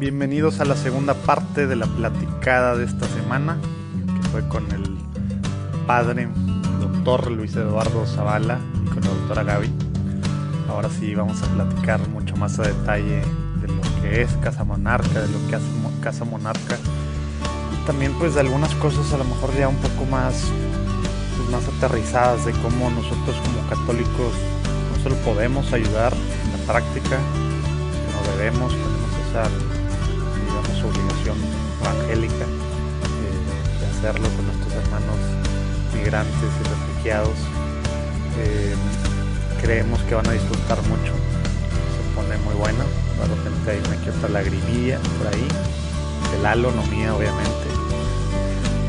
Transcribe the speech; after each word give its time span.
Bienvenidos 0.00 0.58
a 0.58 0.64
la 0.64 0.74
segunda 0.74 1.14
parte 1.14 1.68
de 1.68 1.76
la 1.76 1.86
platicada 1.86 2.74
de 2.74 2.86
esta 2.86 3.06
semana, 3.06 3.56
que 4.20 4.28
fue 4.30 4.48
con 4.48 4.64
el 4.72 4.98
padre 5.86 6.28
doctor 6.80 7.30
Luis 7.30 7.54
Eduardo 7.54 8.04
Zavala 8.04 8.58
y 8.84 8.88
con 8.88 9.02
la 9.02 9.10
doctora 9.10 9.44
Gaby. 9.44 9.70
Ahora 10.68 10.88
sí 10.90 11.14
vamos 11.14 11.40
a 11.42 11.46
platicar 11.46 12.08
mucho 12.08 12.36
más 12.36 12.58
a 12.58 12.62
detalle 12.62 13.22
de 13.60 13.68
lo 13.68 14.02
que 14.02 14.22
es 14.22 14.32
Casa 14.42 14.64
Monarca, 14.64 15.20
de 15.20 15.28
lo 15.28 15.38
que 15.48 15.54
hace 15.54 15.66
Casa 16.00 16.24
Monarca. 16.24 16.78
Y 17.72 17.86
también 17.86 18.12
pues 18.18 18.34
de 18.34 18.40
algunas 18.40 18.74
cosas 18.76 19.12
a 19.12 19.18
lo 19.18 19.24
mejor 19.24 19.54
ya 19.54 19.68
un 19.68 19.76
poco 19.76 20.04
más, 20.10 20.46
pues, 21.36 21.48
más 21.50 21.62
aterrizadas 21.68 22.44
de 22.44 22.52
cómo 22.52 22.90
nosotros 22.90 23.36
como 23.44 23.68
católicos 23.68 24.32
no 25.00 25.04
solo 25.04 25.16
podemos 25.24 25.72
ayudar 25.72 26.12
en 26.12 26.52
la 26.52 26.72
práctica, 26.72 27.18
sino 27.92 28.36
debemos, 28.36 28.72
tenemos 28.72 29.10
esa 29.28 30.86
obligación 30.86 31.36
evangélica 31.80 32.44
eh, 32.44 33.80
de 33.80 33.86
hacerlo 33.86 34.28
con 34.36 34.46
nuestros 34.46 34.72
hermanos 34.84 35.16
migrantes 35.94 36.50
y 36.60 36.68
refugiados. 36.68 37.38
Eh, 38.38 38.74
creemos 39.62 40.00
que 40.02 40.14
van 40.14 40.28
a 40.28 40.32
disfrutar 40.32 40.82
mucho, 40.82 41.12
se 41.96 42.14
pone 42.14 42.36
muy 42.44 42.54
bueno, 42.54 42.84
de 43.20 43.34
repente 43.34 43.70
hay 43.70 43.78
una 43.78 44.04
que 44.04 44.10
otra 44.10 44.28
lagrimilla 44.28 44.98
por 45.18 45.28
ahí, 45.28 45.48
de 46.32 46.42
Lalo, 46.42 46.72
no 46.72 46.82
mía 46.84 47.14
obviamente, 47.14 47.66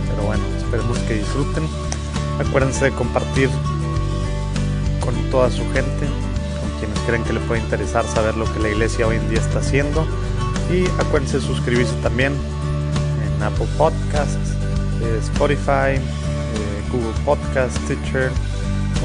pero 0.09 0.23
bueno, 0.23 0.43
esperemos 0.57 0.99
que 0.99 1.15
disfruten. 1.15 1.67
Acuérdense 2.39 2.85
de 2.85 2.91
compartir 2.91 3.49
con 5.13 5.29
toda 5.29 5.49
su 5.49 5.63
gente, 5.71 6.07
con 6.59 6.79
quienes 6.79 6.99
creen 7.05 7.23
que 7.23 7.33
le 7.33 7.39
puede 7.41 7.61
interesar 7.61 8.05
saber 8.07 8.35
lo 8.35 8.51
que 8.53 8.59
la 8.59 8.69
iglesia 8.69 9.07
hoy 9.07 9.17
en 9.17 9.29
día 9.29 9.39
está 9.39 9.59
haciendo 9.59 10.05
y 10.71 10.85
acuérdense 11.01 11.37
de 11.37 11.43
suscribirse 11.43 11.93
también 12.01 12.33
en 13.25 13.43
Apple 13.43 13.67
Podcasts, 13.77 14.55
Spotify, 15.23 15.99
Google 16.91 17.13
Podcasts, 17.25 17.79
Stitcher 17.85 18.31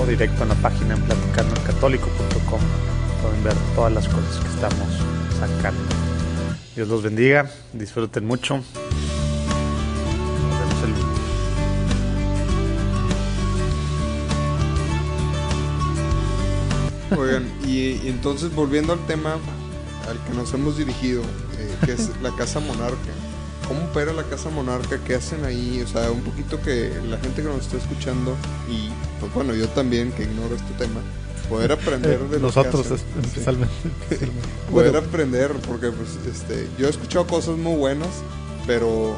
o 0.01 0.07
directo 0.07 0.43
en 0.43 0.49
la 0.51 0.55
página 0.57 0.95
en 0.95 1.03
platicandocatólico.com. 1.03 2.61
Pueden 3.23 3.45
ver 3.45 3.55
todas 3.75 3.93
las 3.93 4.09
cosas 4.09 4.39
que 4.41 4.49
estamos 4.49 4.89
sacando. 5.39 5.81
Dios 6.75 6.89
los 6.89 7.03
bendiga, 7.03 7.49
disfruten 7.73 8.27
mucho. 8.27 8.63
Oigan, 17.17 17.47
y 17.67 18.09
entonces 18.09 18.55
volviendo 18.55 18.93
al 18.93 19.07
tema 19.07 19.37
al 20.09 20.23
que 20.25 20.35
nos 20.35 20.53
hemos 20.55 20.77
dirigido, 20.77 21.23
que 21.85 21.93
es 21.93 22.11
la 22.23 22.31
Casa 22.33 22.61
Monarca. 22.61 23.13
¿Cómo 23.69 23.85
opera 23.85 24.13
la 24.13 24.23
Casa 24.23 24.49
Monarca? 24.51 24.99
¿Qué 25.05 25.17
hacen 25.17 25.45
ahí? 25.45 25.83
O 25.85 25.89
sea, 25.89 26.11
un 26.13 26.23
poquito 26.23 26.61
que 26.63 26.93
la 27.09 27.19
gente 27.19 27.43
que 27.43 27.49
nos 27.49 27.63
está 27.63 27.77
escuchando 27.77 28.37
y 28.69 28.91
pues 29.21 29.33
bueno, 29.35 29.55
yo 29.55 29.69
también 29.69 30.13
que 30.13 30.23
ignoro 30.23 30.55
este 30.55 30.73
tema, 30.75 31.01
poder 31.49 31.73
aprender 31.73 32.21
de 32.29 32.39
nosotros 32.39 32.87
especialmente, 32.91 33.75
poder 34.71 34.97
aprender 34.97 35.53
porque 35.67 35.91
pues 35.91 36.11
este 36.31 36.69
yo 36.79 36.87
he 36.87 36.91
escuchado 36.91 37.27
cosas 37.27 37.57
muy 37.57 37.77
buenas, 37.77 38.09
pero 38.67 39.17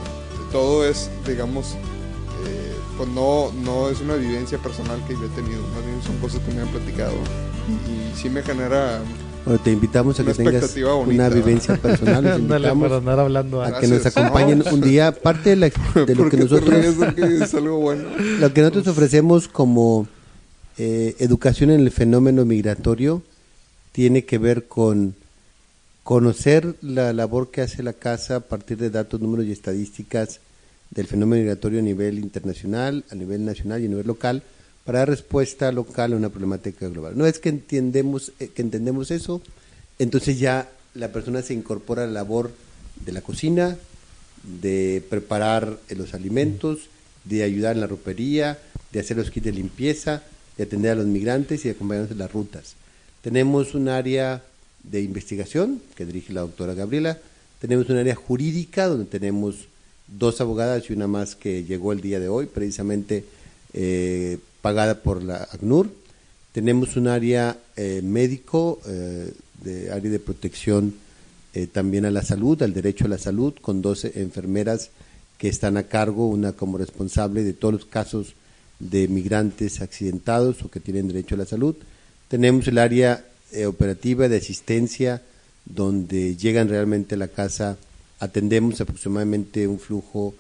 todo 0.51 0.87
es 0.87 1.11
digamos 1.27 1.73
eh, 2.47 2.75
pues 2.97 3.09
no 3.11 3.53
no 3.53 3.91
es 3.91 4.01
una 4.01 4.15
vivencia 4.15 4.57
personal 4.59 5.03
que 5.07 5.13
yo 5.13 5.25
he 5.25 5.41
tenido, 5.41 5.61
más 5.75 5.85
bien 5.85 6.03
son 6.03 6.17
cosas 6.19 6.41
que 6.41 6.53
me 6.55 6.63
han 6.63 6.69
platicado 6.69 7.15
y, 7.69 8.17
sí 8.17 8.29
me 8.29 8.43
genera 8.43 9.01
bueno, 9.45 9.63
te 9.63 9.73
invitamos 9.73 10.21
a 10.21 10.25
que 10.25 10.35
tengas 10.35 10.77
una 11.07 11.31
vivencia 11.31 11.75
personal. 11.83 12.23
Nos 12.23 12.39
invitamos 12.39 12.93
hablando 12.93 13.63
a, 13.63 13.81
que 13.81 13.89
nos 13.89 14.05
acompañen 14.05 14.63
un 14.71 14.81
día. 14.83 15.13
Parte 15.13 15.57
de, 15.57 15.57
lo 16.15 16.29
que 16.29 16.37
nosotros 16.37 16.97
lo 18.41 18.53
que 18.53 18.61
nosotros 18.61 18.89
ofrecemos 18.89 19.49
como 19.49 20.07
eh, 20.77 21.17
educación 21.19 21.71
en 21.71 21.81
el 21.81 21.91
fenómeno 21.91 22.45
migratorio 22.45 23.23
tiene 23.93 24.27
que 24.27 24.37
ver 24.37 24.67
con 24.67 25.15
conocer 26.05 26.75
la 26.83 27.13
labor 27.13 27.51
que 27.51 27.63
hace 27.63 27.83
la 27.83 27.95
casa 27.95 28.37
a 28.37 28.41
partir 28.41 28.77
de 28.77 28.91
datos, 28.91 29.21
números 29.21 29.47
y 29.47 29.53
estadísticas 29.53 30.41
del 30.91 31.07
fenómeno 31.07 31.43
migratorio 31.43 31.79
a 31.79 31.83
nivel 31.83 32.19
internacional, 32.19 33.05
a 33.11 33.15
nivel 33.15 33.45
nacional 33.45 33.81
y 33.81 33.87
a 33.87 33.89
nivel 33.89 34.07
local 34.07 34.43
para 34.89 35.01
dar 35.01 35.11
respuesta 35.11 35.71
local 35.71 36.15
a 36.15 36.17
una 36.17 36.31
problemática 36.31 36.89
global. 36.89 37.13
No 37.15 37.27
es 37.27 37.39
que 37.39 37.51
entendemos, 37.51 38.33
eh, 38.41 38.49
que 38.49 38.63
entendemos 38.63 39.11
eso, 39.11 39.43
entonces 39.99 40.39
ya 40.39 40.71
la 40.95 41.13
persona 41.13 41.43
se 41.43 41.53
incorpora 41.53 42.05
a 42.05 42.07
la 42.07 42.15
labor 42.15 42.51
de 43.05 43.13
la 43.13 43.21
cocina, 43.21 43.77
de 44.63 45.05
preparar 45.11 45.79
los 45.95 46.15
alimentos, 46.15 46.89
de 47.25 47.43
ayudar 47.43 47.75
en 47.75 47.83
la 47.83 47.87
ropería, 47.87 48.61
de 48.91 49.01
hacer 49.01 49.19
los 49.19 49.31
kits 49.31 49.45
de 49.45 49.53
limpieza, 49.53 50.23
de 50.57 50.65
atender 50.65 50.93
a 50.93 50.95
los 50.95 51.07
migrantes 51.07 51.67
y 51.67 51.69
de 51.69 51.75
acompañarnos 51.75 52.13
en 52.13 52.19
las 52.19 52.33
rutas. 52.33 52.75
Tenemos 53.21 53.75
un 53.75 53.91
área 53.91 54.43
de 54.85 55.03
investigación 55.03 55.83
que 55.97 56.07
dirige 56.07 56.33
la 56.33 56.41
doctora 56.41 56.73
Gabriela, 56.73 57.19
tenemos 57.61 57.91
un 57.91 57.99
área 57.99 58.15
jurídica 58.15 58.87
donde 58.87 59.05
tenemos 59.05 59.69
dos 60.07 60.41
abogadas 60.41 60.89
y 60.89 60.95
una 60.95 61.09
más 61.09 61.37
que 61.37 61.65
llegó 61.65 61.93
el 61.93 62.01
día 62.01 62.21
de 62.21 62.31
hoy, 62.31 62.47
precisamente 62.47 63.27
eh, 63.75 64.39
pagada 64.61 65.03
por 65.03 65.23
la 65.23 65.49
ACNUR. 65.51 65.91
Tenemos 66.53 66.97
un 66.97 67.09
área 67.09 67.57
eh, 67.77 68.01
médico, 68.03 68.81
eh, 68.87 69.33
área 69.93 70.11
de 70.11 70.19
protección 70.19 70.95
eh, 71.55 71.67
también 71.67 72.05
a 72.05 72.11
la 72.11 72.23
salud, 72.23 72.63
al 72.63 72.75
derecho 72.75 73.05
a 73.05 73.09
la 73.09 73.19
salud, 73.19 73.55
con 73.61 73.83
12 73.83 74.21
enfermeras 74.21 74.91
que 75.37 75.49
están 75.49 75.77
a 75.77 75.85
cargo, 75.85 76.29
una 76.29 76.53
como 76.53 76.79
responsable 76.79 77.45
de 77.45 77.53
todos 77.53 77.75
los 77.75 77.85
casos 77.85 78.35
de 78.79 79.09
migrantes 79.09 79.81
accidentados 79.81 80.63
o 80.63 80.71
que 80.71 80.81
tienen 80.81 81.09
derecho 81.09 81.35
a 81.35 81.39
la 81.39 81.47
salud. 81.47 81.77
Tenemos 82.29 82.67
el 82.69 82.79
área 82.79 83.25
operativa 83.67 84.29
de 84.29 84.37
asistencia, 84.37 85.23
donde 85.65 86.37
llegan 86.37 86.69
realmente 86.69 87.15
a 87.15 87.19
la 87.19 87.29
casa, 87.29 87.77
atendemos 88.21 88.81
aproximadamente 88.81 89.67
un 89.67 89.79
flujo 89.79 90.35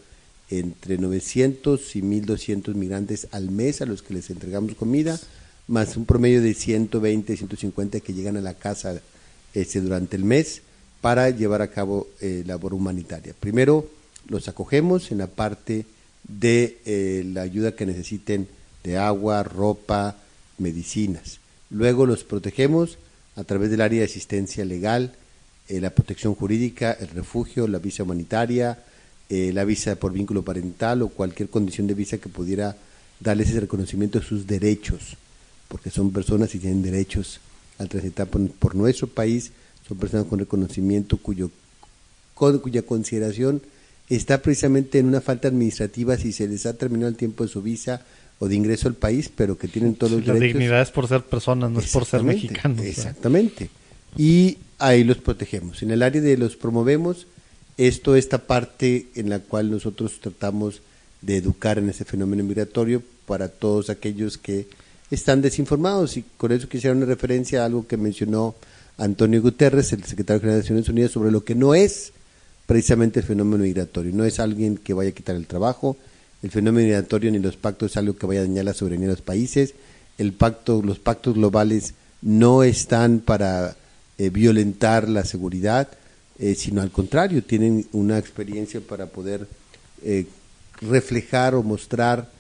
entre 0.50 0.98
900 0.98 1.97
y 1.97 2.03
1200 2.03 2.75
migrantes 2.75 3.28
al 3.32 3.50
mes 3.50 3.82
a 3.82 3.86
los 3.86 4.03
que 4.03 4.14
les 4.14 4.31
entregamos 4.31 4.75
comida, 4.75 5.19
más 5.66 5.97
un 5.97 6.06
promedio 6.06 6.41
de 6.41 6.54
120, 6.54 7.36
150 7.36 8.00
que 8.00 8.14
llegan 8.14 8.36
a 8.36 8.41
la 8.41 8.54
casa 8.54 9.00
este, 9.54 9.81
durante 9.81 10.16
el 10.16 10.25
mes 10.25 10.62
para 11.00 11.31
llevar 11.31 11.62
a 11.62 11.70
cabo 11.70 12.08
eh, 12.20 12.42
labor 12.47 12.75
humanitaria. 12.75 13.34
Primero 13.38 13.88
los 14.28 14.48
acogemos 14.48 15.10
en 15.12 15.19
la 15.19 15.26
parte 15.26 15.84
de 16.26 16.78
eh, 16.84 17.25
la 17.32 17.42
ayuda 17.42 17.72
que 17.72 17.87
necesiten 17.87 18.48
de 18.84 18.97
agua, 18.97 19.42
ropa, 19.42 20.16
medicinas. 20.58 21.38
Luego 21.70 22.06
los 22.06 22.25
protegemos 22.25 22.98
a 23.37 23.44
través 23.44 23.70
del 23.70 23.82
área 23.82 24.00
de 24.00 24.06
asistencia 24.06 24.64
legal, 24.64 25.14
eh, 25.69 25.81
la 25.81 25.91
protección 25.91 26.34
jurídica, 26.34 26.92
el 26.92 27.08
refugio, 27.08 27.69
la 27.69 27.78
visa 27.78 28.03
humanitaria, 28.03 28.78
eh, 29.31 29.53
la 29.53 29.65
visa 29.65 29.97
por 29.97 30.12
vínculo 30.12 30.43
parental 30.43 31.03
o 31.03 31.09
cualquier 31.09 31.50
condición 31.50 31.87
de 31.87 31.94
visa 31.94 32.19
que 32.19 32.28
pudiera 32.28 32.77
darles 33.21 33.50
ese 33.50 33.61
reconocimiento 33.61 34.21
de 34.21 34.25
sus 34.25 34.47
derechos, 34.47 35.16
porque 35.69 35.91
son 35.91 36.12
personas 36.12 36.55
y 36.55 36.59
tienen 36.59 36.83
derechos 36.83 37.41
al 37.78 37.88
transitar 37.88 38.27
por, 38.27 38.75
nuestro 38.75 39.06
país, 39.06 39.53
son 39.87 39.99
personas 39.99 40.27
con 40.27 40.38
reconocimiento 40.38 41.17
cuyo, 41.19 41.50
cuya 42.34 42.83
consideración 42.83 43.62
está 44.09 44.41
precisamente 44.41 44.99
en 44.99 45.06
una 45.06 45.21
falta 45.21 45.49
administrativa 45.49 46.17
si 46.17 46.33
se 46.33 46.49
les 46.49 46.67
ha 46.67 46.75
terminado 46.75 47.09
el 47.09 47.17
tiempo 47.17 47.44
de 47.44 47.50
su 47.50 47.62
visa 47.62 48.03
o 48.38 48.49
de 48.49 48.55
ingreso 48.55 48.88
al 48.88 48.94
país, 48.94 49.31
pero 49.34 49.59
que 49.59 49.69
tienen 49.69 49.94
todos 49.94 50.12
los 50.12 50.27
la 50.27 50.34
derechos. 50.34 50.55
La 50.55 50.59
dignidad 50.61 50.83
es 50.83 50.91
por 50.91 51.09
ser 51.09 51.22
personas, 51.22 51.70
no 51.70 51.81
es 51.81 51.91
por 51.91 52.05
ser 52.05 52.23
mexicanos. 52.23 52.85
Exactamente. 52.85 53.69
Y 54.17 54.58
ahí 54.79 55.05
los 55.05 55.19
protegemos. 55.19 55.82
En 55.82 55.91
el 55.91 56.02
área 56.02 56.20
de 56.20 56.37
los 56.37 56.56
promovemos, 56.56 57.26
esto, 57.78 58.16
esta 58.16 58.38
parte 58.38 59.06
en 59.14 59.30
la 59.30 59.38
cual 59.38 59.70
nosotros 59.70 60.20
tratamos 60.20 60.82
de 61.22 61.36
educar 61.36 61.78
en 61.78 61.88
ese 61.88 62.04
fenómeno 62.04 62.44
migratorio 62.44 63.02
para 63.26 63.48
todos 63.48 63.88
aquellos 63.88 64.36
que 64.36 64.66
están 65.10 65.40
desinformados. 65.40 66.16
Y 66.16 66.25
con 66.36 66.52
eso 66.52 66.69
quisiera 66.69 66.94
una 66.94 67.06
referencia 67.06 67.62
a 67.62 67.66
algo 67.66 67.86
que 67.86 67.96
mencionó 67.96 68.54
Antonio 68.98 69.40
Guterres, 69.40 69.92
el 69.92 70.04
secretario 70.04 70.40
general 70.40 70.58
de 70.58 70.64
Naciones 70.64 70.88
Unidas, 70.88 71.12
sobre 71.12 71.30
lo 71.30 71.44
que 71.44 71.54
no 71.54 71.75
es 71.75 72.12
precisamente 72.66 73.20
el 73.20 73.26
fenómeno 73.26 73.62
migratorio. 73.62 74.12
No 74.12 74.25
es 74.25 74.40
alguien 74.40 74.76
que 74.76 74.92
vaya 74.92 75.10
a 75.10 75.14
quitar 75.14 75.36
el 75.36 75.46
trabajo, 75.46 75.96
el 76.42 76.50
fenómeno 76.50 76.86
migratorio 76.86 77.30
ni 77.30 77.38
los 77.38 77.56
pactos 77.56 77.92
es 77.92 77.96
algo 77.96 78.16
que 78.16 78.26
vaya 78.26 78.40
a 78.40 78.44
dañar 78.44 78.64
la 78.64 78.75
soberanía 78.75 79.08
de 79.08 79.14
los 79.14 79.22
países, 79.22 79.75
el 80.19 80.32
pacto, 80.32 80.82
los 80.82 80.98
pactos 80.98 81.34
globales 81.34 81.94
no 82.22 82.62
están 82.62 83.20
para 83.20 83.76
eh, 84.19 84.30
violentar 84.30 85.08
la 85.08 85.25
seguridad, 85.25 85.88
eh, 86.40 86.55
sino 86.55 86.82
al 86.82 86.93
contrario, 86.93 87.43
tienen 87.43 87.87
una 87.93 88.17
experiencia 88.17 88.81
para 88.81 89.06
poder 89.06 89.49
eh, 90.05 90.26
reflejar 90.81 91.56
o 91.56 91.64
mostrar 91.64 92.31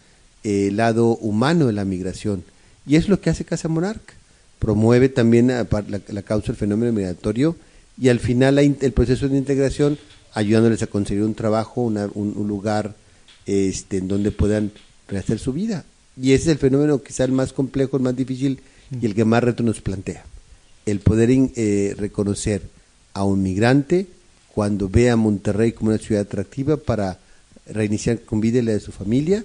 eh, 0.44 0.68
el 0.68 0.76
lado 0.76 1.16
humano 1.16 1.66
de 1.66 1.72
la 1.72 1.84
migración. 1.84 2.44
Y 2.86 2.94
es 2.94 3.08
lo 3.08 3.20
que 3.20 3.30
hace 3.30 3.44
Casa 3.44 3.68
Monarca. 3.68 4.14
promueve 4.60 5.08
también 5.08 5.48
la, 5.48 6.22
causa 6.22 6.48
del 6.48 6.56
fenómeno 6.56 6.92
migratorio 6.92 7.56
y 8.00 8.08
al 8.08 8.20
final 8.20 8.58
el 8.58 8.92
proceso 8.92 9.28
de 9.28 9.36
integración 9.36 9.98
ayudándoles 10.32 10.82
a 10.82 10.86
conseguir 10.86 11.24
un 11.24 11.34
trabajo, 11.34 11.82
un, 11.82 12.48
lugar 12.48 12.94
este, 13.46 13.98
en 13.98 14.06
donde 14.06 14.30
puedan 14.30 14.70
rehacer 15.08 15.40
su 15.40 15.52
vida. 15.52 15.84
Y 16.20 16.32
ese 16.32 16.44
es 16.44 16.48
el 16.50 16.58
fenómeno 16.58 17.02
quizá 17.02 17.24
el 17.24 17.32
más 17.32 17.52
complejo, 17.52 17.96
el 17.96 18.04
más 18.04 18.14
difícil 18.14 18.60
y 19.00 19.06
el 19.06 19.14
que 19.16 19.24
más 19.24 19.42
reto 19.42 19.64
nos 19.64 19.80
plantea. 19.80 20.24
El 20.86 21.00
poder 21.00 21.30
reconocer 21.98 22.62
a 23.18 23.24
un 23.24 23.42
migrante 23.42 24.06
cuando 24.54 24.88
ve 24.88 25.10
a 25.10 25.16
Monterrey 25.16 25.72
como 25.72 25.90
una 25.90 25.98
ciudad 25.98 26.22
atractiva 26.22 26.76
para 26.76 27.18
reiniciar 27.66 28.20
con 28.20 28.40
vida 28.40 28.62
la 28.62 28.72
de 28.72 28.80
su 28.80 28.92
familia 28.92 29.44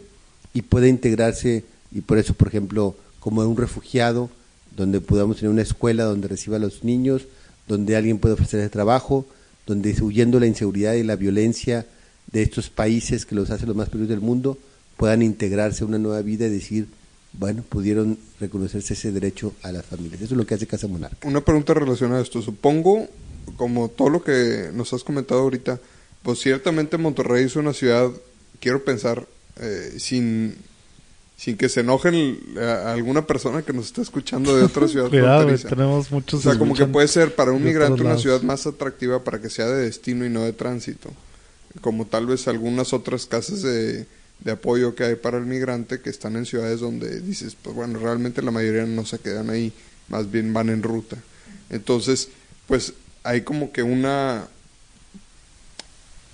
y 0.53 0.61
pueda 0.61 0.87
integrarse 0.87 1.63
y 1.91 2.01
por 2.01 2.19
eso, 2.19 2.35
por 2.35 2.49
ejemplo, 2.49 2.95
como 3.19 3.41
un 3.41 3.57
refugiado, 3.57 4.29
donde 4.75 5.01
podamos 5.01 5.37
tener 5.37 5.51
una 5.51 5.63
escuela 5.63 6.03
donde 6.03 6.27
reciba 6.27 6.57
a 6.57 6.59
los 6.59 6.83
niños, 6.83 7.23
donde 7.67 7.95
alguien 7.95 8.19
pueda 8.19 8.35
ofrecer 8.35 8.69
trabajo, 8.69 9.25
donde 9.65 9.95
huyendo 10.01 10.39
la 10.39 10.47
inseguridad 10.47 10.93
y 10.93 11.03
la 11.03 11.15
violencia 11.15 11.85
de 12.31 12.43
estos 12.43 12.69
países 12.69 13.25
que 13.25 13.35
los 13.35 13.49
hacen 13.49 13.67
los 13.67 13.75
más 13.75 13.89
peligrosos 13.89 14.15
del 14.15 14.25
mundo, 14.25 14.57
puedan 14.97 15.21
integrarse 15.23 15.83
a 15.83 15.87
una 15.87 15.97
nueva 15.97 16.21
vida 16.21 16.45
y 16.45 16.49
decir, 16.49 16.87
bueno, 17.33 17.63
pudieron 17.67 18.19
reconocerse 18.39 18.93
ese 18.93 19.11
derecho 19.11 19.53
a 19.63 19.71
las 19.71 19.85
familias. 19.85 20.21
Eso 20.21 20.35
es 20.35 20.37
lo 20.37 20.45
que 20.45 20.53
hace 20.53 20.67
Casa 20.67 20.87
Monarca. 20.87 21.27
Una 21.27 21.41
pregunta 21.41 21.73
relacionada 21.73 22.19
a 22.19 22.23
esto. 22.23 22.41
Supongo, 22.41 23.07
como 23.57 23.89
todo 23.89 24.09
lo 24.09 24.23
que 24.23 24.69
nos 24.73 24.93
has 24.93 25.03
comentado 25.03 25.41
ahorita, 25.41 25.79
pues 26.21 26.39
ciertamente 26.39 26.97
Monterrey 26.97 27.45
es 27.45 27.55
una 27.55 27.73
ciudad, 27.73 28.09
quiero 28.59 28.83
pensar, 28.83 29.27
eh, 29.59 29.95
sin 29.97 30.55
sin 31.43 31.57
que 31.57 31.67
se 31.67 31.81
enojen 31.81 32.39
a 32.57 32.93
alguna 32.93 33.27
persona 33.27 33.63
que 33.63 33.73
nos 33.73 33.87
está 33.87 34.01
escuchando 34.01 34.55
de 34.55 34.63
otra 34.63 34.87
ciudad 34.87 35.09
Cuidado, 35.09 35.53
tenemos 35.57 36.09
muchos... 36.09 36.39
O 36.39 36.49
sea, 36.49 36.57
como 36.57 36.73
que 36.73 36.85
puede 36.85 37.09
ser 37.09 37.35
para 37.35 37.51
un 37.51 37.61
migrante 37.61 38.01
una 38.01 38.17
ciudad 38.17 38.41
más 38.43 38.65
atractiva 38.65 39.23
para 39.25 39.41
que 39.41 39.49
sea 39.49 39.65
de 39.65 39.83
destino 39.83 40.25
y 40.25 40.29
no 40.29 40.43
de 40.43 40.53
tránsito. 40.53 41.09
Como 41.81 42.05
tal 42.05 42.27
vez 42.27 42.47
algunas 42.47 42.93
otras 42.93 43.25
casas 43.25 43.61
de, 43.61 44.05
de 44.39 44.51
apoyo 44.51 44.95
que 44.95 45.03
hay 45.03 45.15
para 45.15 45.37
el 45.37 45.45
migrante 45.45 45.99
que 45.99 46.09
están 46.09 46.37
en 46.37 46.45
ciudades 46.45 46.79
donde 46.79 47.19
dices, 47.19 47.57
pues 47.61 47.75
bueno, 47.75 47.99
realmente 47.99 48.41
la 48.41 48.51
mayoría 48.51 48.85
no 48.85 49.05
se 49.05 49.19
quedan 49.19 49.49
ahí, 49.49 49.73
más 50.07 50.31
bien 50.31 50.53
van 50.53 50.69
en 50.69 50.81
ruta. 50.81 51.17
Entonces, 51.69 52.29
pues 52.67 52.93
hay 53.23 53.41
como 53.41 53.71
que 53.71 53.83
una... 53.83 54.47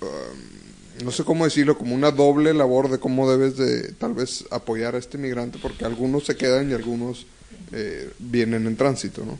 Um, 0.00 1.04
no 1.04 1.10
sé 1.10 1.24
cómo 1.24 1.44
decirlo, 1.44 1.78
como 1.78 1.94
una 1.94 2.10
doble 2.10 2.52
labor 2.52 2.90
de 2.90 2.98
cómo 2.98 3.30
debes 3.30 3.56
de 3.56 3.92
tal 3.92 4.12
vez 4.12 4.44
apoyar 4.50 4.94
a 4.94 4.98
este 4.98 5.16
migrante, 5.16 5.58
porque 5.60 5.84
algunos 5.84 6.26
se 6.26 6.36
quedan 6.36 6.70
y 6.70 6.74
algunos 6.74 7.26
eh, 7.72 8.10
vienen 8.18 8.66
en 8.66 8.76
tránsito, 8.76 9.24
¿no? 9.24 9.38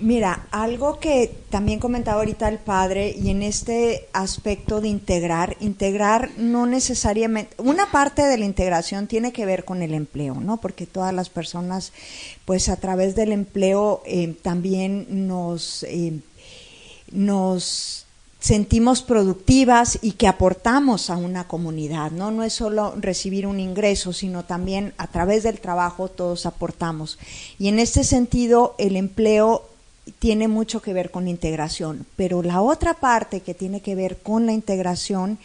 Mira, 0.00 0.46
algo 0.50 0.98
que 0.98 1.32
también 1.48 1.78
comentaba 1.78 2.18
ahorita 2.18 2.48
el 2.48 2.58
padre, 2.58 3.14
y 3.16 3.30
en 3.30 3.42
este 3.42 4.08
aspecto 4.12 4.80
de 4.80 4.88
integrar, 4.88 5.56
integrar 5.60 6.30
no 6.36 6.66
necesariamente, 6.66 7.54
una 7.58 7.90
parte 7.90 8.22
de 8.22 8.36
la 8.36 8.44
integración 8.44 9.06
tiene 9.06 9.32
que 9.32 9.46
ver 9.46 9.64
con 9.64 9.82
el 9.82 9.94
empleo, 9.94 10.34
¿no? 10.34 10.60
Porque 10.60 10.86
todas 10.86 11.14
las 11.14 11.30
personas, 11.30 11.92
pues 12.44 12.68
a 12.68 12.76
través 12.76 13.14
del 13.14 13.32
empleo 13.32 14.02
eh, 14.04 14.34
también 14.42 15.26
nos, 15.28 15.84
eh, 15.84 16.20
nos 17.12 18.06
sentimos 18.40 19.02
productivas 19.02 20.00
y 20.02 20.12
que 20.12 20.26
aportamos 20.26 21.10
a 21.10 21.16
una 21.16 21.46
comunidad, 21.46 22.10
¿no? 22.10 22.32
No 22.32 22.42
es 22.42 22.52
solo 22.52 22.92
recibir 22.98 23.46
un 23.46 23.60
ingreso, 23.60 24.12
sino 24.12 24.44
también 24.44 24.94
a 24.98 25.06
través 25.06 25.44
del 25.44 25.60
trabajo 25.60 26.08
todos 26.08 26.44
aportamos. 26.44 27.18
Y 27.60 27.68
en 27.68 27.78
este 27.78 28.02
sentido, 28.02 28.74
el 28.78 28.96
empleo 28.96 29.68
tiene 30.18 30.48
mucho 30.48 30.82
que 30.82 30.92
ver 30.92 31.12
con 31.12 31.24
la 31.24 31.30
integración, 31.30 32.04
pero 32.16 32.42
la 32.42 32.60
otra 32.60 32.94
parte 32.94 33.40
que 33.40 33.54
tiene 33.54 33.80
que 33.80 33.94
ver 33.94 34.18
con 34.18 34.46
la 34.46 34.52
integración 34.52 35.38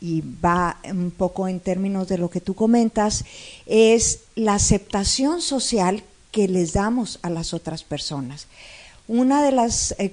y 0.00 0.22
va 0.44 0.78
un 0.84 1.10
poco 1.10 1.48
en 1.48 1.60
términos 1.60 2.08
de 2.08 2.18
lo 2.18 2.28
que 2.28 2.40
tú 2.40 2.54
comentas, 2.54 3.24
es 3.66 4.20
la 4.34 4.54
aceptación 4.54 5.40
social 5.40 6.02
que 6.32 6.48
les 6.48 6.72
damos 6.72 7.18
a 7.22 7.30
las 7.30 7.54
otras 7.54 7.82
personas. 7.82 8.46
Una 9.08 9.42
de 9.42 9.52
las 9.52 9.94
eh, 9.98 10.12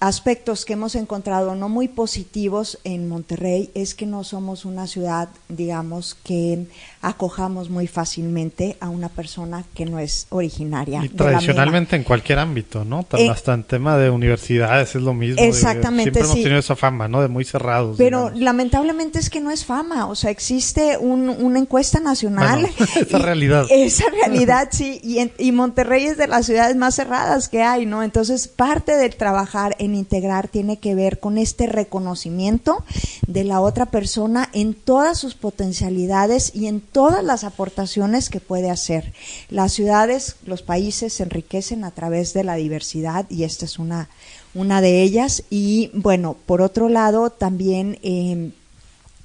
aspectos 0.00 0.64
que 0.64 0.72
hemos 0.72 0.94
encontrado 0.94 1.54
no 1.54 1.68
muy 1.68 1.86
positivos 1.86 2.78
en 2.84 3.06
Monterrey 3.06 3.70
es 3.74 3.94
que 3.94 4.06
no 4.06 4.24
somos 4.24 4.64
una 4.64 4.86
ciudad, 4.86 5.28
digamos, 5.48 6.16
que 6.24 6.66
acojamos 7.02 7.68
muy 7.68 7.86
fácilmente 7.86 8.78
a 8.80 8.88
una 8.88 9.10
persona 9.10 9.64
que 9.74 9.84
no 9.84 9.98
es 9.98 10.26
originaria. 10.30 11.04
Y 11.04 11.10
tradicionalmente 11.10 11.96
en 11.96 12.04
cualquier 12.04 12.38
ámbito, 12.38 12.84
¿no? 12.84 13.06
Eh, 13.12 13.28
hasta 13.28 13.52
en 13.52 13.64
tema 13.64 13.98
de 13.98 14.08
universidades 14.08 14.94
es 14.94 15.02
lo 15.02 15.12
mismo. 15.12 15.42
Exactamente. 15.42 16.04
siempre 16.04 16.22
hemos 16.22 16.42
tenido 16.42 16.58
esa 16.58 16.76
fama, 16.76 17.06
¿no? 17.06 17.20
De 17.20 17.28
muy 17.28 17.44
cerrados. 17.44 17.96
Pero 17.98 18.30
lamentablemente 18.30 19.18
es 19.18 19.28
que 19.28 19.40
no 19.40 19.50
es 19.50 19.66
fama, 19.66 20.06
o 20.06 20.14
sea, 20.14 20.30
existe 20.30 20.96
una 20.96 21.58
encuesta 21.58 22.00
nacional. 22.00 22.66
esa 22.96 23.18
realidad. 23.18 23.66
Esa 23.68 24.04
realidad, 24.10 24.68
sí, 24.72 24.98
y, 25.02 25.30
y 25.36 25.52
Monterrey 25.52 26.06
es 26.06 26.16
de 26.16 26.26
las 26.26 26.46
ciudades 26.46 26.74
más 26.76 26.94
cerradas 26.94 27.50
que 27.50 27.62
hay, 27.62 27.84
¿no? 27.84 28.02
Entonces, 28.02 28.48
parte 28.48 28.96
del 28.96 29.14
trabajar 29.16 29.76
en 29.78 29.89
integrar 29.94 30.48
tiene 30.48 30.78
que 30.78 30.94
ver 30.94 31.20
con 31.20 31.38
este 31.38 31.66
reconocimiento 31.66 32.84
de 33.26 33.44
la 33.44 33.60
otra 33.60 33.86
persona 33.86 34.48
en 34.52 34.74
todas 34.74 35.18
sus 35.18 35.34
potencialidades 35.34 36.52
y 36.54 36.66
en 36.66 36.80
todas 36.80 37.24
las 37.24 37.44
aportaciones 37.44 38.30
que 38.30 38.40
puede 38.40 38.70
hacer. 38.70 39.12
Las 39.48 39.72
ciudades, 39.72 40.36
los 40.46 40.62
países 40.62 41.12
se 41.12 41.22
enriquecen 41.22 41.84
a 41.84 41.90
través 41.90 42.32
de 42.32 42.44
la 42.44 42.56
diversidad 42.56 43.26
y 43.28 43.44
esta 43.44 43.64
es 43.64 43.78
una, 43.78 44.08
una 44.54 44.80
de 44.80 45.02
ellas. 45.02 45.44
Y 45.50 45.90
bueno, 45.94 46.36
por 46.46 46.62
otro 46.62 46.88
lado, 46.88 47.30
también 47.30 47.98
eh, 48.02 48.50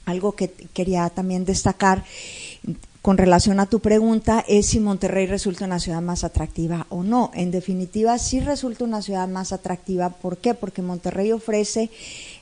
algo 0.05 0.33
que 0.33 0.49
quería 0.49 1.09
también 1.09 1.45
destacar 1.45 2.03
con 3.05 3.19
relación 3.19 3.59
a 3.59 3.67
tu 3.67 3.81
pregunta 3.81 4.43
es 4.47 4.65
si 4.65 4.79
Monterrey 4.79 5.27
resulta 5.27 5.65
una 5.65 5.79
ciudad 5.79 6.01
más 6.01 6.23
atractiva 6.23 6.87
o 6.89 7.03
no. 7.03 7.29
En 7.35 7.51
definitiva, 7.51 8.17
sí 8.17 8.39
resulta 8.39 8.83
una 8.83 9.03
ciudad 9.03 9.27
más 9.27 9.53
atractiva. 9.53 10.09
¿Por 10.09 10.37
qué? 10.37 10.55
Porque 10.55 10.81
Monterrey 10.81 11.31
ofrece 11.31 11.91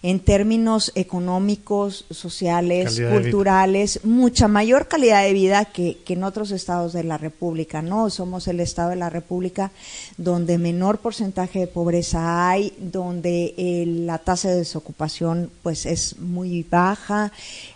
en 0.04 0.22
términos 0.22 0.94
económicos, 0.96 2.06
sociales, 2.12 3.02
culturales, 3.12 4.06
mucha 4.06 4.48
mayor 4.48 4.88
calidad 4.88 5.24
de 5.24 5.34
vida 5.34 5.66
que, 5.66 5.98
en 6.08 6.24
otros 6.24 6.52
estados 6.52 6.94
de 6.94 7.04
la 7.04 7.18
República, 7.18 7.82
¿no? 7.82 8.10
Somos 8.10 8.48
el 8.48 8.62
estado 8.62 8.92
de 8.92 8.96
la 8.96 9.10
República 9.10 9.72
donde 10.16 10.58
menor 10.58 11.00
porcentaje 11.00 11.60
de 11.60 11.68
pobreza 11.68 12.48
hay, 12.48 12.72
donde 12.80 13.54
eh, 13.58 13.84
la 13.86 14.18
tasa 14.18 14.48
de 14.48 14.58
desocupación 14.58 15.52
pues 15.62 15.86
es 15.86 16.20
muy 16.20 16.66
baja, 16.70 17.34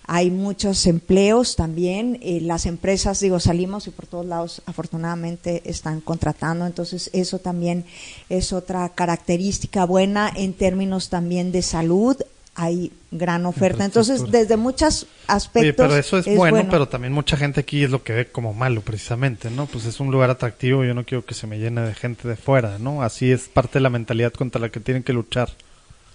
hay 0.07 0.31
muchos 0.31 0.85
empleos 0.87 1.57
también, 1.57 2.17
eh, 2.21 2.39
las 2.41 2.65
empresas, 2.65 3.19
digo, 3.19 3.41
salimos 3.41 3.87
y 3.87 3.91
por 3.91 4.07
todos 4.07 4.25
lados 4.25 4.61
afortunadamente 4.65 5.61
están 5.65 5.99
contratando, 5.99 6.65
entonces 6.65 7.09
eso 7.13 7.39
también 7.39 7.85
es 8.29 8.53
otra 8.53 8.87
característica 8.89 9.85
buena 9.85 10.31
en 10.33 10.53
términos 10.53 11.09
también 11.09 11.51
de 11.51 11.61
salud, 11.61 12.15
hay 12.55 12.91
gran 13.11 13.45
oferta. 13.45 13.85
Entonces, 13.85 14.31
desde 14.31 14.57
muchos 14.57 15.05
aspectos. 15.27 15.75
pero 15.85 15.95
eso 15.95 16.17
es, 16.17 16.35
bueno, 16.35 16.65
pero 16.71 16.87
también 16.87 17.13
mucha 17.13 17.37
gente 17.37 17.59
aquí 17.59 17.83
es 17.83 17.91
lo 17.91 18.01
que 18.01 18.13
ve 18.13 18.25
como 18.25 18.53
malo, 18.53 18.81
precisamente, 18.81 19.51
¿no? 19.51 19.67
Pues 19.67 19.85
es 19.85 19.99
un 19.99 20.09
lugar 20.09 20.31
atractivo, 20.31 20.83
yo 20.83 20.95
no 20.95 21.05
quiero 21.05 21.23
que 21.23 21.35
se 21.35 21.45
me 21.45 21.59
llene 21.59 21.81
de 21.81 21.93
gente 21.93 22.27
de 22.27 22.35
fuera, 22.35 22.79
¿no? 22.79 23.03
Así 23.03 23.31
es 23.31 23.47
parte 23.47 23.73
de 23.73 23.81
la 23.81 23.91
mentalidad 23.91 24.33
contra 24.33 24.59
la 24.59 24.69
que 24.69 24.79
tienen 24.79 25.03
que 25.03 25.13
luchar. 25.13 25.49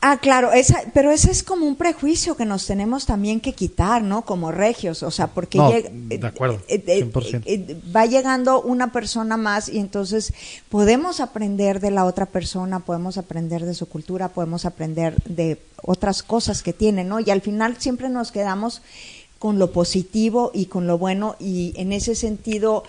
Ah, 0.05 0.19
claro, 0.21 0.53
esa, 0.53 0.83
pero 0.93 1.13
ese 1.13 1.31
es 1.31 1.45
como 1.45 1.65
un 1.65 1.77
prejuicio 1.77 2.37
que 2.37 2.45
nos 2.45 2.67
tenemos 2.67 3.07
también 3.07 3.39
que 3.39 3.53
quitar, 3.53 4.03
¿no? 4.03 4.23
Como 4.23 4.51
regios, 4.51 5.05
o 5.05 5.13
sea, 5.13 5.29
porque 5.29 5.61
de 5.93 6.27
acuerdo, 6.27 6.59
100%. 6.69 7.43
Eh, 7.45 7.45
eh, 7.47 7.81
va 7.95 8.05
llegando 8.07 8.61
una 8.63 8.91
persona 8.91 9.37
más 9.37 9.69
y 9.69 9.79
entonces 9.79 10.35
podemos 10.69 11.21
aprender 11.21 11.79
de 11.79 11.93
la 11.93 12.05
otra 12.05 12.27
persona, 12.27 12.81
podemos 12.81 13.17
aprender 13.17 13.65
de 13.65 13.75
su 13.75 13.87
cultura, 13.87 14.29
podemos 14.31 14.65
aprender 14.65 15.23
de 15.23 15.63
otras 15.83 16.25
cosas 16.25 16.65
que 16.65 16.73
tiene, 16.73 17.05
¿no? 17.05 17.21
Y 17.21 17.31
al 17.31 17.41
final 17.41 17.77
siempre 17.79 18.09
nos 18.09 18.33
quedamos 18.33 18.83
con 19.39 19.61
lo 19.61 19.71
positivo 19.71 20.51
y 20.53 20.67
con 20.67 20.89
lo 20.89 20.99
bueno 20.99 21.37
y 21.39 21.75
en 21.77 21.93
ese 21.93 22.17
sentido 22.17 22.83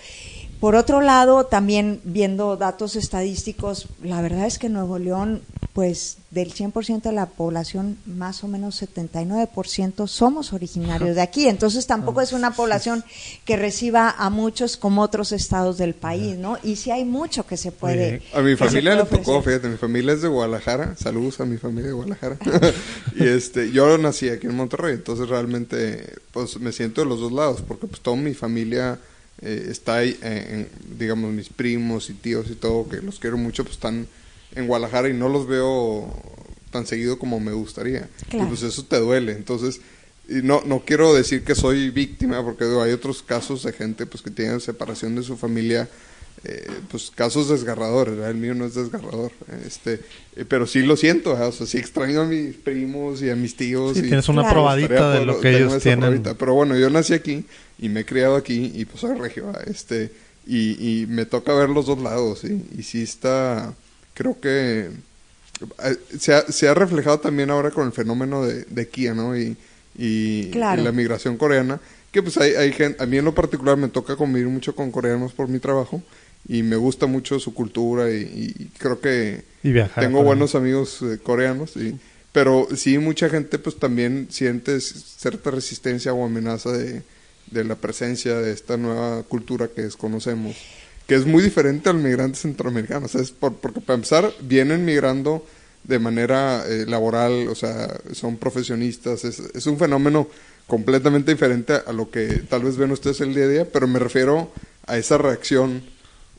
por 0.64 0.76
otro 0.76 1.02
lado, 1.02 1.44
también 1.48 2.00
viendo 2.06 2.56
datos 2.56 2.96
estadísticos, 2.96 3.90
la 4.02 4.22
verdad 4.22 4.46
es 4.46 4.58
que 4.58 4.70
Nuevo 4.70 4.98
León, 4.98 5.42
pues 5.74 6.20
del 6.32 6.54
100% 6.54 7.02
de 7.02 7.12
la 7.12 7.26
población, 7.26 7.98
más 8.06 8.46
o 8.46 8.48
menos 8.48 8.82
79% 8.82 10.08
somos 10.08 10.54
originarios 10.54 11.18
de 11.18 11.22
aquí. 11.22 11.50
Entonces 11.50 11.86
tampoco 11.86 12.22
es 12.22 12.32
una 12.32 12.52
población 12.52 13.04
que 13.44 13.58
reciba 13.58 14.10
a 14.10 14.30
muchos 14.30 14.78
como 14.78 15.02
otros 15.02 15.34
estados 15.34 15.78
del 15.78 15.96
país, 15.96 16.38
¿no? 16.38 16.58
Y 16.64 16.78
sí 16.78 16.92
hay 16.92 17.04
mucho 17.04 17.46
que 17.46 17.58
se 17.58 17.74
puede. 17.74 18.22
A 18.34 18.40
mi 18.40 18.56
familia 18.56 18.96
le 18.96 19.04
tocó, 19.04 19.42
fíjate, 19.42 19.68
mi 19.68 19.76
familia 19.76 20.14
es 20.14 20.22
de 20.22 20.30
Guadalajara. 20.30 20.96
Saludos 20.96 21.42
a 21.42 21.46
mi 21.46 21.58
familia 21.58 21.88
de 21.88 21.94
Guadalajara. 21.94 22.38
y 23.18 23.28
este, 23.28 23.70
yo 23.74 23.98
nací 23.98 24.30
aquí 24.30 24.48
en 24.48 24.56
Monterrey, 24.56 24.94
entonces 24.94 25.28
realmente, 25.28 26.14
pues 26.32 26.58
me 26.62 26.72
siento 26.72 27.02
de 27.02 27.08
los 27.08 27.20
dos 27.20 27.34
lados, 27.34 27.62
porque 27.68 27.86
pues 27.86 28.00
toda 28.00 28.16
mi 28.16 28.34
familia 28.34 28.98
eh, 29.42 29.68
está 29.70 29.98
ahí, 29.98 30.18
eh, 30.22 30.68
digamos, 30.98 31.32
mis 31.34 31.50
primos 31.50 32.10
y 32.10 32.14
tíos 32.14 32.50
y 32.50 32.56
todo, 32.56 32.88
que 32.88 33.02
los 33.02 33.20
quiero 33.20 33.38
mucho, 33.38 33.64
pues 33.64 33.76
están 33.76 34.08
en 34.56 34.68
Guadalajara 34.68 35.10
y 35.10 35.14
no 35.14 35.30
los 35.30 35.48
veo 35.48 36.14
tan 36.72 36.86
seguido 36.86 37.20
como 37.20 37.40
me 37.40 37.54
gustaría. 37.54 38.10
Y 38.32 38.44
pues 38.46 38.64
eso 38.64 38.84
te 38.86 39.00
duele. 39.00 39.34
Entonces, 39.34 39.82
y 40.28 40.36
no, 40.36 40.62
no 40.66 40.84
quiero 40.86 41.14
decir 41.14 41.44
que 41.44 41.56
soy 41.56 41.90
víctima, 41.90 42.44
porque 42.44 42.66
hay 42.66 42.92
otros 42.92 43.22
casos 43.22 43.64
de 43.64 43.74
gente 43.74 44.06
pues 44.06 44.24
que 44.24 44.32
tienen 44.32 44.60
separación 44.62 45.16
de 45.16 45.24
su 45.24 45.38
familia, 45.38 45.90
eh, 46.46 46.68
pues 46.92 47.10
casos 47.10 47.48
desgarradores, 47.48 48.20
el 48.20 48.36
mío 48.36 48.54
no 48.54 48.66
es 48.66 48.76
desgarrador, 48.76 49.32
este, 49.66 50.02
eh, 50.36 50.44
pero 50.46 50.68
sí 50.68 50.82
lo 50.82 50.98
siento, 50.98 51.32
o 51.32 51.52
sea, 51.52 51.66
sí 51.66 51.78
extraño 51.78 52.22
a 52.22 52.26
mis 52.26 52.56
primos 52.56 53.22
y 53.22 53.30
a 53.30 53.36
mis 53.36 53.56
tíos. 53.56 53.98
y 53.98 54.02
tienes 54.02 54.28
una 54.28 54.50
probadita 54.50 55.12
de 55.12 55.26
lo 55.26 55.40
que 55.40 55.56
ellos 55.56 55.82
tienen. 55.82 56.22
Pero 56.22 56.54
bueno, 56.54 56.78
yo 56.78 56.90
nací 56.90 57.14
aquí 57.14 57.46
y 57.80 57.88
me 57.88 58.02
he 58.02 58.06
criado 58.06 58.36
aquí 58.36 58.74
y 58.76 58.84
pues 58.84 59.00
soy 59.00 59.18
regio, 59.18 59.54
este, 59.68 60.12
y, 60.46 61.04
y 61.04 61.06
me 61.08 61.26
toca 61.26 61.54
ver 61.54 61.70
los 61.70 61.86
dos 61.86 62.00
lados, 62.00 62.44
y, 62.44 62.62
y 62.78 62.84
sí 62.84 63.04
está, 63.04 63.74
creo 64.14 64.38
que 64.42 64.90
eh, 65.82 65.98
se 66.20 66.34
ha, 66.34 66.42
se 66.42 66.68
ha 66.68 66.74
reflejado 66.74 67.20
también 67.22 67.52
ahora 67.52 67.72
con 67.72 67.86
el 67.86 67.94
fenómeno 67.94 68.46
de, 68.46 68.66
de 68.66 68.88
Kia, 68.90 69.14
¿no? 69.14 69.38
Y, 69.38 69.56
y, 69.98 70.52
la 70.52 70.92
migración 70.92 71.38
coreana, 71.38 71.80
que 72.12 72.22
pues 72.22 72.36
hay, 72.38 72.52
hay 72.56 72.74
gente, 72.74 73.02
a 73.02 73.06
mí 73.06 73.18
en 73.18 73.24
lo 73.24 73.34
particular 73.34 73.78
me 73.78 73.88
toca 73.88 74.18
convivir 74.18 74.50
mucho 74.50 74.76
con 74.76 74.92
coreanos 74.92 75.32
por 75.32 75.48
mi 75.48 75.60
trabajo 75.60 76.04
y 76.48 76.64
me 76.64 76.76
gusta 76.76 77.06
mucho 77.06 77.40
su 77.40 77.54
cultura 77.54 78.12
y, 78.12 78.72
creo 78.78 79.00
que 79.00 79.44
tengo 79.96 80.24
buenos 80.24 80.56
amigos 80.56 81.02
eh, 81.02 81.20
coreanos, 81.22 81.78
y, 81.78 81.98
pero 82.32 82.68
sí 82.76 82.98
mucha 82.98 83.30
gente 83.30 83.60
pues 83.60 83.78
también 83.78 84.28
siente 84.30 84.80
cierta 84.82 85.52
resistencia 85.52 86.14
o 86.14 86.26
amenaza 86.26 86.72
de, 86.72 87.04
de 87.52 87.64
la 87.64 87.76
presencia 87.76 88.36
de 88.36 88.52
esta 88.52 88.78
nueva 88.78 89.24
cultura 89.24 89.70
que 89.70 89.84
desconocemos, 89.84 90.58
que 91.08 91.16
es 91.16 91.26
muy 91.26 91.44
diferente 91.44 91.90
al 91.90 91.98
migrante 91.98 92.38
centroamericano, 92.38 93.06
o 93.06 93.10
sea, 93.10 93.22
es 93.22 93.32
por, 93.32 93.56
porque 93.56 93.82
para 93.82 93.96
empezar 93.96 94.32
vienen 94.42 94.84
migrando 94.84 95.46
de 95.84 96.00
manera 96.00 96.66
eh, 96.68 96.86
laboral, 96.88 97.48
o 97.50 97.56
sea, 97.56 98.00
son 98.14 98.38
profesionistas, 98.38 99.26
es, 99.26 99.40
es, 99.40 99.66
un 99.68 99.78
fenómeno 99.78 100.30
completamente 100.66 101.32
diferente 101.32 101.74
a 101.86 101.92
lo 101.92 102.10
que 102.10 102.42
tal 102.50 102.64
vez 102.64 102.78
ven 102.78 102.92
ustedes 102.92 103.20
el 103.20 103.36
día 103.36 103.44
a 103.46 103.50
día, 103.50 103.72
pero 103.72 103.86
me 103.88 104.00
refiero 104.00 104.52
a 104.88 104.98
esa 104.98 105.18
reacción 105.18 105.84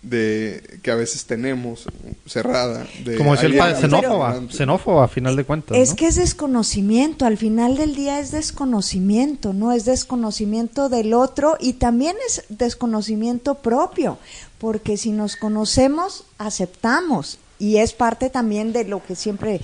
de 0.05 0.79
que 0.83 0.91
a 0.91 0.95
veces 0.95 1.25
tenemos 1.25 1.87
cerrada 2.27 2.87
de 3.05 3.17
como 3.17 3.33
decía 3.33 3.49
el 3.49 3.57
padre 3.57 3.81
xenófoba 3.81 4.43
xenófoba 4.51 5.05
a 5.05 5.09
final 5.09 5.35
de 5.35 5.45
cuentas 5.45 5.77
es 5.79 5.95
que 5.95 6.07
es 6.07 6.17
desconocimiento 6.17 7.25
al 7.25 7.39
final 7.39 7.77
del 7.77 7.95
día 7.95 8.21
es 8.21 8.31
desconocimiento 8.31 9.55
no 9.55 9.73
es 9.73 9.87
desconocimiento 9.87 10.91
del 10.91 11.15
otro 11.15 11.57
y 11.59 11.75
también 11.75 12.17
es 12.29 12.45
desconocimiento 12.51 13.57
propio 13.57 14.19
porque 14.59 14.99
si 14.99 15.11
nos 15.11 15.37
conocemos 15.37 16.25
aceptamos 16.37 17.39
y 17.59 17.79
es 17.79 17.95
parte 17.95 18.29
también 18.29 18.73
de 18.73 18.85
lo 18.85 19.03
que 19.03 19.15
siempre 19.15 19.61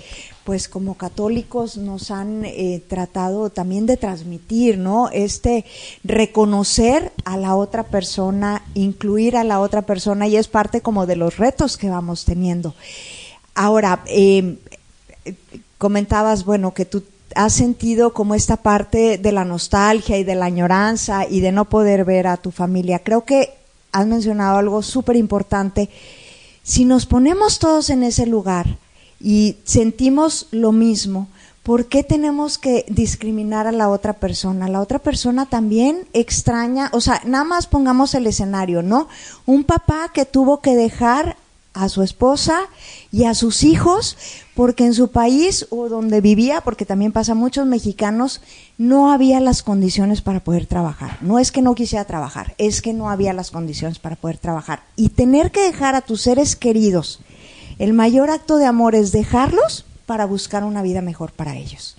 pues 0.50 0.66
como 0.66 0.96
católicos 0.96 1.76
nos 1.76 2.10
han 2.10 2.44
eh, 2.44 2.82
tratado 2.88 3.50
también 3.50 3.86
de 3.86 3.96
transmitir, 3.96 4.78
¿no? 4.78 5.08
Este 5.12 5.64
reconocer 6.02 7.12
a 7.24 7.36
la 7.36 7.54
otra 7.54 7.84
persona, 7.84 8.64
incluir 8.74 9.36
a 9.36 9.44
la 9.44 9.60
otra 9.60 9.82
persona 9.82 10.26
y 10.26 10.36
es 10.36 10.48
parte 10.48 10.80
como 10.80 11.06
de 11.06 11.14
los 11.14 11.36
retos 11.36 11.76
que 11.76 11.88
vamos 11.88 12.24
teniendo. 12.24 12.74
Ahora, 13.54 14.02
em, 14.06 14.56
comentabas, 15.78 16.44
bueno, 16.44 16.74
que 16.74 16.84
tú 16.84 17.04
has 17.36 17.52
sentido 17.52 18.12
como 18.12 18.34
esta 18.34 18.56
parte 18.56 19.18
de 19.18 19.30
la 19.30 19.44
nostalgia 19.44 20.18
y 20.18 20.24
de 20.24 20.34
la 20.34 20.46
añoranza 20.46 21.28
y 21.30 21.38
de 21.38 21.52
no 21.52 21.66
poder 21.66 22.04
ver 22.04 22.26
a 22.26 22.38
tu 22.38 22.50
familia. 22.50 22.98
Creo 23.04 23.24
que 23.24 23.50
has 23.92 24.08
mencionado 24.08 24.58
algo 24.58 24.82
súper 24.82 25.14
importante 25.14 25.90
si 26.64 26.84
nos 26.84 27.06
ponemos 27.06 27.60
todos 27.60 27.88
en 27.88 28.02
ese 28.02 28.26
lugar 28.26 28.66
y 29.20 29.58
sentimos 29.64 30.48
lo 30.50 30.72
mismo, 30.72 31.28
¿por 31.62 31.86
qué 31.86 32.02
tenemos 32.02 32.58
que 32.58 32.84
discriminar 32.88 33.66
a 33.66 33.72
la 33.72 33.88
otra 33.88 34.14
persona? 34.14 34.68
La 34.68 34.80
otra 34.80 34.98
persona 34.98 35.46
también 35.46 36.06
extraña, 36.12 36.90
o 36.92 37.00
sea, 37.00 37.20
nada 37.24 37.44
más 37.44 37.66
pongamos 37.66 38.14
el 38.14 38.26
escenario, 38.26 38.82
¿no? 38.82 39.08
Un 39.46 39.64
papá 39.64 40.10
que 40.12 40.24
tuvo 40.24 40.60
que 40.60 40.74
dejar 40.74 41.36
a 41.72 41.88
su 41.88 42.02
esposa 42.02 42.62
y 43.12 43.24
a 43.24 43.34
sus 43.34 43.62
hijos, 43.62 44.16
porque 44.54 44.84
en 44.84 44.94
su 44.94 45.12
país 45.12 45.66
o 45.70 45.88
donde 45.88 46.20
vivía, 46.20 46.62
porque 46.62 46.84
también 46.84 47.12
pasa 47.12 47.34
muchos 47.34 47.66
mexicanos, 47.66 48.40
no 48.76 49.12
había 49.12 49.40
las 49.40 49.62
condiciones 49.62 50.20
para 50.20 50.40
poder 50.40 50.66
trabajar. 50.66 51.18
No 51.20 51.38
es 51.38 51.52
que 51.52 51.62
no 51.62 51.74
quisiera 51.74 52.04
trabajar, 52.04 52.54
es 52.58 52.82
que 52.82 52.92
no 52.92 53.10
había 53.10 53.32
las 53.32 53.50
condiciones 53.50 53.98
para 53.98 54.16
poder 54.16 54.38
trabajar. 54.38 54.82
Y 54.96 55.10
tener 55.10 55.52
que 55.52 55.60
dejar 55.60 55.94
a 55.94 56.00
tus 56.00 56.22
seres 56.22 56.56
queridos, 56.56 57.20
el 57.80 57.94
mayor 57.94 58.28
acto 58.30 58.58
de 58.58 58.66
amor 58.66 58.94
es 58.94 59.10
dejarlos 59.10 59.86
para 60.04 60.26
buscar 60.26 60.64
una 60.64 60.82
vida 60.82 61.00
mejor 61.00 61.32
para 61.32 61.56
ellos. 61.56 61.96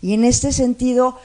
Y 0.00 0.14
en 0.14 0.24
este 0.24 0.52
sentido, 0.52 1.18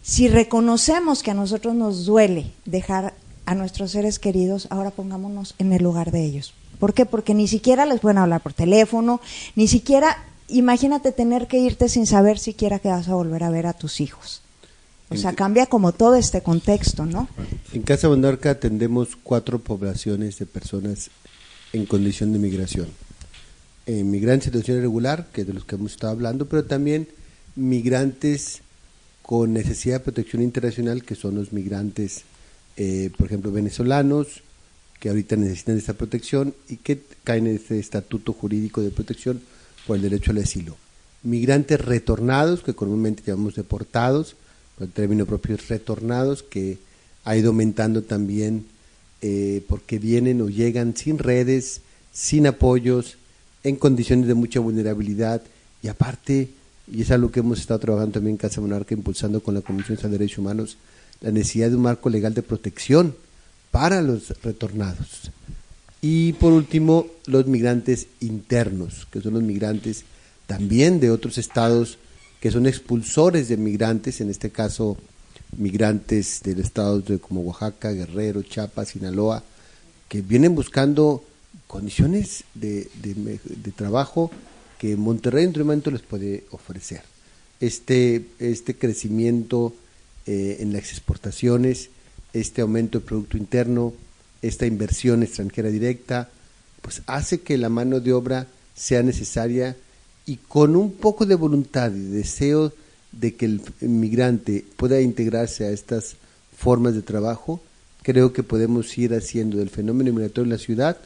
si 0.00 0.26
reconocemos 0.26 1.22
que 1.22 1.32
a 1.32 1.34
nosotros 1.34 1.74
nos 1.74 2.06
duele 2.06 2.50
dejar 2.64 3.12
a 3.44 3.54
nuestros 3.54 3.90
seres 3.90 4.18
queridos, 4.18 4.68
ahora 4.70 4.90
pongámonos 4.90 5.54
en 5.58 5.74
el 5.74 5.82
lugar 5.82 6.12
de 6.12 6.24
ellos. 6.24 6.54
¿Por 6.78 6.94
qué? 6.94 7.04
Porque 7.04 7.34
ni 7.34 7.46
siquiera 7.46 7.84
les 7.84 8.00
pueden 8.00 8.16
hablar 8.16 8.40
por 8.40 8.54
teléfono, 8.54 9.20
ni 9.54 9.68
siquiera, 9.68 10.24
imagínate 10.48 11.12
tener 11.12 11.46
que 11.46 11.58
irte 11.58 11.90
sin 11.90 12.06
saber 12.06 12.38
siquiera 12.38 12.78
que 12.78 12.88
vas 12.88 13.08
a 13.08 13.14
volver 13.14 13.44
a 13.44 13.50
ver 13.50 13.66
a 13.66 13.74
tus 13.74 14.00
hijos. 14.00 14.40
O 15.10 15.16
sea, 15.18 15.34
cambia 15.34 15.66
como 15.66 15.92
todo 15.92 16.14
este 16.14 16.40
contexto, 16.40 17.04
¿no? 17.04 17.28
En 17.74 17.82
Casa 17.82 18.08
Monarca 18.08 18.52
atendemos 18.52 19.10
cuatro 19.22 19.58
poblaciones 19.58 20.38
de 20.38 20.46
personas 20.46 21.10
en 21.74 21.84
condición 21.84 22.32
de 22.32 22.38
migración. 22.38 23.01
Eh, 23.86 24.04
migrantes 24.04 24.46
en 24.46 24.52
situación 24.52 24.78
irregular, 24.78 25.28
que 25.32 25.40
es 25.40 25.46
de 25.46 25.54
los 25.54 25.64
que 25.64 25.74
hemos 25.74 25.92
estado 25.92 26.12
hablando, 26.12 26.46
pero 26.46 26.64
también 26.64 27.08
migrantes 27.56 28.60
con 29.22 29.52
necesidad 29.52 29.96
de 29.96 30.04
protección 30.04 30.42
internacional, 30.42 31.04
que 31.04 31.14
son 31.14 31.34
los 31.34 31.52
migrantes, 31.52 32.22
eh, 32.76 33.10
por 33.16 33.26
ejemplo, 33.26 33.50
venezolanos, 33.50 34.42
que 35.00 35.08
ahorita 35.08 35.34
necesitan 35.34 35.78
esta 35.78 35.94
protección 35.94 36.54
y 36.68 36.76
que 36.76 37.02
caen 37.24 37.48
en 37.48 37.56
este 37.56 37.80
estatuto 37.80 38.32
jurídico 38.32 38.82
de 38.82 38.90
protección 38.90 39.40
por 39.86 39.96
el 39.96 40.02
derecho 40.02 40.30
al 40.30 40.38
asilo. 40.38 40.76
Migrantes 41.24 41.80
retornados, 41.80 42.62
que 42.62 42.74
comúnmente 42.74 43.22
llamamos 43.26 43.56
deportados, 43.56 44.36
el 44.80 44.90
término 44.90 45.26
propio 45.26 45.56
es 45.56 45.68
retornados, 45.68 46.42
que 46.42 46.78
ha 47.24 47.36
ido 47.36 47.48
aumentando 47.48 48.02
también 48.02 48.66
eh, 49.22 49.64
porque 49.68 49.98
vienen 49.98 50.40
o 50.40 50.48
llegan 50.48 50.96
sin 50.96 51.18
redes, 51.18 51.80
sin 52.12 52.46
apoyos, 52.46 53.16
en 53.64 53.76
condiciones 53.76 54.26
de 54.26 54.34
mucha 54.34 54.60
vulnerabilidad 54.60 55.42
y 55.82 55.88
aparte, 55.88 56.50
y 56.92 57.02
es 57.02 57.10
algo 57.10 57.30
que 57.30 57.40
hemos 57.40 57.60
estado 57.60 57.80
trabajando 57.80 58.14
también 58.14 58.34
en 58.34 58.38
Casa 58.38 58.60
Monarca, 58.60 58.94
impulsando 58.94 59.42
con 59.42 59.54
la 59.54 59.60
Comisión 59.60 59.98
de 60.00 60.08
Derechos 60.08 60.38
Humanos, 60.38 60.76
la 61.20 61.30
necesidad 61.30 61.70
de 61.70 61.76
un 61.76 61.82
marco 61.82 62.10
legal 62.10 62.34
de 62.34 62.42
protección 62.42 63.14
para 63.70 64.02
los 64.02 64.30
retornados. 64.42 65.30
Y 66.00 66.32
por 66.34 66.52
último, 66.52 67.06
los 67.26 67.46
migrantes 67.46 68.08
internos, 68.20 69.06
que 69.10 69.20
son 69.20 69.34
los 69.34 69.42
migrantes 69.42 70.04
también 70.46 70.98
de 71.00 71.10
otros 71.10 71.38
estados 71.38 71.98
que 72.40 72.50
son 72.50 72.66
expulsores 72.66 73.48
de 73.48 73.56
migrantes, 73.56 74.20
en 74.20 74.28
este 74.28 74.50
caso 74.50 74.96
migrantes 75.56 76.40
de 76.42 76.60
estados 76.60 77.04
de, 77.04 77.20
como 77.20 77.42
Oaxaca, 77.42 77.92
Guerrero, 77.92 78.42
Chiapas, 78.42 78.88
Sinaloa, 78.88 79.44
que 80.08 80.22
vienen 80.22 80.56
buscando 80.56 81.22
condiciones 81.72 82.44
de, 82.52 82.86
trabajo 83.74 84.30
que 84.78 84.94
Monterrey 84.94 85.44
en 85.46 85.58
momento 85.58 85.90
les 85.90 86.02
puede 86.02 86.44
ofrecer. 86.50 87.00
Este, 87.60 88.26
este 88.38 88.76
crecimiento 88.76 89.72
eh, 90.26 90.58
en 90.60 90.74
las 90.74 90.90
exportaciones 90.90 91.88
este 92.34 92.60
aumento 92.60 92.98
del 92.98 93.06
Producto 93.06 93.38
Interno, 93.38 93.94
esta 94.42 94.66
inversión 94.66 95.22
extranjera 95.22 95.70
directa, 95.70 96.28
pues 96.82 97.02
hace 97.06 97.40
que 97.40 97.56
la 97.56 97.70
mano 97.70 98.00
de 98.00 98.12
obra 98.12 98.46
sea 98.74 99.02
necesaria 99.02 99.74
y 100.26 100.36
con 100.36 100.76
un 100.76 100.92
poco 100.92 101.24
de 101.24 101.36
voluntad 101.36 101.90
y 101.94 102.00
deseo 102.00 102.72
de 103.12 103.34
que 103.34 103.46
el 103.46 103.62
inmigrante 103.80 104.64
pueda 104.76 105.00
integrarse 105.00 105.64
a 105.64 105.70
estas 105.70 106.16
formas 106.56 106.94
de 106.94 107.02
trabajo, 107.02 107.62
creo 108.02 108.32
que 108.32 108.42
podemos 108.42 108.96
ir 108.98 109.14
haciendo 109.14 109.56
del 109.56 109.70
fenómeno 109.70 110.12
migratorio 110.12 110.44
en 110.44 110.58
la 110.58 110.64
ciudad 110.64 110.98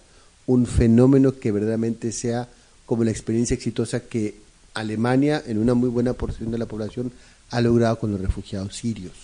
un 0.47 0.67
fenómeno 0.67 1.39
que 1.39 1.53
verdaderamente 1.53 2.13
sea 2.13 2.49
como 2.85 3.05
la 3.05 3.11
experiencia 3.11 3.55
exitosa 3.55 4.01
que 4.01 4.37
Alemania, 4.75 5.43
en 5.47 5.59
una 5.59 5.75
muy 5.75 5.89
buena 5.89 6.13
porción 6.13 6.51
de 6.51 6.59
la 6.59 6.67
población, 6.67 7.13
ha 7.51 7.61
logrado 7.61 7.99
con 7.99 8.13
los 8.13 8.21
refugiados 8.21 8.77
sirios. 8.77 9.15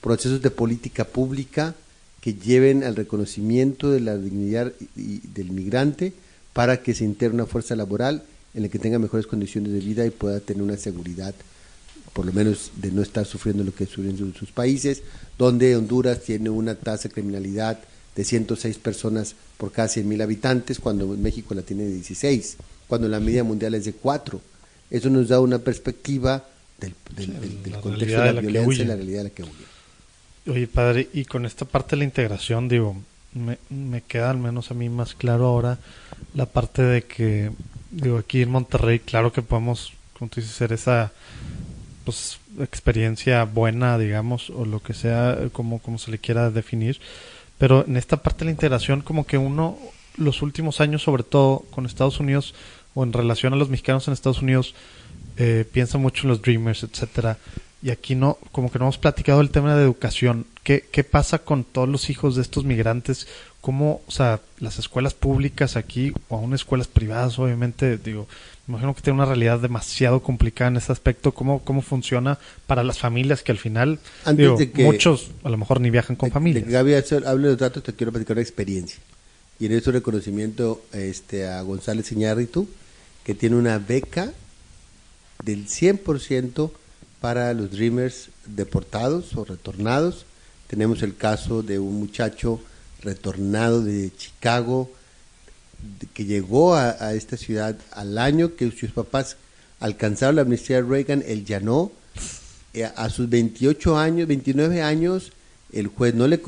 Procesos 0.00 0.42
de 0.42 0.50
política 0.50 1.04
pública 1.04 1.74
que 2.20 2.34
lleven 2.34 2.82
al 2.82 2.96
reconocimiento 2.96 3.90
de 3.90 4.00
la 4.00 4.16
dignidad 4.16 4.72
del 4.94 5.50
migrante 5.50 6.12
para 6.52 6.82
que 6.82 6.94
se 6.94 7.04
integre 7.04 7.34
una 7.34 7.46
fuerza 7.46 7.76
laboral 7.76 8.22
en 8.54 8.62
la 8.62 8.68
que 8.68 8.78
tenga 8.78 8.98
mejores 8.98 9.26
condiciones 9.26 9.72
de 9.72 9.80
vida 9.80 10.06
y 10.06 10.10
pueda 10.10 10.40
tener 10.40 10.62
una 10.62 10.76
seguridad, 10.76 11.34
por 12.14 12.24
lo 12.24 12.32
menos 12.32 12.72
de 12.76 12.90
no 12.90 13.02
estar 13.02 13.26
sufriendo 13.26 13.62
lo 13.62 13.74
que 13.74 13.86
sufren 13.86 14.16
en 14.18 14.34
sus 14.34 14.50
países, 14.50 15.02
donde 15.38 15.76
Honduras 15.76 16.22
tiene 16.22 16.48
una 16.48 16.74
tasa 16.74 17.08
de 17.08 17.14
criminalidad 17.14 17.78
de 18.16 18.24
106 18.24 18.78
personas 18.78 19.34
por 19.58 19.72
cada 19.72 19.88
100 19.88 20.08
mil 20.08 20.20
habitantes, 20.22 20.80
cuando 20.80 21.06
México 21.08 21.54
la 21.54 21.62
tiene 21.62 21.84
de 21.84 21.94
16, 21.94 22.56
cuando 22.88 23.08
la 23.08 23.20
media 23.20 23.44
mundial 23.44 23.74
es 23.74 23.84
de 23.84 23.92
4. 23.92 24.40
Eso 24.90 25.10
nos 25.10 25.28
da 25.28 25.40
una 25.40 25.58
perspectiva 25.58 26.44
del, 26.80 26.94
contexto 27.80 28.20
de 28.22 28.32
la, 28.32 28.40
violencia 28.40 28.84
y 28.84 28.86
la 28.86 28.96
realidad 28.96 29.18
de 29.18 29.24
la 29.24 29.30
que 29.30 29.42
huye. 29.42 29.52
Oye, 30.48 30.66
padre, 30.66 31.08
y 31.12 31.24
con 31.24 31.44
esta 31.44 31.64
parte 31.64 31.90
de 31.90 31.98
la 31.98 32.04
integración, 32.04 32.68
digo, 32.68 32.96
me, 33.34 33.58
me 33.68 34.00
queda 34.00 34.30
al 34.30 34.38
menos 34.38 34.70
a 34.70 34.74
mí 34.74 34.88
más 34.88 35.14
claro 35.14 35.46
ahora 35.46 35.78
la 36.34 36.46
parte 36.46 36.82
de 36.82 37.02
que, 37.02 37.50
digo, 37.90 38.18
aquí 38.18 38.42
en 38.42 38.50
Monterrey, 38.50 39.00
claro 39.00 39.32
que 39.32 39.42
podemos, 39.42 39.92
como 40.18 40.30
tú 40.30 40.40
dices, 40.40 40.56
ser 40.56 40.72
esa 40.72 41.12
pues 42.04 42.38
experiencia 42.60 43.44
buena, 43.44 43.98
digamos, 43.98 44.50
o 44.50 44.64
lo 44.64 44.80
que 44.80 44.94
sea, 44.94 45.48
como, 45.52 45.80
como 45.80 45.98
se 45.98 46.12
le 46.12 46.18
quiera 46.18 46.50
definir. 46.50 47.00
Pero 47.58 47.84
en 47.86 47.96
esta 47.96 48.18
parte 48.22 48.40
de 48.40 48.46
la 48.46 48.50
integración, 48.52 49.00
como 49.00 49.26
que 49.26 49.38
uno, 49.38 49.78
los 50.16 50.42
últimos 50.42 50.80
años, 50.80 51.02
sobre 51.02 51.22
todo 51.22 51.64
con 51.70 51.86
Estados 51.86 52.20
Unidos, 52.20 52.54
o 52.94 53.04
en 53.04 53.12
relación 53.12 53.52
a 53.52 53.56
los 53.56 53.68
mexicanos 53.68 54.08
en 54.08 54.14
Estados 54.14 54.42
Unidos, 54.42 54.74
eh, 55.36 55.64
piensa 55.70 55.98
mucho 55.98 56.22
en 56.22 56.30
los 56.30 56.42
Dreamers, 56.42 56.82
etcétera. 56.82 57.38
Y 57.82 57.90
aquí 57.90 58.14
no, 58.14 58.38
como 58.52 58.70
que 58.70 58.78
no 58.78 58.86
hemos 58.86 58.98
platicado 58.98 59.40
el 59.40 59.50
tema 59.50 59.74
de 59.76 59.82
educación. 59.82 60.46
¿Qué, 60.62 60.86
qué 60.90 61.04
pasa 61.04 61.38
con 61.38 61.62
todos 61.62 61.88
los 61.88 62.10
hijos 62.10 62.36
de 62.36 62.42
estos 62.42 62.64
migrantes? 62.64 63.28
¿Cómo, 63.66 64.00
o 64.06 64.12
sea, 64.12 64.38
las 64.60 64.78
escuelas 64.78 65.12
públicas 65.12 65.74
aquí, 65.74 66.12
o 66.28 66.36
aún 66.36 66.54
escuelas 66.54 66.86
privadas, 66.86 67.36
obviamente, 67.40 67.98
digo, 67.98 68.28
imagino 68.68 68.94
que 68.94 69.02
tiene 69.02 69.16
una 69.16 69.24
realidad 69.24 69.58
demasiado 69.58 70.22
complicada 70.22 70.70
en 70.70 70.76
ese 70.76 70.92
aspecto. 70.92 71.34
¿Cómo, 71.34 71.58
cómo 71.64 71.82
funciona 71.82 72.38
para 72.68 72.84
las 72.84 73.00
familias 73.00 73.42
que 73.42 73.50
al 73.50 73.58
final, 73.58 73.98
muchos 74.74 75.32
a 75.42 75.48
lo 75.48 75.56
mejor 75.56 75.80
ni 75.80 75.90
viajan 75.90 76.14
con 76.14 76.30
familia? 76.30 76.62
Gaby, 76.64 76.94
hable 76.94 77.42
de 77.42 77.52
los 77.54 77.58
datos, 77.58 77.82
te 77.82 77.92
quiero 77.92 78.12
platicar 78.12 78.36
una 78.36 78.42
experiencia. 78.42 79.00
Y 79.58 79.66
en 79.66 79.72
eso 79.72 79.90
reconocimiento 79.90 80.84
este, 80.92 81.48
a 81.48 81.60
González 81.62 82.12
Iñárritu, 82.12 82.68
que 83.24 83.34
tiene 83.34 83.56
una 83.56 83.78
beca 83.78 84.32
del 85.42 85.66
100% 85.66 86.70
para 87.20 87.52
los 87.52 87.72
Dreamers 87.72 88.28
deportados 88.46 89.34
o 89.34 89.44
retornados. 89.44 90.24
Tenemos 90.68 91.02
el 91.02 91.16
caso 91.16 91.64
de 91.64 91.80
un 91.80 91.98
muchacho 91.98 92.60
retornado 93.02 93.82
de 93.82 94.10
Chicago, 94.16 94.90
que 96.14 96.24
llegó 96.24 96.74
a, 96.74 97.14
esta 97.14 97.36
ciudad 97.36 97.76
al 97.92 98.18
año 98.18 98.56
que 98.56 98.70
sus 98.70 98.90
papás 98.90 99.36
alcanzaron 99.80 100.36
la 100.36 100.42
amnistía 100.42 100.76
de 100.76 100.82
Reagan, 100.82 101.22
él 101.26 101.44
ya 101.44 101.60
no. 101.60 101.92
Eh, 102.74 102.84
a 102.84 103.08
sus 103.08 103.28
28 103.28 103.96
años, 103.98 104.28
29 104.28 104.82
años, 104.82 105.32
el 105.72 105.88
juez 105.88 106.14
no 106.14 106.26
le, 106.26 106.40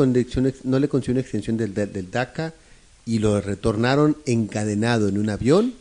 no 0.65 0.79
le 0.79 0.89
concedió 0.89 1.13
una 1.13 1.21
extensión 1.21 1.57
del, 1.57 1.75
del 1.75 2.11
DACA 2.11 2.55
y 3.07 3.19
lo 3.19 3.41
retornaron 3.41 4.17
encadenado 4.27 5.09
en 5.09 5.19
un 5.19 5.31
avión 5.31 5.75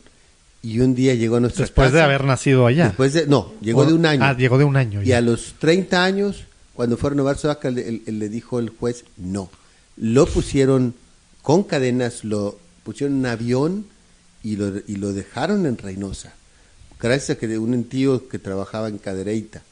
y 0.62 0.80
un 0.80 0.94
día 0.94 1.14
llegó 1.14 1.36
a 1.36 1.40
nuestra 1.40 1.64
Después 1.64 1.92
de 1.92 2.00
haber 2.00 2.24
nacido 2.24 2.66
allá. 2.66 2.86
Después 2.86 3.12
de, 3.12 3.26
no, 3.26 3.52
llegó 3.60 3.84
de 3.84 3.92
un 3.92 4.06
año. 4.06 4.24
Ah, 4.24 4.36
llegó 4.36 4.58
de 4.58 4.64
un 4.64 4.76
año. 4.76 5.02
Y 5.02 5.12
a 5.12 5.20
los 5.20 5.54
30 5.58 6.02
años, 6.02 6.44
cuando 6.74 6.96
fue 6.96 7.08
a 7.08 7.10
renovar 7.10 7.36
su 7.38 7.46
DACA, 7.46 7.70
le 7.70 8.28
dijo 8.28 8.58
el 8.58 8.70
juez 8.70 9.04
no. 9.16 9.50
Lo 10.00 10.26
pusieron 10.26 10.94
con 11.42 11.64
cadenas, 11.64 12.24
lo 12.24 12.58
pusieron 12.84 13.14
en 13.14 13.20
un 13.20 13.26
avión 13.26 13.86
y 14.42 14.56
lo, 14.56 14.78
y 14.86 14.96
lo 14.96 15.12
dejaron 15.12 15.66
en 15.66 15.76
Reynosa. 15.76 16.34
Gracias 17.00 17.36
a 17.36 17.40
que 17.40 17.58
un 17.58 17.84
tío 17.84 18.28
que 18.28 18.38
trabajaba 18.38 18.88
en 18.88 18.98
Cadereyta 18.98 19.62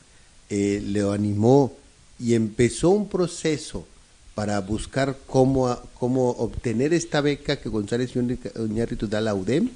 eh, 0.50 0.82
le 0.84 1.00
animó 1.02 1.76
y 2.18 2.34
empezó 2.34 2.90
un 2.90 3.08
proceso 3.08 3.86
para 4.34 4.60
buscar 4.60 5.16
cómo, 5.26 5.76
cómo 5.94 6.30
obtener 6.30 6.92
esta 6.92 7.20
beca 7.20 7.56
que 7.56 7.68
González 7.68 8.14
Iñárritu 8.14 9.08
da 9.08 9.18
a 9.18 9.22
la 9.22 9.34
UDEM. 9.34 9.70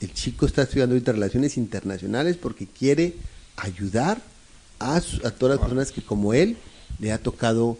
El 0.00 0.12
chico 0.12 0.46
está 0.46 0.62
estudiando 0.62 0.94
ahorita 0.94 1.12
relaciones 1.12 1.56
internacionales 1.56 2.36
porque 2.36 2.66
quiere 2.66 3.14
ayudar 3.56 4.20
a, 4.78 4.96
a 4.96 5.30
todas 5.30 5.56
las 5.56 5.60
personas 5.60 5.92
que 5.92 6.02
como 6.02 6.34
él 6.34 6.56
le 6.98 7.12
ha 7.12 7.18
tocado 7.18 7.78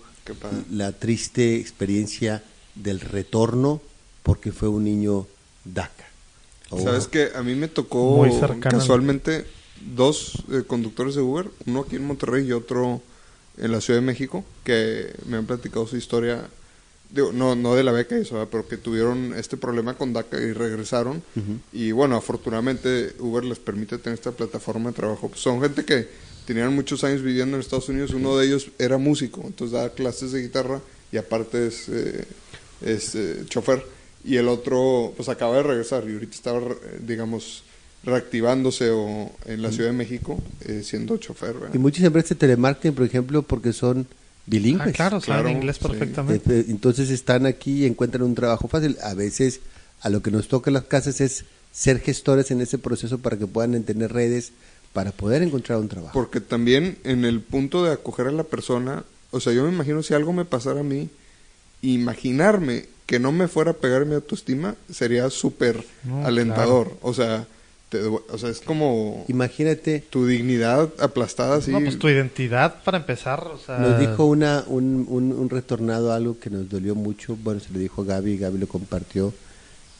la 0.71 0.93
triste 0.93 1.57
experiencia 1.57 2.43
del 2.75 3.01
retorno 3.01 3.81
porque 4.23 4.53
fue 4.53 4.69
un 4.69 4.85
niño 4.85 5.27
DACA. 5.65 6.05
Sabes 6.83 7.07
que 7.07 7.31
a 7.35 7.43
mí 7.43 7.55
me 7.55 7.69
tocó 7.69 8.27
casualmente 8.61 9.45
dos 9.95 10.45
eh, 10.51 10.63
conductores 10.67 11.15
de 11.15 11.21
Uber, 11.21 11.47
uno 11.67 11.81
aquí 11.81 11.97
en 11.97 12.07
Monterrey 12.07 12.47
y 12.47 12.53
otro 12.53 13.01
en 13.59 13.71
la 13.71 13.81
Ciudad 13.81 14.01
de 14.01 14.07
México, 14.07 14.45
que 14.65 15.15
me 15.27 15.37
han 15.37 15.47
platicado 15.47 15.87
su 15.87 15.97
historia, 15.97 16.49
digo, 17.11 17.33
no, 17.33 17.55
no 17.55 17.77
de 17.77 17.85
la 17.85 17.93
beca 17.93 18.19
y 18.19 18.23
eso, 18.23 18.49
pero 18.51 18.67
que 18.67 18.77
tuvieron 18.77 19.35
este 19.35 19.57
problema 19.57 19.95
con 19.95 20.13
DACA 20.13 20.41
y 20.41 20.53
regresaron. 20.53 21.23
Y 21.73 21.93
bueno, 21.93 22.17
afortunadamente 22.17 23.15
Uber 23.21 23.45
les 23.45 23.59
permite 23.59 23.99
tener 23.99 24.19
esta 24.19 24.33
plataforma 24.33 24.91
de 24.91 24.97
trabajo. 24.97 25.31
son 25.35 25.61
gente 25.61 25.85
que 25.85 26.09
tenían 26.47 26.75
muchos 26.75 27.05
años 27.05 27.23
viviendo 27.23 27.57
en 27.57 27.61
Estados 27.61 27.89
Unidos, 27.89 28.13
uno 28.13 28.37
de 28.37 28.47
ellos 28.47 28.69
era 28.79 28.99
músico, 28.99 29.43
entonces 29.45 29.73
daba 29.73 29.91
clases 29.91 30.33
de 30.33 30.43
guitarra 30.43 30.81
y 31.13 31.17
aparte 31.17 31.67
es, 31.67 31.89
eh, 31.89 32.25
es 32.83 33.15
eh, 33.15 33.45
chofer 33.49 33.85
y 34.25 34.37
el 34.37 34.49
otro 34.49 35.13
pues 35.17 35.29
acaba 35.29 35.57
de 35.57 35.63
regresar 35.63 36.05
y 36.09 36.15
ahorita 36.15 36.35
estaba, 36.35 36.61
digamos, 37.01 37.63
reactivándose 38.05 38.91
o 38.91 39.31
en 39.47 39.63
la 39.63 39.73
Ciudad 39.73 39.91
de 39.91 39.97
México 39.97 40.43
eh, 40.67 40.83
siendo 40.85 41.17
chofer. 41.17 41.55
Y 41.73 41.79
muchas 41.79 42.05
empresas 42.05 42.31
de 42.31 42.35
telemarketing, 42.37 42.95
por 42.95 43.07
ejemplo, 43.07 43.43
porque 43.43 43.73
son 43.73 44.07
bilingües. 44.47 44.89
Ah, 44.89 44.93
claro, 44.93 45.21
claro, 45.21 45.49
inglés 45.49 45.79
perfectamente. 45.79 46.61
Eh, 46.61 46.65
entonces 46.69 47.11
están 47.11 47.47
aquí 47.47 47.83
y 47.83 47.87
encuentran 47.87 48.23
un 48.23 48.35
trabajo 48.35 48.69
fácil. 48.69 48.97
A 49.03 49.15
veces 49.15 49.61
a 50.01 50.11
lo 50.11 50.23
que 50.23 50.31
nos 50.31 50.49
toca 50.49 50.71
en 50.71 50.75
las 50.75 50.85
casas 50.85 51.21
es 51.21 51.45
ser 51.73 52.01
gestores 52.01 52.51
en 52.51 52.61
ese 52.61 52.79
proceso 52.79 53.19
para 53.19 53.39
que 53.39 53.47
puedan 53.47 53.83
tener 53.83 54.13
redes 54.13 54.53
para 54.95 55.13
poder 55.13 55.43
encontrar 55.43 55.79
un 55.79 55.89
trabajo. 55.89 56.13
Porque 56.15 56.41
también 56.41 56.97
en 57.05 57.27
el 57.27 57.41
punto 57.41 57.85
de 57.85 57.93
acoger 57.93 58.29
a 58.29 58.33
la 58.33 58.45
persona, 58.45 59.05
o 59.33 59.41
sea, 59.41 59.53
yo 59.53 59.65
me 59.65 59.71
imagino 59.71 60.03
si 60.03 60.15
algo 60.15 60.33
me 60.33 60.47
pasara 60.47 60.81
a 60.81 60.85
mí, 60.85 61.11
imaginarme 61.83 62.87
que 63.05 63.19
no 63.19 63.33
me 63.33 63.49
fuera 63.49 63.73
a 63.73 63.75
pegar 63.75 64.07
mi 64.07 64.15
autoestima 64.15 64.77
sería 64.91 65.29
súper 65.29 65.85
alentador. 66.23 66.97
O 67.03 67.13
sea, 67.13 67.47
o 68.31 68.39
sea, 68.39 68.51
es 68.51 68.61
como... 68.61 69.25
Imagínate... 69.29 70.05
Tu 70.11 70.27
dignidad 70.27 70.89
aplastada 71.01 71.57
así. 71.57 71.73
No, 71.73 71.81
pues 71.81 71.99
tu 71.99 72.09
identidad 72.09 72.83
para 72.85 72.99
empezar. 72.99 73.49
O 73.49 73.59
sea... 73.59 73.79
Nos 73.79 73.99
dijo 73.99 74.25
una, 74.25 74.65
un, 74.69 75.07
un, 75.09 75.51
retornado 75.51 76.13
algo 76.13 76.39
que 76.39 76.51
nos 76.51 76.69
dolió 76.69 76.95
mucho. 76.95 77.37
Bueno, 77.43 77.61
se 77.61 77.73
lo 77.73 77.81
dijo 77.81 78.03
a 78.03 78.05
Gaby, 78.05 78.39
Gaby 78.39 78.59
lo 78.59 78.69
compartió. 78.69 79.35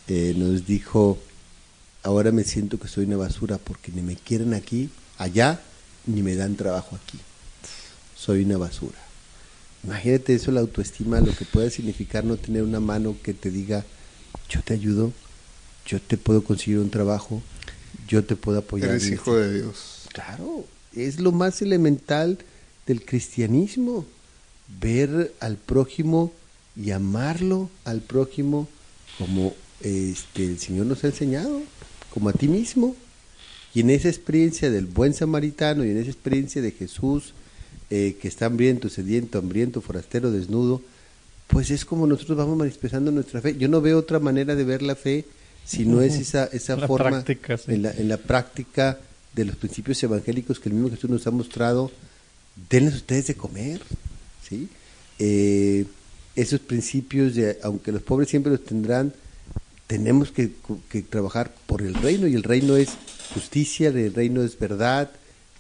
Eh, 0.09 0.35
nos 0.37 0.67
dijo, 0.67 1.19
ahora 2.05 2.31
me 2.31 2.45
siento 2.45 2.79
que 2.79 2.87
soy 2.87 3.07
una 3.07 3.17
basura 3.17 3.59
porque 3.59 3.91
ni 3.91 4.03
me 4.03 4.15
quieren 4.15 4.55
aquí, 4.55 4.91
allá, 5.19 5.61
ni 6.07 6.23
me 6.23 6.37
dan 6.37 6.55
trabajo 6.55 6.97
aquí. 6.97 7.19
Soy 8.15 8.45
una 8.45 8.59
basura. 8.59 8.99
Imagínate 9.83 10.35
eso, 10.35 10.53
la 10.53 10.61
autoestima, 10.61 11.21
lo 11.21 11.35
que 11.35 11.45
puede 11.45 11.71
significar 11.71 12.25
no 12.25 12.37
tener 12.37 12.63
una 12.63 12.79
mano 12.79 13.17
que 13.23 13.35
te 13.35 13.51
diga, 13.51 13.85
yo 14.49 14.63
te 14.63 14.75
ayudo, 14.75 15.13
yo 15.87 16.01
te 16.01 16.17
puedo 16.17 16.45
conseguir 16.45 16.79
un 16.79 16.91
trabajo, 16.91 17.43
yo 18.07 18.23
te 18.23 18.37
puedo 18.37 18.59
apoyar. 18.59 18.91
Eres 18.91 19.09
hijo 19.09 19.37
de 19.37 19.61
Dios. 19.61 20.07
Claro, 20.13 20.65
es 20.95 21.21
lo 21.21 21.33
más 21.33 21.63
elemental 21.63 22.39
del 22.87 23.05
cristianismo, 23.05 24.07
ver 24.81 25.35
al 25.41 25.57
prójimo 25.57 26.33
y 26.77 26.91
amarlo 26.91 27.71
al 27.85 28.01
prójimo 28.01 28.69
como 29.19 29.55
este, 29.81 30.45
el 30.45 30.59
Señor 30.59 30.87
nos 30.87 31.05
ha 31.05 31.09
enseñado, 31.09 31.63
como 32.15 32.29
a 32.29 32.33
ti 32.33 32.47
mismo. 32.47 32.95
Y 33.75 33.81
en 33.81 33.91
esa 33.91 34.09
experiencia 34.09 34.71
del 34.71 34.87
buen 34.87 35.13
samaritano 35.13 35.85
y 35.85 35.91
en 35.91 35.99
esa 35.99 36.11
experiencia 36.11 36.63
de 36.63 36.71
Jesús, 36.71 37.35
eh, 37.91 38.17
que 38.23 38.29
está 38.29 38.47
hambriento, 38.47 38.89
sediento, 38.89 39.39
hambriento, 39.39 39.81
forastero, 39.81 40.31
desnudo, 40.31 40.81
pues 41.49 41.73
es 41.73 41.85
como 41.85 42.07
nosotros 42.07 42.39
vamos 42.39 42.57
manifestando 42.57 43.11
nuestra 43.11 43.41
fe. 43.41 43.57
Yo 43.57 43.69
no 43.69 43.81
veo 43.81 43.99
otra 43.99 44.21
manera 44.21 44.55
de 44.55 44.63
ver 44.65 44.81
la 44.81 44.95
fe 44.95 45.25
si 45.65 45.85
no 45.85 46.03
es 46.03 46.15
esa, 46.15 46.45
esa 46.47 46.87
forma 46.87 47.25
en, 47.67 47.83
la, 47.83 47.91
en 47.91 48.09
la 48.09 48.17
práctica 48.19 48.99
de 49.35 49.45
los 49.45 49.57
principios 49.57 50.03
evangélicos 50.03 50.61
que 50.61 50.69
el 50.69 50.77
mismo 50.77 50.91
Jesús 50.91 51.11
nos 51.11 51.27
ha 51.27 51.31
mostrado. 51.31 51.91
Denles 52.71 52.95
ustedes 52.95 53.27
de 53.27 53.35
comer, 53.35 53.81
¿sí? 54.49 54.69
Eh, 55.19 55.85
esos 56.37 56.61
principios, 56.61 57.35
de, 57.35 57.59
aunque 57.63 57.91
los 57.93 58.03
pobres 58.03 58.29
siempre 58.29 58.53
los 58.53 58.65
tendrán, 58.65 59.13
tenemos 59.87 60.31
que, 60.31 60.53
que, 60.89 61.03
trabajar 61.03 61.55
por 61.67 61.83
el 61.83 61.95
reino 61.95 62.27
y 62.27 62.35
el 62.35 62.43
reino 62.43 62.77
es 62.77 62.91
justicia, 63.33 63.89
el 63.89 64.15
reino 64.15 64.43
es 64.43 64.59
verdad, 64.59 65.11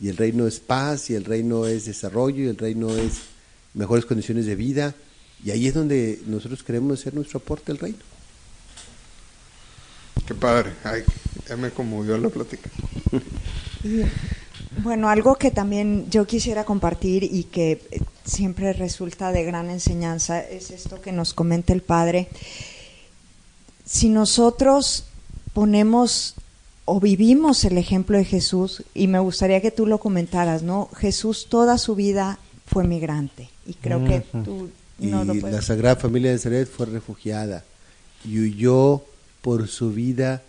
y 0.01 0.09
el 0.09 0.17
reino 0.17 0.47
es 0.47 0.61
paz, 0.61 1.11
y 1.11 1.15
el 1.15 1.25
reino 1.25 1.67
es 1.67 1.85
desarrollo, 1.85 2.45
y 2.45 2.49
el 2.49 2.57
reino 2.57 2.91
es 2.97 3.21
mejores 3.75 4.07
condiciones 4.07 4.47
de 4.47 4.57
vida, 4.57 4.95
y 5.45 5.51
ahí 5.51 5.67
es 5.67 5.75
donde 5.75 6.21
nosotros 6.27 6.63
queremos 6.63 7.01
hacer 7.01 7.15
nuestro 7.15 7.39
aporte 7.39 7.73
al 7.73 7.79
reino. 7.79 7.99
Qué 10.27 10.35
padre, 10.35 10.73
Ay, 10.85 11.03
ya 11.47 11.57
me 11.57 11.71
conmovió 11.71 12.17
la 12.17 12.31
plática. 12.31 12.71
bueno, 14.83 15.11
algo 15.11 15.37
que 15.37 15.51
también 15.51 16.11
yo 16.11 16.27
quisiera 16.27 16.65
compartir 16.65 17.25
y 17.25 17.45
que 17.45 17.83
siempre 18.25 18.73
resulta 18.73 19.33
de 19.33 19.45
gran 19.45 19.69
enseñanza 19.69 20.41
es 20.41 20.71
esto 20.71 21.03
que 21.03 21.13
nos 21.13 21.35
comenta 21.35 21.75
el 21.75 21.83
Padre. 21.83 22.29
Si 23.85 24.09
nosotros 24.09 25.05
ponemos 25.53 26.35
o 26.85 27.01
vivimos 27.01 27.65
el 27.65 27.79
ejemplo 27.79 28.19
de 28.19 28.25
Jesús, 28.25 28.83
y 28.95 29.07
me 29.07 29.19
gustaría 29.19 29.61
que 29.61 29.71
tú 29.71 29.87
lo 29.87 29.99
comentaras, 29.99 30.63
¿no? 30.63 30.91
Jesús 30.97 31.47
toda 31.49 31.79
su 31.79 31.95
vida 31.95 32.39
fue 32.67 32.85
migrante, 32.85 33.49
y 33.67 33.75
creo 33.75 34.05
que 34.05 34.21
tú 34.21 34.71
no 34.99 35.35
y 35.35 35.41
la 35.41 35.63
Sagrada 35.63 35.97
Familia 35.97 36.31
de 36.31 36.37
Nazaret 36.37 36.69
fue 36.69 36.87
refugiada 36.87 37.65
y 38.25 38.39
huyó 38.39 39.03
por 39.43 39.67
su 39.69 39.93
vida, 39.93 40.43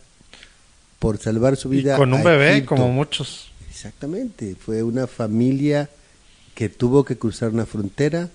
por 0.99 1.17
salvar 1.17 1.57
su 1.57 1.69
vida. 1.69 1.97
con 1.97 2.13
un 2.13 2.23
bebé, 2.23 2.65
como 2.65 2.89
muchos. 2.89 3.51
Exactamente, 3.69 4.55
fue 4.55 4.83
una 4.83 5.07
familia 5.07 5.89
que 6.53 6.69
tuvo 6.69 7.03
que 7.03 7.17
cruzar 7.17 7.49
una 7.49 7.65
frontera 7.65 8.29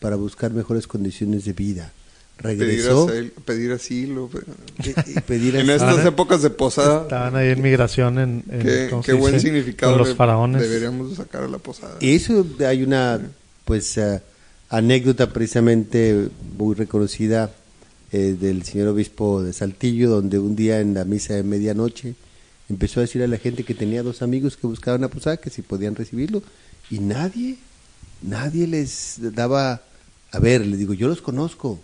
para 0.00 0.16
buscar 0.16 0.52
mejores 0.52 0.86
condiciones 0.86 1.44
de 1.44 1.52
vida. 1.52 1.92
Regresó. 2.38 3.06
Pedir, 3.44 3.72
asilo. 3.72 4.28
Pedir 5.26 5.56
en 5.56 5.70
estas 5.70 6.04
épocas 6.04 6.42
de 6.42 6.50
posada. 6.50 7.02
Estaban 7.02 7.36
ahí 7.36 7.48
en 7.48 7.62
migración. 7.62 8.18
En, 8.18 8.44
qué, 9.02 9.12
buen 9.14 9.40
significado. 9.40 9.96
los 9.96 10.14
faraones. 10.14 10.60
Deberíamos 10.60 11.14
sacar 11.14 11.44
a 11.44 11.48
la 11.48 11.58
posada. 11.58 11.96
Eso 12.00 12.46
hay 12.66 12.82
una, 12.82 13.20
pues, 13.64 13.96
eh, 13.96 14.20
anécdota 14.68 15.32
precisamente 15.32 16.28
muy 16.58 16.74
reconocida 16.74 17.50
eh, 18.12 18.36
del 18.38 18.64
señor 18.64 18.88
obispo 18.88 19.42
de 19.42 19.52
Saltillo, 19.52 20.10
donde 20.10 20.38
un 20.38 20.56
día 20.56 20.80
en 20.80 20.94
la 20.94 21.04
misa 21.04 21.34
de 21.34 21.42
medianoche 21.42 22.14
empezó 22.68 23.00
a 23.00 23.02
decir 23.02 23.22
a 23.22 23.26
la 23.26 23.38
gente 23.38 23.64
que 23.64 23.74
tenía 23.74 24.02
dos 24.02 24.22
amigos 24.22 24.56
que 24.56 24.66
buscaban 24.66 25.00
una 25.00 25.08
posada, 25.08 25.36
que 25.36 25.50
si 25.50 25.62
podían 25.62 25.94
recibirlo, 25.94 26.42
y 26.90 26.98
nadie, 26.98 27.56
nadie 28.22 28.66
les 28.66 29.18
daba, 29.34 29.82
a 30.32 30.38
ver, 30.38 30.64
les 30.66 30.78
digo, 30.78 30.94
yo 30.94 31.08
los 31.08 31.20
conozco, 31.22 31.80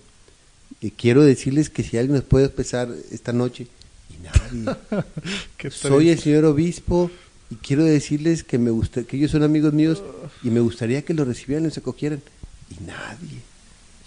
y 0.83 0.91
quiero 0.91 1.23
decirles 1.23 1.71
que 1.71 1.85
si 1.85 1.97
alguien 1.97 2.17
nos 2.17 2.25
puede 2.25 2.47
empezar 2.47 2.89
esta 3.13 3.33
noche, 3.33 3.69
y 4.11 4.23
nadie. 4.23 4.77
Soy 5.71 6.11
el 6.11 6.19
señor 6.19 6.45
obispo 6.45 7.09
y 7.51 7.55
quiero 7.55 7.85
decirles 7.85 8.43
que 8.43 8.59
me 8.59 8.71
gusta, 8.71 9.05
que 9.05 9.17
ellos 9.17 9.31
son 9.31 9.45
amigos 9.45 9.73
míos 9.73 10.03
y 10.43 10.51
me 10.51 10.59
gustaría 10.59 11.03
que 11.03 11.15
los 11.15 11.27
recibieran 11.27 11.65
y 11.65 11.69
los 11.69 11.79
acogieran 11.79 12.21
y 12.69 12.85
nadie. 12.85 13.39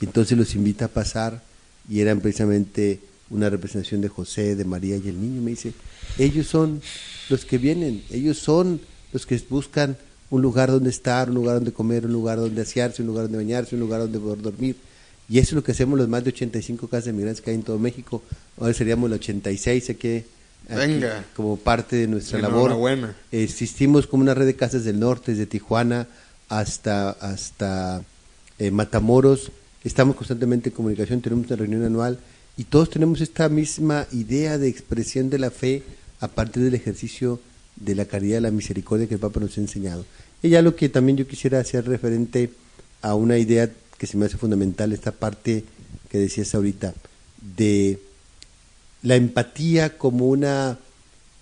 Y 0.01 0.05
entonces 0.05 0.38
los 0.38 0.53
invita 0.53 0.85
a 0.85 0.88
pasar 0.89 1.41
y 1.89 2.01
eran 2.01 2.19
precisamente 2.19 2.99
una 3.29 3.49
representación 3.49 4.01
de 4.01 4.09
José, 4.09 4.57
de 4.57 4.65
María 4.65 4.97
y 4.97 5.07
el 5.07 5.21
niño. 5.21 5.41
Me 5.41 5.51
dice, 5.51 5.73
ellos 6.17 6.47
son 6.47 6.81
los 7.29 7.45
que 7.45 7.57
vienen, 7.57 8.03
ellos 8.11 8.38
son 8.38 8.81
los 9.13 9.25
que 9.25 9.41
buscan 9.49 9.95
un 10.29 10.41
lugar 10.41 10.71
donde 10.71 10.89
estar, 10.89 11.29
un 11.29 11.35
lugar 11.35 11.55
donde 11.55 11.71
comer, 11.71 12.05
un 12.05 12.11
lugar 12.11 12.38
donde 12.38 12.63
asearse, 12.63 13.01
un 13.01 13.07
lugar 13.07 13.23
donde 13.23 13.38
bañarse, 13.38 13.75
un 13.75 13.81
lugar 13.81 14.01
donde 14.01 14.19
poder 14.19 14.41
dormir. 14.41 14.75
Y 15.27 15.39
eso 15.39 15.49
es 15.49 15.53
lo 15.53 15.63
que 15.63 15.71
hacemos 15.71 15.97
los 15.97 16.07
más 16.07 16.23
de 16.23 16.29
85 16.29 16.88
casas 16.88 17.05
de 17.05 17.13
migrantes 17.13 17.41
que 17.41 17.49
hay 17.49 17.55
en 17.55 17.63
todo 17.63 17.79
México. 17.79 18.21
Ahora 18.59 18.73
seríamos 18.73 19.09
la 19.09 19.15
86 19.15 19.89
aquí, 19.89 20.23
Venga. 20.69 21.25
como 21.35 21.57
parte 21.57 21.95
de 21.95 22.07
nuestra 22.07 22.39
labor. 22.39 23.15
Existimos 23.31 24.07
como 24.07 24.21
una 24.21 24.33
red 24.33 24.45
de 24.45 24.55
casas 24.55 24.83
del 24.83 24.99
norte, 24.99 25.31
desde 25.31 25.45
Tijuana 25.47 26.07
hasta, 26.49 27.09
hasta 27.11 28.03
eh, 28.59 28.71
Matamoros, 28.71 29.51
estamos 29.83 30.15
constantemente 30.15 30.69
en 30.69 30.75
comunicación, 30.75 31.21
tenemos 31.21 31.47
una 31.47 31.55
reunión 31.55 31.83
anual 31.83 32.19
y 32.57 32.65
todos 32.65 32.89
tenemos 32.89 33.21
esta 33.21 33.49
misma 33.49 34.07
idea 34.11 34.57
de 34.57 34.67
expresión 34.67 35.29
de 35.29 35.39
la 35.39 35.51
fe 35.51 35.83
a 36.19 36.27
partir 36.27 36.63
del 36.63 36.75
ejercicio 36.75 37.39
de 37.75 37.95
la 37.95 38.05
caridad, 38.05 38.38
de 38.38 38.41
la 38.41 38.51
misericordia 38.51 39.07
que 39.07 39.15
el 39.15 39.19
Papa 39.19 39.39
nos 39.39 39.57
ha 39.57 39.61
enseñado. 39.61 40.05
Y 40.41 40.49
ya 40.49 40.61
lo 40.61 40.75
que 40.75 40.89
también 40.89 41.17
yo 41.17 41.27
quisiera 41.27 41.59
hacer 41.59 41.88
referente 41.88 42.51
a 43.01 43.15
una 43.15 43.38
idea 43.38 43.69
que 43.97 44.08
se 44.08 44.17
me 44.17 44.25
hace 44.25 44.38
fundamental, 44.38 44.91
esta 44.93 45.12
parte 45.12 45.63
que 46.10 46.17
decías 46.17 46.53
ahorita, 46.55 46.93
de 47.58 47.99
la 49.01 49.15
empatía 49.15 49.97
como 49.97 50.27
una 50.27 50.79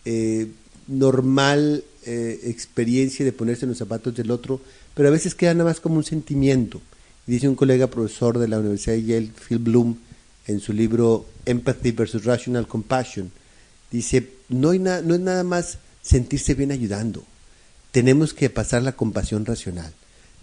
eh, 0.06 0.48
normal 0.88 1.84
eh, 2.06 2.42
experiencia 2.44 3.24
de 3.24 3.32
ponerse 3.32 3.66
en 3.66 3.70
los 3.70 3.78
zapatos 3.78 4.16
del 4.16 4.32
otro, 4.32 4.62
pero 4.94 5.08
a 5.08 5.12
veces 5.12 5.36
queda 5.36 5.54
nada 5.54 5.70
más 5.70 5.80
como 5.80 5.96
un 5.96 6.04
sentimiento. 6.04 6.82
Dice 7.26 7.48
un 7.48 7.56
colega 7.56 7.88
profesor 7.88 8.38
de 8.38 8.50
la 8.50 8.60
Universidad 8.60 8.96
de 8.96 9.04
Yale, 9.04 9.32
Phil 9.48 9.60
Bloom, 9.60 9.98
en 10.48 10.60
su 10.60 10.74
libro 10.74 11.26
Empathy 11.46 11.92
versus 11.92 12.26
Rational 12.26 12.68
Compassion, 12.68 13.32
dice, 13.92 14.28
no, 14.50 14.72
hay 14.72 14.80
no 14.80 15.16
es 15.16 15.22
nada 15.22 15.44
más 15.44 15.78
sentirse 16.02 16.54
bien 16.54 16.72
ayudando, 16.72 17.24
tenemos 17.92 18.34
que 18.34 18.50
pasar 18.50 18.84
la 18.84 18.92
compasión 18.92 19.46
racional, 19.46 19.94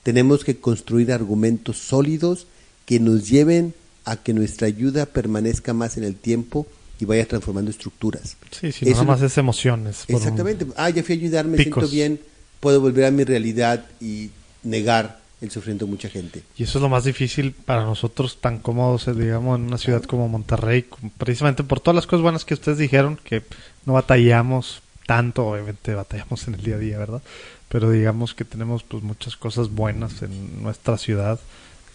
tenemos 0.02 0.44
que 0.44 0.58
construir 0.58 1.12
argumentos 1.12 1.78
sólidos 1.78 2.46
que 2.86 3.00
nos 3.00 3.28
lleven 3.28 3.74
a 4.04 4.16
que 4.16 4.32
nuestra 4.32 4.66
ayuda 4.66 5.06
permanezca 5.06 5.72
más 5.72 5.96
en 5.96 6.04
el 6.04 6.16
tiempo 6.16 6.66
y 6.98 7.04
vaya 7.04 7.26
transformando 7.26 7.70
estructuras. 7.70 8.36
Sí, 8.50 8.72
sí, 8.72 8.86
nada 8.86 9.04
más 9.04 9.22
es 9.22 9.38
emociones. 9.38 10.04
Exactamente. 10.08 10.66
Ah, 10.76 10.90
ya 10.90 11.02
fui 11.02 11.14
a 11.14 11.18
ayudar, 11.18 11.46
me 11.46 11.56
siento 11.56 11.88
bien, 11.88 12.20
puedo 12.60 12.80
volver 12.80 13.06
a 13.06 13.10
mi 13.10 13.24
realidad 13.24 13.86
y 14.00 14.30
negar 14.62 15.20
el 15.40 15.50
sufrimiento 15.50 15.86
de 15.86 15.90
mucha 15.90 16.08
gente. 16.08 16.42
Y 16.56 16.64
eso 16.64 16.78
es 16.78 16.82
lo 16.82 16.88
más 16.88 17.04
difícil 17.04 17.52
para 17.52 17.84
nosotros, 17.84 18.38
tan 18.40 18.58
cómodos, 18.58 19.08
eh, 19.08 19.14
digamos, 19.14 19.58
en 19.58 19.66
una 19.66 19.78
ciudad 19.78 20.02
como 20.02 20.28
Monterrey, 20.28 20.84
precisamente 21.16 21.64
por 21.64 21.80
todas 21.80 21.96
las 21.96 22.06
cosas 22.06 22.22
buenas 22.22 22.44
que 22.44 22.54
ustedes 22.54 22.76
dijeron, 22.76 23.18
que 23.24 23.42
no 23.86 23.94
batallamos 23.94 24.82
tanto, 25.06 25.46
obviamente 25.46 25.94
batallamos 25.94 26.46
en 26.46 26.54
el 26.54 26.62
día 26.62 26.74
a 26.76 26.78
día, 26.78 26.98
¿verdad? 26.98 27.22
Pero 27.70 27.90
digamos 27.90 28.34
que 28.34 28.44
tenemos 28.44 28.82
pues 28.82 29.02
muchas 29.02 29.36
cosas 29.36 29.70
buenas 29.70 30.22
en 30.22 30.62
nuestra 30.62 30.98
ciudad, 30.98 31.40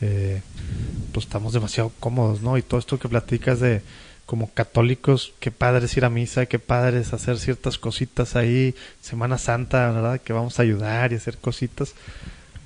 eh, 0.02 0.42
pues 1.12 1.26
estamos 1.26 1.54
demasiado 1.54 1.92
cómodos, 2.00 2.42
¿no? 2.42 2.58
Y 2.58 2.64
todo 2.64 2.80
esto 2.80 2.98
que 2.98 3.10
platicas 3.10 3.60
de 3.60 3.82
como 4.26 4.50
católicos, 4.52 5.34
qué 5.40 5.52
padre 5.52 5.86
es 5.86 5.96
ir 5.98 6.06
a 6.06 6.10
misa, 6.10 6.48
qué 6.48 6.58
padre 6.58 7.00
es 7.00 7.14
hacer 7.14 7.38
ciertas 7.38 7.78
cositas 7.78 8.36
ahí, 8.36 8.74
Semana 9.02 9.38
Santa, 9.38 9.92
¿verdad? 9.92 10.20
Que 10.20 10.34
vamos 10.34 10.58
a 10.58 10.64
ayudar 10.64 11.12
y 11.12 11.16
hacer 11.16 11.38
cositas 11.38 11.94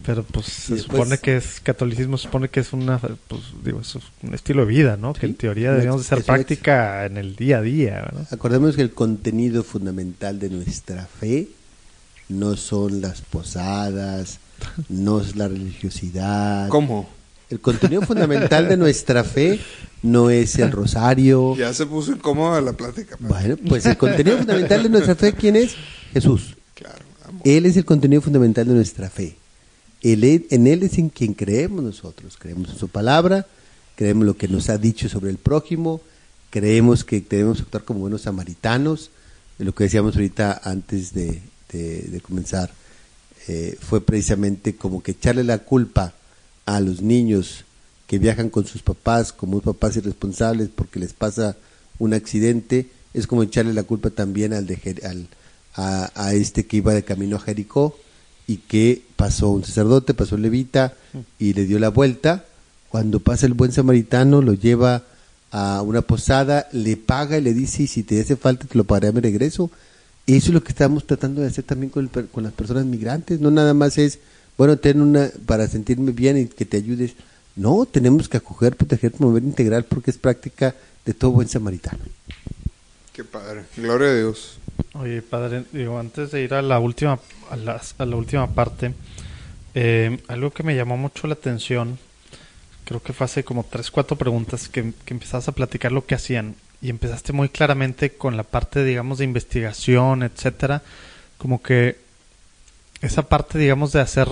pero 0.05 0.23
pues 0.23 0.45
se 0.45 0.77
supone 0.77 1.17
que 1.17 1.37
es 1.37 1.59
catolicismo, 1.59 2.17
se 2.17 2.23
supone 2.23 2.49
que 2.49 2.61
es 2.61 2.73
una, 2.73 2.99
pues 2.99 3.41
digo, 3.63 3.81
es 3.81 3.95
un 3.95 4.33
estilo 4.33 4.65
de 4.65 4.67
vida, 4.67 4.97
¿no? 4.97 5.13
Que 5.13 5.25
en 5.25 5.35
teoría 5.35 5.71
deberíamos 5.71 6.01
de 6.01 6.07
ser 6.07 6.23
práctica 6.23 7.05
en 7.05 7.17
el 7.17 7.35
día 7.35 7.57
a 7.57 7.61
día, 7.61 7.95
¿verdad? 7.95 8.27
Acordemos 8.31 8.75
que 8.75 8.81
el 8.81 8.91
contenido 8.91 9.63
fundamental 9.63 10.39
de 10.39 10.49
nuestra 10.49 11.05
fe 11.05 11.47
no 12.29 12.55
son 12.55 13.01
las 13.01 13.21
posadas, 13.21 14.39
no 14.87 15.19
es 15.19 15.35
la 15.35 15.47
religiosidad. 15.47 16.69
¿Cómo? 16.69 17.09
El 17.49 17.59
contenido 17.59 18.01
fundamental 18.03 18.69
de 18.69 18.77
nuestra 18.77 19.23
fe 19.23 19.59
no 20.03 20.29
es 20.29 20.57
el 20.59 20.71
rosario. 20.71 21.55
Ya 21.55 21.73
se 21.73 21.85
puso 21.85 22.11
incómoda 22.11 22.61
la 22.61 22.73
plática. 22.73 23.17
Bueno, 23.19 23.57
pues 23.67 23.85
el 23.85 23.97
contenido 23.97 24.37
fundamental 24.37 24.83
de 24.83 24.89
nuestra 24.89 25.15
fe, 25.15 25.33
¿quién 25.33 25.55
es? 25.55 25.75
Jesús. 26.13 26.55
Claro. 26.75 27.03
Él 27.43 27.65
es 27.65 27.75
el 27.75 27.85
contenido 27.85 28.21
fundamental 28.21 28.67
de 28.67 28.73
nuestra 28.73 29.09
fe 29.09 29.35
en 30.01 30.67
Él 30.67 30.83
es 30.83 30.97
en 30.97 31.09
quien 31.09 31.33
creemos 31.33 31.83
nosotros. 31.83 32.37
Creemos 32.37 32.69
en 32.69 32.77
su 32.77 32.87
palabra, 32.87 33.45
creemos 33.95 34.25
lo 34.25 34.37
que 34.37 34.47
nos 34.47 34.69
ha 34.69 34.77
dicho 34.77 35.09
sobre 35.09 35.29
el 35.29 35.37
prójimo, 35.37 36.01
creemos 36.49 37.03
que 37.03 37.21
debemos 37.21 37.59
actuar 37.61 37.83
como 37.83 38.01
buenos 38.01 38.21
samaritanos. 38.21 39.11
Lo 39.57 39.75
que 39.75 39.85
decíamos 39.85 40.15
ahorita 40.15 40.61
antes 40.63 41.13
de, 41.13 41.41
comenzar 42.23 42.71
eh, 43.47 43.77
fue 43.79 44.01
precisamente 44.01 44.75
como 44.75 45.01
que 45.01 45.11
echarle 45.11 45.43
la 45.43 45.59
culpa 45.59 46.13
a 46.65 46.79
los 46.79 47.01
niños 47.01 47.65
que 48.07 48.19
viajan 48.19 48.49
con 48.49 48.65
sus 48.65 48.81
papás 48.81 49.33
como 49.33 49.61
papás 49.61 49.97
irresponsables 49.97 50.69
porque 50.73 50.99
les 50.99 51.13
pasa 51.13 51.57
un 51.99 52.13
accidente, 52.13 52.89
es 53.13 53.27
como 53.27 53.43
echarle 53.43 53.73
la 53.73 53.83
culpa 53.83 54.09
también 54.09 54.53
al, 54.53 54.65
de, 54.65 54.77
al 55.03 55.27
a, 55.75 56.11
a 56.15 56.33
este 56.33 56.65
que 56.65 56.77
iba 56.77 56.93
de 56.93 57.03
camino 57.03 57.37
a 57.37 57.39
Jericó 57.39 57.97
y 58.47 58.57
que 58.57 59.03
pasó 59.15 59.49
un 59.49 59.63
sacerdote, 59.63 60.13
pasó 60.13 60.35
un 60.35 60.41
levita 60.41 60.93
y 61.37 61.53
le 61.53 61.65
dio 61.65 61.77
la 61.77 61.89
vuelta. 61.89 62.45
Cuando 62.89 63.19
pasa 63.19 63.45
el 63.45 63.53
buen 63.53 63.71
samaritano, 63.71 64.41
lo 64.41 64.53
lleva 64.53 65.03
a 65.51 65.83
una 65.83 66.01
posada, 66.01 66.67
le 66.71 66.97
paga 66.97 67.37
y 67.37 67.41
le 67.41 67.53
dice, 67.53 67.85
si 67.85 68.01
te 68.01 68.19
hace 68.19 68.35
falta, 68.35 68.65
te 68.65 68.75
lo 68.75 68.85
pagaré 68.85 69.09
a 69.09 69.11
mi 69.11 69.21
regreso. 69.21 69.69
Eso 70.37 70.49
es 70.49 70.53
lo 70.53 70.63
que 70.63 70.69
estamos 70.69 71.07
tratando 71.07 71.41
de 71.41 71.47
hacer 71.47 71.63
también 71.63 71.89
con, 71.89 72.07
con 72.07 72.43
las 72.43 72.53
personas 72.53 72.85
migrantes. 72.85 73.39
No 73.39 73.49
nada 73.49 73.73
más 73.73 73.97
es, 73.97 74.19
bueno, 74.57 74.77
ten 74.77 75.01
una 75.01 75.31
para 75.47 75.67
sentirme 75.67 76.11
bien 76.11 76.37
y 76.37 76.45
que 76.45 76.65
te 76.65 76.77
ayudes. 76.77 77.13
No, 77.55 77.87
tenemos 77.87 78.29
que 78.29 78.37
acoger, 78.37 78.75
proteger, 78.75 79.11
promover, 79.11 79.41
integral, 79.41 79.85
porque 79.85 80.11
es 80.11 80.19
práctica 80.19 80.75
de 81.03 81.15
todo 81.15 81.31
buen 81.31 81.49
samaritano. 81.49 82.03
Qué 83.11 83.23
padre. 83.23 83.63
Gloria 83.75 84.09
a 84.09 84.15
Dios. 84.15 84.59
Oye, 84.93 85.23
padre, 85.23 85.63
digo, 85.71 85.97
antes 85.97 86.29
de 86.29 86.43
ir 86.43 86.53
a 86.53 86.61
la 86.61 86.79
última, 86.79 87.19
a 87.49 87.55
la, 87.55 87.81
a 87.97 88.05
la 88.05 88.15
última 88.15 88.53
parte, 88.53 88.93
eh, 89.73 90.19
algo 90.27 90.51
que 90.51 90.61
me 90.61 90.75
llamó 90.75 90.95
mucho 90.95 91.25
la 91.25 91.33
atención, 91.33 91.97
creo 92.85 93.01
que 93.01 93.13
fue 93.13 93.25
hace 93.25 93.43
como 93.43 93.65
tres, 93.67 93.89
cuatro 93.89 94.15
preguntas 94.15 94.69
que, 94.69 94.93
que 95.05 95.13
empezabas 95.15 95.47
a 95.47 95.53
platicar 95.53 95.91
lo 95.91 96.05
que 96.05 96.13
hacían 96.13 96.55
y 96.81 96.89
empezaste 96.89 97.33
muy 97.33 97.49
claramente 97.49 98.11
con 98.13 98.37
la 98.37 98.43
parte, 98.43 98.83
digamos, 98.83 99.17
de 99.17 99.25
investigación, 99.25 100.23
etcétera, 100.23 100.81
como 101.37 101.61
que 101.61 101.97
esa 103.01 103.23
parte, 103.23 103.57
digamos, 103.57 103.91
de 103.91 104.01
hacer 104.01 104.27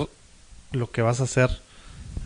lo 0.71 0.91
que 0.91 1.01
vas 1.01 1.19
a 1.19 1.25
hacer 1.25 1.49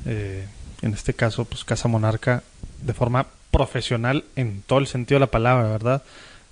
eh, 0.06 0.46
en 0.82 0.94
este 0.94 1.14
caso, 1.14 1.46
pues 1.46 1.64
Casa 1.64 1.88
Monarca, 1.88 2.44
de 2.82 2.94
forma 2.94 3.28
profesional 3.52 4.24
en 4.36 4.64
todo 4.66 4.80
el 4.80 4.88
sentido 4.88 5.18
de 5.18 5.26
la 5.26 5.32
palabra, 5.32 5.70
¿verdad? 5.70 6.04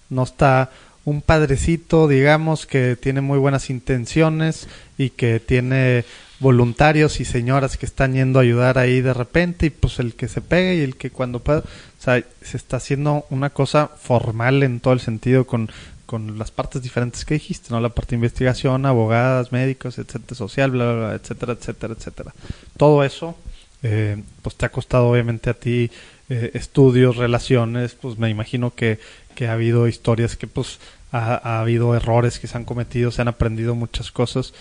No 0.10 0.23
está 0.23 0.69
un 1.05 1.21
padrecito, 1.21 2.08
digamos, 2.08 2.65
que 2.65 2.95
tiene 2.95 3.21
muy 3.21 3.39
buenas 3.39 3.69
intenciones 3.69 4.67
y 4.97 5.10
que 5.12 5.39
tiene 5.39 6.05
voluntarios 6.39 7.19
y 7.19 7.25
señoras 7.25 7.78
que 7.78 7.86
están 7.86 8.13
yendo 8.13 8.39
a 8.39 8.43
ayudar 8.43 8.78
ahí 8.78 9.02
de 9.02 9.13
repente 9.13 9.65
y 9.65 9.69
pues 9.69 9.99
el 9.99 10.15
que 10.15 10.28
se 10.28 10.41
pegue 10.41 10.75
y 10.75 10.82
el 10.82 10.95
que 10.95 11.12
cuando 11.12 11.39
pueda, 11.39 11.60
o 11.60 12.02
sea, 12.02 12.23
se 12.41 12.58
está 12.58 12.78
haciendo 12.78 13.25
una 13.30 13.49
cosa 13.49 13.88
formal 13.88 14.63
en 14.63 14.80
todo 14.80 14.93
el 14.93 15.02
sentido 15.02 15.45
con, 15.45 15.69
con 16.06 16.39
las 16.39 16.49
partes 16.49 16.82
diferentes 16.82 17.25
que 17.25 17.36
dijiste, 17.36 17.69
¿no? 17.71 17.82
La 17.82 17.89
parte 17.89 18.12
de 18.12 18.15
investigación, 18.15 18.86
abogadas, 18.86 19.52
médicos, 19.52 19.99
etcétera, 19.99 20.36
social, 20.36 20.71
bla, 20.71 20.86
bla, 20.86 21.08
bla, 21.08 21.15
etcétera, 21.15 21.54
etcétera, 21.54 21.93
etcétera. 21.97 22.34
Todo 22.78 23.04
eso, 23.04 23.36
eh, 23.84 24.23
pues 24.41 24.56
te 24.56 24.65
ha 24.65 24.71
costado 24.71 25.10
obviamente 25.10 25.49
a 25.49 25.54
ti 25.54 25.91
eh, 26.30 26.52
estudios, 26.54 27.17
relaciones, 27.17 27.95
pues 27.95 28.17
me 28.17 28.30
imagino 28.30 28.73
que, 28.73 28.99
que 29.36 29.47
ha 29.47 29.54
habido 29.54 29.88
historias 29.88 30.38
que 30.38 30.47
pues 30.47 30.80
ha, 31.12 31.36
ha, 31.36 31.62
habido 31.62 31.95
errores 31.95 32.39
que 32.39 32.47
se 32.47 32.58
han 32.58 32.65
cometido, 32.65 33.12
se 33.12 33.21
han 33.21 33.28
aprendido 33.28 33.75
muchas 33.75 34.12
cosas, 34.12 34.54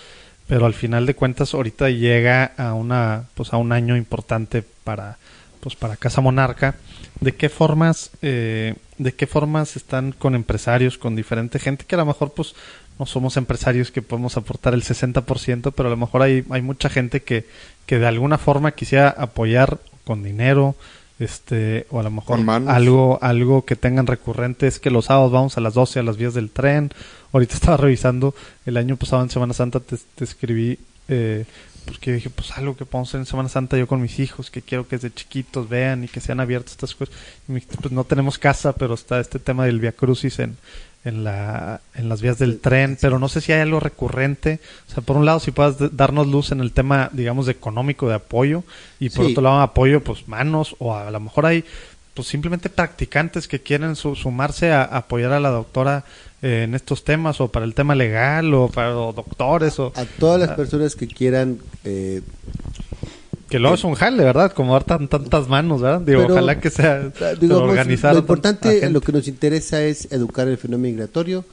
pero 0.49 0.67
al 0.67 0.75
final 0.75 1.07
de 1.07 1.15
cuentas 1.15 1.55
ahorita 1.55 1.91
llega 1.91 2.53
a 2.57 2.75
una 2.75 3.25
pues 3.35 3.53
a 3.53 3.59
un 3.59 3.71
año 3.71 3.97
importante 3.97 4.65
para 4.83 5.19
pues 5.61 5.77
para 5.77 5.97
Casa 5.97 6.21
Monarca. 6.21 6.75
¿De 7.21 7.35
qué 7.35 7.49
formas 7.49 8.11
eh, 8.23 8.75
de 8.97 9.15
qué 9.15 9.27
formas 9.27 9.77
están 9.77 10.13
con 10.13 10.35
empresarios, 10.35 10.99
con 10.99 11.15
diferente 11.15 11.59
gente 11.59 11.85
que 11.85 11.95
a 11.95 11.99
lo 11.99 12.07
mejor 12.07 12.33
pues 12.33 12.55
no 12.99 13.07
somos 13.07 13.37
empresarios 13.37 13.93
que 13.93 14.03
podemos 14.03 14.37
aportar 14.37 14.75
el 14.75 14.83
60%, 14.83 15.73
pero 15.77 15.89
a 15.89 15.91
lo 15.91 15.97
mejor 15.97 16.23
hay, 16.23 16.45
hay 16.51 16.63
mucha 16.63 16.89
gente 16.89 17.23
que, 17.23 17.47
que 17.87 17.99
de 17.99 18.07
alguna 18.07 18.39
forma 18.39 18.73
quisiera 18.73 19.09
apoyar 19.11 19.79
con 20.05 20.25
dinero, 20.25 20.75
este 21.19 21.87
o 21.91 22.01
a 22.01 22.03
lo 22.03 22.11
mejor 22.11 22.39
algo 22.69 23.19
algo 23.23 23.65
que 23.65 23.77
tengan 23.77 24.07
recurrente. 24.07 24.67
Es 24.67 24.79
que 24.79 24.91
los 24.91 25.07
sábados 25.07 25.33
vamos 25.33 25.57
a 25.57 25.61
las 25.61 25.75
12 25.75 26.01
a 26.01 26.03
las 26.03 26.17
vías 26.17 26.35
del 26.35 26.51
tren. 26.51 26.91
Ahorita 27.33 27.55
estaba 27.55 27.77
revisando 27.77 28.35
el 28.67 28.77
año 28.77 28.97
pasado 28.97 29.23
en 29.23 29.31
Semana 29.31 29.55
Santa 29.55 29.81
te, 29.81 29.97
te 30.15 30.25
escribí 30.25 30.79
eh, 31.09 31.45
porque 31.85 32.13
dije 32.13 32.31
pues 32.31 32.53
algo 32.53 32.77
que 32.77 32.85
podemos 32.85 33.09
hacer 33.09 33.21
en 33.21 33.27
Semana 33.27 33.49
Santa 33.49 33.79
yo 33.79 33.87
con 33.87 34.01
mis 34.01 34.19
hijos 34.19 34.51
que 34.51 34.61
quiero 34.63 34.87
que 34.87 34.97
desde 34.97 35.15
chiquitos 35.15 35.69
vean 35.69 36.05
y 36.05 36.09
que 36.09 36.21
sean 36.21 36.41
abiertos 36.41 36.73
estas 36.73 36.95
cosas. 36.95 37.15
Y 37.49 37.53
me 37.53 37.55
dijiste, 37.57 37.79
pues 37.81 37.93
no 37.93 38.05
tenemos 38.05 38.39
casa 38.39 38.75
pero 38.75 38.95
está 38.95 39.21
este 39.21 39.39
tema 39.39 39.65
del 39.65 39.81
Via 39.81 39.93
Crucis 39.93 40.39
en 40.39 40.57
en, 41.09 41.25
la, 41.25 41.81
en 41.95 42.09
las 42.09 42.21
vías 42.21 42.39
del 42.39 42.61
tren, 42.61 42.97
pero 43.01 43.19
no 43.19 43.29
sé 43.29 43.41
si 43.41 43.53
hay 43.53 43.61
algo 43.61 43.81
recurrente. 43.81 44.61
O 44.89 44.93
sea, 44.93 45.03
por 45.03 45.17
un 45.17 45.25
lado, 45.25 45.41
si 45.41 45.51
puedas 45.51 45.97
darnos 45.97 46.27
luz 46.27 46.53
en 46.53 46.61
el 46.61 46.73
tema, 46.73 47.11
digamos, 47.13 47.47
de 47.47 47.53
económico, 47.53 48.09
de 48.09 48.15
apoyo, 48.15 48.63
y 49.01 49.11
por 49.11 49.27
otro 49.27 49.43
lado, 49.43 49.61
apoyo, 49.61 50.03
pues 50.03 50.29
manos, 50.29 50.77
o 50.79 50.95
a, 50.95 51.11
lo 51.11 51.21
mejor 51.21 51.47
hay 51.47 51.65
pues 52.15 52.27
simplemente 52.27 52.69
practicantes 52.69 53.47
que 53.47 53.61
quieren 53.61 53.95
sumarse 53.95 54.73
a, 54.73 54.83
apoyar 54.83 55.33
a 55.33 55.39
la 55.39 55.51
doctora 55.51 56.05
eh, 56.43 56.65
en 56.65 56.75
estos 56.75 57.05
temas, 57.05 57.41
o 57.41 57.49
para 57.49 57.65
el 57.65 57.75
tema 57.75 57.95
legal, 57.95 58.53
o 58.55 58.69
para 58.69 58.91
doctores. 58.91 59.79
o 59.79 59.93
A 59.95 60.05
todas 60.05 60.41
las 60.41 60.51
personas 60.57 60.97
que 60.97 61.07
quieran 61.07 61.59
eh, 61.85 62.23
que 63.49 63.59
luego 63.59 63.75
es 63.75 63.85
un 63.85 63.95
jale, 63.95 64.25
¿verdad? 64.25 64.53
Como 64.53 64.75
dar 64.75 64.85
tan, 64.85 65.09
tantas 65.09 65.49
manos, 65.49 65.81
¿verdad? 65.81 66.03
Digo, 66.03 66.27
ojalá 66.29 66.61
que 66.61 66.69
sea 66.71 67.11
organizado. 67.51 68.15
Lo 68.15 68.21
importante, 68.21 68.89
lo 68.91 69.01
que 69.01 69.13
nos 69.13 69.29
interesa 69.29 69.83
es 69.83 70.13
educar 70.13 70.49
el 70.49 70.59
fenómeno 70.59 70.93
migratorio. 70.93 71.45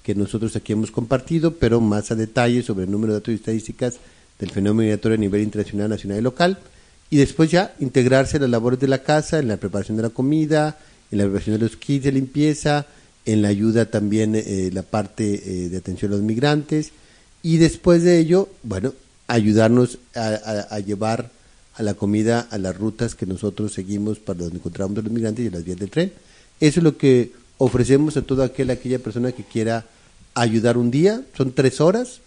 que 0.01 0.15
nosotros 0.15 0.55
aquí 0.55 0.71
hemos 0.71 0.91
compartido, 0.91 1.55
pero 1.55 1.81
más 1.81 2.09
a 2.11 2.15
detalle 2.15 2.63
sobre 2.63 2.85
el 2.85 2.91
número 2.91 3.11
de 3.11 3.19
datos 3.19 3.33
y 3.33 3.35
estadísticas 3.35 3.95
del 4.39 4.49
fenómeno 4.49 4.85
migratorio 4.85 5.17
a 5.17 5.19
nivel 5.19 5.41
internacional, 5.41 5.89
nacional 5.89 6.19
y 6.19 6.21
local 6.21 6.57
y 7.09 7.17
después 7.17 7.51
ya 7.51 7.75
integrarse 7.79 8.37
en 8.37 8.43
las 8.43 8.51
labores 8.51 8.79
de 8.79 8.87
la 8.87 9.03
casa, 9.03 9.39
en 9.39 9.47
la 9.47 9.57
preparación 9.57 9.97
de 9.97 10.03
la 10.03 10.09
comida, 10.09 10.77
en 11.11 11.19
la 11.19 11.23
preparación 11.25 11.57
de 11.57 11.65
los 11.65 11.77
kits 11.77 12.05
de 12.05 12.11
limpieza, 12.11 12.87
en 13.25 13.41
la 13.41 13.49
ayuda 13.49 13.85
también, 13.85 14.35
eh, 14.35 14.69
la 14.73 14.83
parte 14.83 15.33
eh, 15.33 15.69
de 15.69 15.77
atención 15.77 16.11
a 16.11 16.15
los 16.15 16.23
migrantes, 16.23 16.91
y 17.41 17.57
después 17.57 18.03
de 18.03 18.17
ello, 18.17 18.49
bueno, 18.63 18.93
ayudarnos 19.27 19.99
a, 20.15 20.79
llevar 20.79 21.31
a 21.75 21.83
la 21.83 21.93
comida 21.93 22.47
a 22.49 22.57
las 22.57 22.75
rutas 22.77 23.15
que 23.15 23.25
nosotros 23.25 23.73
seguimos 23.73 24.19
para 24.19 24.39
donde 24.39 24.57
encontramos 24.57 24.97
a 24.97 25.01
los 25.01 25.11
migrantes 25.11 25.45
y 25.45 25.47
a 25.47 25.51
las 25.51 25.63
vías 25.63 25.79
del 25.79 25.89
tren. 25.89 26.11
Eso 26.59 26.79
es 26.79 26.83
lo 26.83 26.97
que 26.97 27.33
ofrecemos 27.57 28.17
a 28.17 28.21
toda 28.21 28.45
aquella, 28.45 28.73
aquella 28.73 28.99
persona 28.99 29.31
que 29.31 29.43
quiera 29.43 29.85
ayudar 30.33 30.77
un 30.77 30.91
día, 30.91 31.21
son 31.35 31.53
tres 31.53 31.81
horas, 31.81 32.21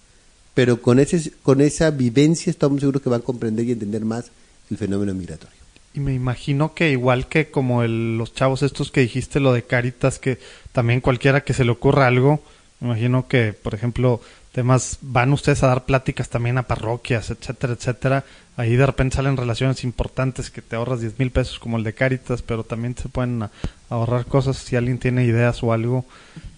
pero 0.54 0.80
con, 0.82 0.98
ese, 0.98 1.32
con 1.42 1.60
esa 1.60 1.90
vivencia 1.90 2.50
estamos 2.50 2.80
seguros 2.80 3.02
que 3.02 3.08
van 3.08 3.20
a 3.20 3.24
comprender 3.24 3.66
y 3.66 3.72
entender 3.72 4.04
más 4.04 4.26
el 4.70 4.76
fenómeno 4.76 5.14
migratorio. 5.14 5.56
Y 5.94 6.00
me 6.00 6.14
imagino 6.14 6.74
que 6.74 6.90
igual 6.90 7.28
que 7.28 7.50
como 7.50 7.82
los 7.84 8.34
chavos 8.34 8.62
estos 8.62 8.90
que 8.90 9.00
dijiste, 9.00 9.40
lo 9.40 9.52
de 9.52 9.62
Caritas, 9.62 10.18
que 10.18 10.38
también 10.72 11.00
cualquiera 11.00 11.40
que 11.42 11.54
se 11.54 11.64
le 11.64 11.72
ocurra 11.72 12.06
algo, 12.06 12.42
me 12.80 12.88
imagino 12.88 13.26
que, 13.26 13.52
por 13.52 13.74
ejemplo, 13.74 14.20
temas, 14.52 14.98
van 15.00 15.32
ustedes 15.32 15.62
a 15.62 15.68
dar 15.68 15.84
pláticas 15.84 16.28
también 16.28 16.58
a 16.58 16.64
parroquias, 16.64 17.30
etcétera, 17.30 17.72
etcétera. 17.72 18.24
Ahí 18.56 18.76
de 18.76 18.86
repente 18.86 19.16
salen 19.16 19.36
relaciones 19.36 19.84
importantes 19.84 20.50
que 20.50 20.62
te 20.62 20.76
ahorras 20.76 21.00
10 21.00 21.18
mil 21.18 21.30
pesos 21.30 21.58
como 21.58 21.76
el 21.76 21.84
de 21.84 21.92
Caritas, 21.92 22.42
pero 22.42 22.64
también 22.64 22.96
se 22.96 23.08
pueden 23.08 23.48
ahorrar 23.88 24.26
cosas 24.26 24.56
si 24.56 24.76
alguien 24.76 24.98
tiene 24.98 25.24
ideas 25.24 25.62
o 25.62 25.72
algo, 25.72 26.04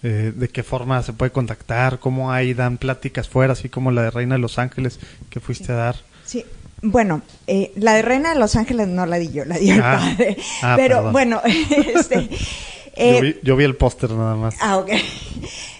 eh, 0.03 0.33
de 0.35 0.49
qué 0.49 0.63
forma 0.63 1.01
se 1.03 1.13
puede 1.13 1.31
contactar, 1.31 1.99
cómo 1.99 2.31
ahí 2.31 2.53
dan 2.53 2.77
pláticas 2.77 3.29
fuera, 3.29 3.53
así 3.53 3.69
como 3.69 3.91
la 3.91 4.03
de 4.03 4.11
Reina 4.11 4.35
de 4.35 4.41
los 4.41 4.57
Ángeles 4.57 4.99
que 5.29 5.39
fuiste 5.39 5.71
a 5.71 5.75
dar. 5.75 5.95
Sí, 6.25 6.45
bueno, 6.81 7.21
eh, 7.47 7.71
la 7.75 7.93
de 7.93 8.01
Reina 8.01 8.33
de 8.33 8.39
Los 8.39 8.55
Ángeles 8.55 8.87
no 8.87 9.05
la 9.05 9.17
di 9.17 9.31
yo, 9.31 9.45
la 9.45 9.57
di 9.57 9.71
el 9.71 9.81
ah. 9.81 9.99
padre. 9.99 10.37
Ah, 10.61 10.73
Pero 10.75 11.11
bueno, 11.11 11.41
este, 11.45 12.29
eh, 12.95 13.39
yo, 13.43 13.55
vi, 13.55 13.63
el 13.63 13.75
póster 13.75 14.09
nada 14.11 14.35
más. 14.35 14.55
Ah, 14.59 14.77
ok. 14.77 14.91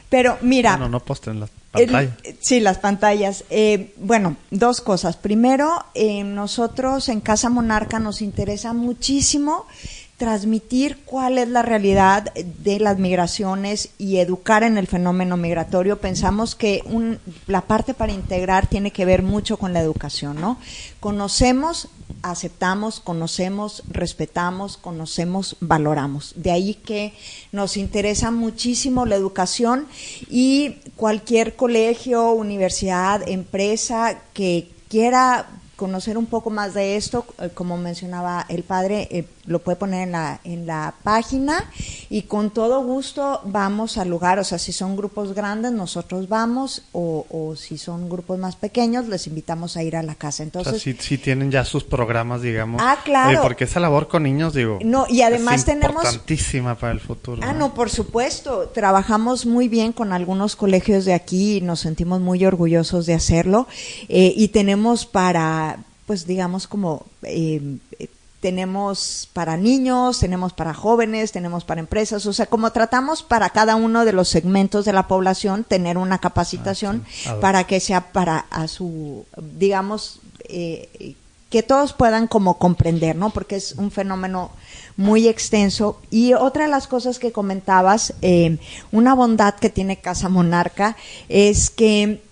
Pero 0.09 0.37
mira. 0.41 0.77
No, 0.77 0.89
no, 0.89 0.99
póster 0.99 1.33
en 1.33 1.39
las 1.39 1.49
pantallas. 1.71 2.13
sí, 2.39 2.59
las 2.59 2.77
pantallas. 2.77 3.45
Eh, 3.49 3.93
bueno, 3.97 4.35
dos 4.51 4.81
cosas. 4.81 5.17
Primero, 5.17 5.85
nosotros 6.25 7.07
en 7.09 7.21
Casa 7.21 7.49
Monarca 7.49 7.99
nos 7.99 8.21
interesa 8.21 8.73
muchísimo 8.73 9.65
transmitir 10.21 10.99
cuál 11.03 11.39
es 11.39 11.47
la 11.47 11.63
realidad 11.63 12.31
de 12.35 12.79
las 12.79 12.99
migraciones 12.99 13.89
y 13.97 14.17
educar 14.17 14.61
en 14.61 14.77
el 14.77 14.85
fenómeno 14.85 15.35
migratorio. 15.35 15.99
Pensamos 15.99 16.53
que 16.53 16.83
la 17.47 17.61
parte 17.61 17.95
para 17.95 18.11
integrar 18.11 18.67
tiene 18.67 18.91
que 18.91 19.03
ver 19.03 19.23
mucho 19.23 19.57
con 19.57 19.73
la 19.73 19.81
educación, 19.81 20.39
¿no? 20.39 20.59
Conocemos, 20.99 21.87
aceptamos, 22.21 22.99
conocemos, 22.99 23.81
respetamos, 23.89 24.77
conocemos, 24.77 25.57
valoramos. 25.59 26.33
De 26.35 26.51
ahí 26.51 26.75
que 26.75 27.15
nos 27.51 27.75
interesa 27.75 28.29
muchísimo 28.29 29.07
la 29.07 29.15
educación 29.15 29.87
y 30.29 30.75
cualquier 30.97 31.55
colegio, 31.55 32.31
universidad, 32.33 33.27
empresa 33.27 34.21
que 34.35 34.69
quiera 34.87 35.47
conocer 35.81 36.15
un 36.15 36.27
poco 36.27 36.51
más 36.51 36.75
de 36.75 36.95
esto, 36.95 37.25
eh, 37.39 37.49
como 37.55 37.75
mencionaba 37.75 38.45
el 38.49 38.61
padre, 38.61 39.07
eh, 39.09 39.25
lo 39.51 39.59
puede 39.59 39.75
poner 39.75 40.03
en 40.03 40.11
la, 40.13 40.39
en 40.43 40.65
la 40.65 40.93
página 41.03 41.69
y 42.09 42.23
con 42.23 42.49
todo 42.49 42.83
gusto 42.83 43.41
vamos 43.45 43.97
al 43.97 44.09
lugar, 44.09 44.39
o 44.39 44.43
sea, 44.43 44.57
si 44.57 44.71
son 44.71 44.95
grupos 44.95 45.33
grandes, 45.33 45.71
nosotros 45.71 46.27
vamos, 46.27 46.83
o, 46.91 47.25
o 47.29 47.55
si 47.55 47.77
son 47.77 48.09
grupos 48.09 48.39
más 48.39 48.55
pequeños, 48.55 49.07
les 49.07 49.27
invitamos 49.27 49.77
a 49.77 49.83
ir 49.83 49.95
a 49.95 50.03
la 50.03 50.15
casa. 50.15 50.43
Entonces, 50.43 50.81
si, 50.81 51.17
tienen 51.17 51.51
ya 51.51 51.65
sus 51.65 51.83
programas, 51.83 52.41
digamos. 52.41 52.81
Ah, 52.83 52.97
claro. 53.03 53.41
porque 53.41 53.65
esa 53.65 53.79
labor 53.79 54.07
con 54.07 54.23
niños, 54.23 54.53
digo. 54.53 54.79
No, 54.83 55.05
y 55.09 55.21
además 55.21 55.65
tenemos... 55.65 56.03
Importantísima 56.03 56.75
para 56.75 56.93
el 56.93 56.99
futuro. 56.99 57.41
Ah, 57.43 57.53
¿no? 57.53 57.73
por 57.73 57.89
supuesto. 57.89 58.69
Trabajamos 58.69 59.45
muy 59.45 59.67
bien 59.67 59.91
con 59.91 60.13
algunos 60.13 60.55
colegios 60.55 61.05
de 61.05 61.13
aquí 61.13 61.57
y 61.57 61.61
nos 61.61 61.81
sentimos 61.81 62.21
muy 62.21 62.45
orgullosos 62.45 63.05
de 63.05 63.13
hacerlo. 63.13 63.67
Eh, 64.09 64.33
y 64.35 64.49
tenemos 64.49 65.05
para 65.05 65.79
pues 66.05 66.27
digamos 66.27 66.67
como 66.67 67.05
eh, 67.23 67.77
tenemos 68.41 69.29
para 69.33 69.55
niños, 69.55 70.19
tenemos 70.19 70.51
para 70.51 70.73
jóvenes, 70.73 71.31
tenemos 71.31 71.63
para 71.63 71.79
empresas, 71.79 72.25
o 72.25 72.33
sea, 72.33 72.47
como 72.47 72.71
tratamos 72.71 73.21
para 73.21 73.51
cada 73.51 73.75
uno 73.75 74.03
de 74.03 74.13
los 74.13 74.29
segmentos 74.29 74.83
de 74.83 74.93
la 74.93 75.07
población 75.07 75.63
tener 75.63 75.97
una 75.97 76.17
capacitación 76.17 77.05
ah, 77.27 77.37
para 77.39 77.65
que 77.65 77.79
sea 77.79 78.11
para 78.11 78.47
a 78.49 78.67
su, 78.67 79.25
digamos, 79.37 80.19
eh, 80.49 81.15
que 81.51 81.61
todos 81.61 81.93
puedan 81.93 82.27
como 82.27 82.57
comprender, 82.57 83.15
¿no? 83.15 83.29
Porque 83.29 83.57
es 83.57 83.73
un 83.73 83.91
fenómeno 83.91 84.51
muy 84.97 85.27
extenso. 85.27 86.01
Y 86.09 86.33
otra 86.33 86.63
de 86.63 86.71
las 86.71 86.87
cosas 86.87 87.19
que 87.19 87.31
comentabas, 87.31 88.13
eh, 88.21 88.57
una 88.91 89.13
bondad 89.13 89.53
que 89.55 89.69
tiene 89.69 89.97
Casa 89.97 90.29
Monarca 90.29 90.95
es 91.29 91.69
que 91.69 92.23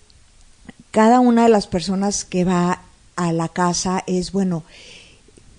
cada 0.90 1.20
una 1.20 1.44
de 1.44 1.50
las 1.50 1.66
personas 1.66 2.24
que 2.24 2.44
va 2.44 2.80
a 3.16 3.32
la 3.32 3.48
casa 3.48 4.02
es, 4.06 4.32
bueno, 4.32 4.64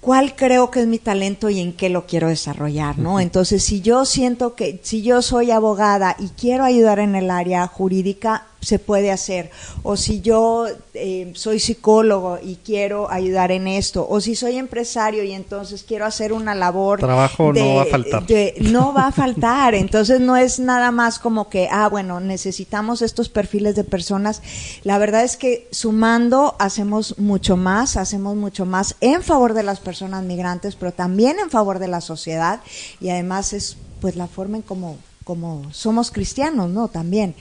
cuál 0.01 0.35
creo 0.35 0.71
que 0.71 0.81
es 0.81 0.87
mi 0.87 0.99
talento 0.99 1.49
y 1.49 1.59
en 1.61 1.73
qué 1.73 1.89
lo 1.89 2.05
quiero 2.05 2.27
desarrollar, 2.27 2.97
¿no? 2.97 3.19
Entonces, 3.19 3.63
si 3.63 3.81
yo 3.81 4.03
siento 4.03 4.55
que, 4.55 4.81
si 4.83 5.03
yo 5.03 5.21
soy 5.21 5.51
abogada 5.51 6.17
y 6.19 6.29
quiero 6.29 6.65
ayudar 6.65 6.99
en 6.99 7.15
el 7.15 7.29
área 7.29 7.65
jurídica, 7.67 8.47
se 8.61 8.79
puede 8.79 9.11
hacer. 9.11 9.49
O 9.83 9.97
si 9.97 10.21
yo 10.21 10.67
eh, 10.93 11.31
soy 11.35 11.59
psicólogo 11.59 12.39
y 12.41 12.55
quiero 12.57 13.11
ayudar 13.11 13.51
en 13.51 13.67
esto, 13.67 14.07
o 14.07 14.21
si 14.21 14.35
soy 14.35 14.57
empresario 14.57 15.23
y 15.23 15.31
entonces 15.31 15.83
quiero 15.83 16.05
hacer 16.05 16.31
una 16.31 16.55
labor. 16.55 16.99
Trabajo 16.99 17.51
no 17.53 17.75
va 17.75 17.81
a 17.81 17.85
faltar. 17.85 18.23
no 18.61 18.93
va 18.93 19.07
a 19.07 19.11
faltar. 19.11 19.75
Entonces 19.75 20.21
no 20.21 20.37
es 20.37 20.59
nada 20.59 20.91
más 20.91 21.19
como 21.19 21.49
que, 21.49 21.67
ah, 21.71 21.89
bueno, 21.89 22.19
necesitamos 22.19 23.01
estos 23.01 23.29
perfiles 23.29 23.75
de 23.75 23.83
personas. 23.83 24.41
La 24.83 24.97
verdad 24.97 25.23
es 25.23 25.37
que 25.37 25.67
sumando 25.71 26.55
hacemos 26.59 27.17
mucho 27.17 27.57
más, 27.57 27.97
hacemos 27.97 28.35
mucho 28.35 28.65
más 28.65 28.95
en 29.01 29.23
favor 29.23 29.53
de 29.53 29.63
las 29.63 29.79
personas 29.79 30.23
migrantes, 30.23 30.75
pero 30.75 30.91
también 30.91 31.39
en 31.39 31.49
favor 31.49 31.79
de 31.79 31.87
la 31.87 32.01
sociedad 32.01 32.61
y 32.99 33.09
además 33.09 33.53
es 33.53 33.77
pues 33.99 34.15
la 34.15 34.27
forma 34.27 34.57
en 34.57 34.63
como 34.63 34.97
como 35.23 35.71
somos 35.71 36.11
cristianos, 36.11 36.69
¿no? 36.69 36.87
También. 36.87 37.35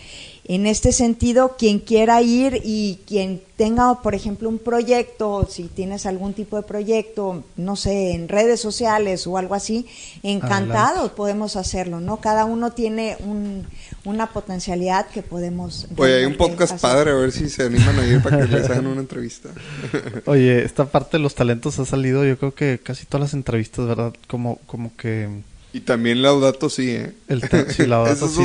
En 0.53 0.67
este 0.67 0.91
sentido, 0.91 1.55
quien 1.57 1.79
quiera 1.79 2.21
ir 2.23 2.61
y 2.65 2.99
quien 3.07 3.41
tenga, 3.55 4.03
por 4.03 4.17
ejemplo, 4.17 4.49
un 4.49 4.59
proyecto, 4.59 5.47
si 5.49 5.69
tienes 5.69 6.07
algún 6.07 6.35
tipo 6.35 6.57
de 6.57 6.65
proyecto, 6.65 7.45
no 7.57 7.77
sé, 7.77 8.15
en 8.15 8.27
redes 8.27 8.59
sociales 8.59 9.29
o 9.29 9.39
algo 9.39 9.55
así, 9.55 9.87
encantados 10.25 11.13
podemos 11.13 11.55
hacerlo, 11.55 12.01
¿no? 12.01 12.17
Cada 12.17 12.47
uno 12.47 12.73
tiene 12.73 13.17
una 14.05 14.33
potencialidad 14.33 15.07
que 15.07 15.23
podemos... 15.23 15.87
Oye, 15.97 16.17
hay 16.17 16.25
un 16.25 16.37
podcast 16.37 16.81
padre, 16.81 17.13
a 17.13 17.15
ver 17.15 17.31
si 17.31 17.49
se 17.49 17.67
animan 17.67 17.97
a 18.01 18.07
ir 18.09 18.21
para 18.21 18.39
que 18.39 18.49
les 18.49 18.69
hagan 18.69 18.89
una 18.89 19.03
entrevista. 19.03 19.51
Oye, 20.27 20.65
esta 20.65 20.87
parte 20.87 21.19
de 21.19 21.23
los 21.23 21.37
talentos 21.37 21.79
ha 21.79 21.85
salido, 21.85 22.25
yo 22.25 22.37
creo 22.37 22.57
que 22.57 22.81
casi 22.83 23.07
todas 23.07 23.27
las 23.27 23.35
entrevistas, 23.35 23.87
¿verdad? 23.87 24.15
Como, 24.27 24.57
como 24.67 24.97
que 24.97 25.29
y 25.73 25.81
también 25.81 26.21
Laudato 26.21 26.69
sí, 26.69 26.91
¿eh? 26.91 27.13
El 27.29 27.43
sí, 27.69 27.87
Laudato 27.87 28.29
sí 28.29 28.43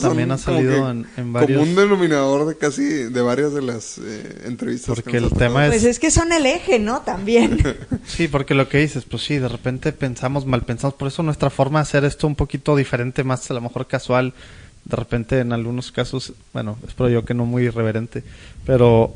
también, 0.00 0.30
ha 0.30 0.38
salido 0.38 0.90
en, 0.90 1.06
en, 1.16 1.32
varios... 1.32 1.58
Como 1.58 1.70
un 1.70 1.76
denominador 1.76 2.46
de 2.46 2.56
casi, 2.56 2.84
de 2.84 3.20
varias 3.20 3.52
de 3.52 3.62
las 3.62 3.98
eh, 3.98 4.42
entrevistas. 4.44 4.94
Porque 4.94 5.16
el 5.16 5.30
tema 5.30 5.66
es... 5.66 5.72
Pues 5.72 5.84
es 5.84 5.98
que 5.98 6.12
son 6.12 6.32
el 6.32 6.46
eje, 6.46 6.78
¿no? 6.78 7.00
También. 7.00 7.58
sí, 8.06 8.28
porque 8.28 8.54
lo 8.54 8.68
que 8.68 8.78
dices, 8.78 9.04
pues 9.04 9.24
sí, 9.24 9.38
de 9.38 9.48
repente 9.48 9.92
pensamos 9.92 10.46
mal, 10.46 10.62
pensamos, 10.62 10.94
por 10.94 11.08
eso 11.08 11.24
nuestra 11.24 11.50
forma 11.50 11.80
de 11.80 11.82
hacer 11.82 12.04
esto 12.04 12.28
un 12.28 12.36
poquito 12.36 12.76
diferente, 12.76 13.24
más 13.24 13.50
a 13.50 13.54
lo 13.54 13.60
mejor 13.60 13.88
casual, 13.88 14.32
de 14.84 14.96
repente 14.96 15.40
en 15.40 15.52
algunos 15.52 15.90
casos, 15.90 16.32
bueno, 16.52 16.78
espero 16.86 17.08
yo 17.08 17.24
que 17.24 17.34
no 17.34 17.44
muy 17.44 17.64
irreverente, 17.64 18.22
pero, 18.64 19.14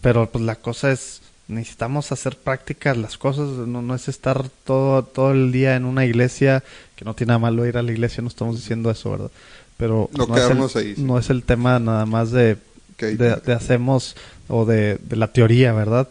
pero 0.00 0.30
pues 0.30 0.44
la 0.44 0.54
cosa 0.54 0.92
es 0.92 1.23
necesitamos 1.48 2.10
hacer 2.12 2.36
prácticas 2.36 2.96
las 2.96 3.18
cosas, 3.18 3.48
no, 3.50 3.82
no, 3.82 3.94
es 3.94 4.08
estar 4.08 4.48
todo, 4.64 5.02
todo 5.04 5.32
el 5.32 5.52
día 5.52 5.76
en 5.76 5.84
una 5.84 6.04
iglesia, 6.04 6.62
que 6.96 7.04
no 7.04 7.14
tiene 7.14 7.28
nada 7.28 7.38
malo 7.38 7.66
ir 7.66 7.76
a 7.76 7.82
la 7.82 7.92
iglesia, 7.92 8.22
no 8.22 8.28
estamos 8.28 8.56
diciendo 8.56 8.90
eso, 8.90 9.10
¿verdad? 9.10 9.30
Pero 9.76 10.08
no, 10.16 10.36
es, 10.36 10.76
el, 10.76 11.06
no 11.06 11.18
es 11.18 11.30
el 11.30 11.42
tema 11.42 11.78
nada 11.78 12.06
más 12.06 12.30
de, 12.30 12.56
de, 12.98 13.52
hacemos 13.52 14.16
o 14.48 14.64
de, 14.64 14.98
de, 15.02 15.16
la 15.16 15.28
teoría, 15.28 15.72
¿verdad? 15.72 16.08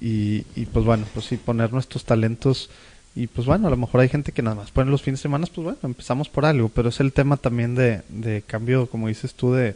Y, 0.00 0.44
y 0.56 0.66
pues 0.66 0.84
bueno, 0.84 1.06
pues 1.14 1.26
sí, 1.26 1.36
poner 1.36 1.72
nuestros 1.72 2.04
talentos 2.04 2.68
y 3.14 3.28
pues 3.28 3.46
bueno, 3.46 3.68
a 3.68 3.70
lo 3.70 3.78
mejor 3.78 4.02
hay 4.02 4.10
gente 4.10 4.32
que 4.32 4.42
nada 4.42 4.56
más 4.56 4.70
pone 4.70 4.90
los 4.90 5.00
fines 5.00 5.20
de 5.20 5.22
semana, 5.22 5.46
pues 5.46 5.64
bueno, 5.64 5.78
empezamos 5.84 6.28
por 6.28 6.44
algo, 6.44 6.68
pero 6.68 6.90
es 6.90 7.00
el 7.00 7.14
tema 7.14 7.38
también 7.38 7.74
de, 7.74 8.02
de 8.10 8.42
cambio, 8.42 8.88
como 8.88 9.08
dices 9.08 9.32
tú, 9.32 9.54
de 9.54 9.74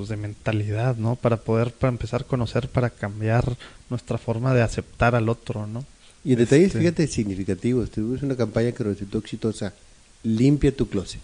pues 0.00 0.08
de 0.08 0.16
mentalidad, 0.16 0.96
¿no? 0.96 1.14
Para 1.14 1.36
poder 1.36 1.72
para 1.72 1.90
empezar 1.90 2.22
a 2.22 2.24
conocer, 2.24 2.70
para 2.70 2.88
cambiar 2.88 3.44
nuestra 3.90 4.16
forma 4.16 4.54
de 4.54 4.62
aceptar 4.62 5.14
al 5.14 5.28
otro, 5.28 5.66
¿no? 5.66 5.84
Y 6.24 6.40
este... 6.40 6.70
fíjate, 6.70 7.06
significativo. 7.06 7.86
Tuvimos 7.86 8.22
una 8.22 8.34
campaña 8.34 8.72
que 8.72 8.82
resultó 8.82 9.18
exitosa. 9.18 9.74
Limpia 10.22 10.74
tu 10.74 10.88
closet. 10.88 11.20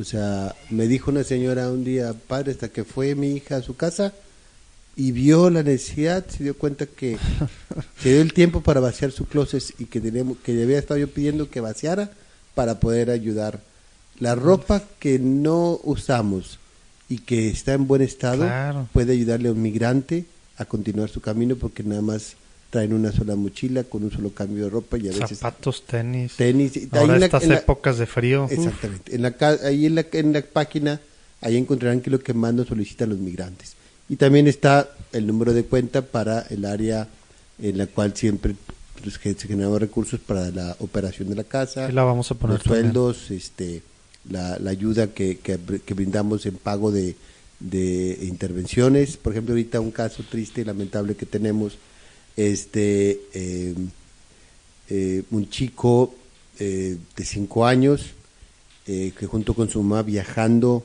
O 0.00 0.04
sea, 0.04 0.54
me 0.70 0.86
dijo 0.86 1.10
una 1.10 1.24
señora 1.24 1.70
un 1.70 1.84
día, 1.84 2.14
padre, 2.26 2.52
hasta 2.52 2.70
que 2.70 2.84
fue 2.84 3.14
mi 3.14 3.32
hija 3.32 3.56
a 3.56 3.62
su 3.62 3.76
casa 3.76 4.14
y 4.96 5.12
vio 5.12 5.50
la 5.50 5.62
necesidad, 5.62 6.26
se 6.26 6.44
dio 6.44 6.56
cuenta 6.56 6.86
que 6.86 7.18
se 8.02 8.12
dio 8.14 8.22
el 8.22 8.32
tiempo 8.32 8.62
para 8.62 8.80
vaciar 8.80 9.12
su 9.12 9.26
closet 9.26 9.74
y 9.78 9.84
que, 9.84 10.00
tenemos, 10.00 10.38
que 10.38 10.52
había 10.62 10.78
estado 10.78 11.00
yo 11.00 11.08
pidiendo 11.08 11.50
que 11.50 11.60
vaciara 11.60 12.12
para 12.54 12.80
poder 12.80 13.10
ayudar. 13.10 13.60
La 14.20 14.34
ropa 14.34 14.82
que 14.98 15.18
no 15.18 15.78
usamos, 15.84 16.58
y 17.08 17.18
que 17.18 17.48
está 17.48 17.74
en 17.74 17.86
buen 17.86 18.02
estado, 18.02 18.48
puede 18.92 19.12
ayudarle 19.12 19.48
a 19.48 19.52
un 19.52 19.62
migrante 19.62 20.26
a 20.56 20.64
continuar 20.64 21.08
su 21.08 21.20
camino 21.20 21.56
porque 21.56 21.82
nada 21.82 22.02
más 22.02 22.36
traen 22.70 22.92
una 22.92 23.12
sola 23.12 23.34
mochila 23.34 23.84
con 23.84 24.04
un 24.04 24.10
solo 24.10 24.30
cambio 24.30 24.64
de 24.64 24.70
ropa 24.70 24.98
y 24.98 25.08
a 25.08 25.12
veces 25.12 25.38
zapatos, 25.38 25.84
tenis, 25.86 26.34
tenis. 26.36 26.72
Ahora 26.92 27.14
ahí 27.14 27.22
estas 27.22 27.44
épocas 27.44 27.98
de 27.98 28.06
frío. 28.06 28.46
Exactamente. 28.50 29.14
En 29.14 29.22
la 29.22 29.34
ahí 29.64 29.86
en 29.86 29.94
la, 29.94 30.06
en 30.12 30.32
la 30.32 30.42
página 30.42 31.00
ahí 31.40 31.56
encontrarán 31.56 32.00
que 32.00 32.10
lo 32.10 32.20
que 32.20 32.34
más 32.34 32.52
nos 32.52 32.68
solicitan 32.68 33.08
los 33.08 33.18
migrantes 33.18 33.74
y 34.08 34.16
también 34.16 34.48
está 34.48 34.90
el 35.12 35.26
número 35.26 35.54
de 35.54 35.64
cuenta 35.64 36.02
para 36.02 36.40
el 36.50 36.64
área 36.64 37.08
en 37.60 37.78
la 37.78 37.86
cual 37.86 38.14
siempre 38.14 38.54
pues, 39.02 39.14
se 39.14 39.48
generan 39.48 39.78
recursos 39.78 40.20
para 40.20 40.50
la 40.50 40.76
operación 40.80 41.28
de 41.28 41.36
la 41.36 41.44
casa, 41.44 41.90
la 41.90 42.04
vamos 42.04 42.30
a 42.30 42.34
poner 42.34 42.58
los 42.58 42.64
sueldos, 42.64 43.30
este 43.30 43.82
la, 44.30 44.58
ayuda 44.70 45.08
que, 45.08 45.38
que, 45.38 45.94
brindamos 45.94 46.46
en 46.46 46.56
pago 46.56 46.90
de, 46.90 47.16
de, 47.60 48.18
intervenciones. 48.22 49.16
Por 49.16 49.32
ejemplo, 49.32 49.54
ahorita 49.54 49.80
un 49.80 49.90
caso 49.90 50.22
triste 50.28 50.60
y 50.60 50.64
lamentable 50.64 51.16
que 51.16 51.26
tenemos, 51.26 51.78
este, 52.36 53.20
eh, 53.34 53.74
eh, 54.90 55.22
un 55.30 55.50
chico 55.50 56.14
eh, 56.58 56.96
de 57.16 57.24
cinco 57.24 57.66
años 57.66 58.14
que 58.86 59.26
junto 59.26 59.52
con 59.52 59.68
su 59.68 59.82
mamá 59.82 60.02
viajando 60.02 60.82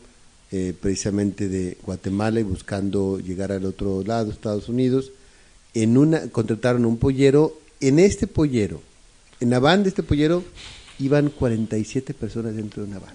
precisamente 0.82 1.48
de 1.48 1.78
Guatemala 1.86 2.41
y 2.41 2.43
buscando 2.43 3.17
llegar 3.17 3.54
al 3.54 3.63
otro 3.63 4.04
lado, 4.04 4.30
Estados 4.30 4.67
Unidos, 4.67 5.13
en 5.74 5.98
una 5.98 6.28
contrataron 6.28 6.84
un 6.84 6.98
pollero. 6.98 7.58
En 7.80 8.00
este 8.00 8.28
pollero, 8.28 8.82
en 9.39 9.52
la 9.52 9.60
van 9.60 9.84
de 9.84 9.89
este 9.89 10.04
pollero, 10.04 10.43
iban 11.06 11.30
47 11.30 12.13
personas 12.13 12.56
dentro 12.56 12.84
de 12.84 12.89
una 12.89 13.00
van. 13.00 13.13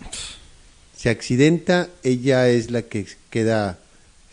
Se 0.97 1.11
accidenta, 1.11 1.89
ella 2.03 2.49
es 2.49 2.71
la 2.71 2.83
que 2.83 3.07
queda 3.31 3.79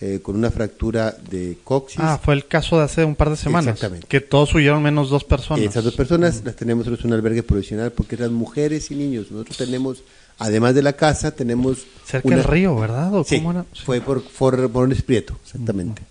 eh, 0.01 0.19
con 0.21 0.35
una 0.35 0.51
fractura 0.51 1.15
de 1.29 1.57
coxis. 1.63 1.99
Ah, 1.99 2.19
fue 2.21 2.33
el 2.33 2.47
caso 2.47 2.77
de 2.77 2.83
hace 2.83 3.05
un 3.05 3.15
par 3.15 3.29
de 3.29 3.37
semanas. 3.37 3.75
Exactamente. 3.75 4.07
Que 4.07 4.19
todos 4.19 4.53
huyeron 4.53 4.83
menos 4.83 5.09
dos 5.09 5.23
personas. 5.23 5.63
Esas 5.63 5.83
dos 5.83 5.95
personas 5.95 6.41
las 6.43 6.55
tenemos 6.55 6.85
en 6.87 6.97
un 7.03 7.13
albergue 7.13 7.43
provisional 7.43 7.91
porque 7.91 8.15
eran 8.15 8.33
mujeres 8.33 8.91
y 8.91 8.95
niños. 8.95 9.31
Nosotros 9.31 9.57
tenemos, 9.57 10.03
además 10.37 10.75
de 10.75 10.81
la 10.81 10.93
casa, 10.93 11.31
tenemos... 11.31 11.85
Cerca 12.05 12.27
del 12.29 12.43
río, 12.43 12.75
¿verdad? 12.75 13.13
¿O 13.15 13.23
sí, 13.23 13.41
fue 13.85 14.01
por, 14.01 14.23
por, 14.23 14.69
por 14.69 15.03
Prieto, 15.03 15.37
exactamente. 15.43 16.01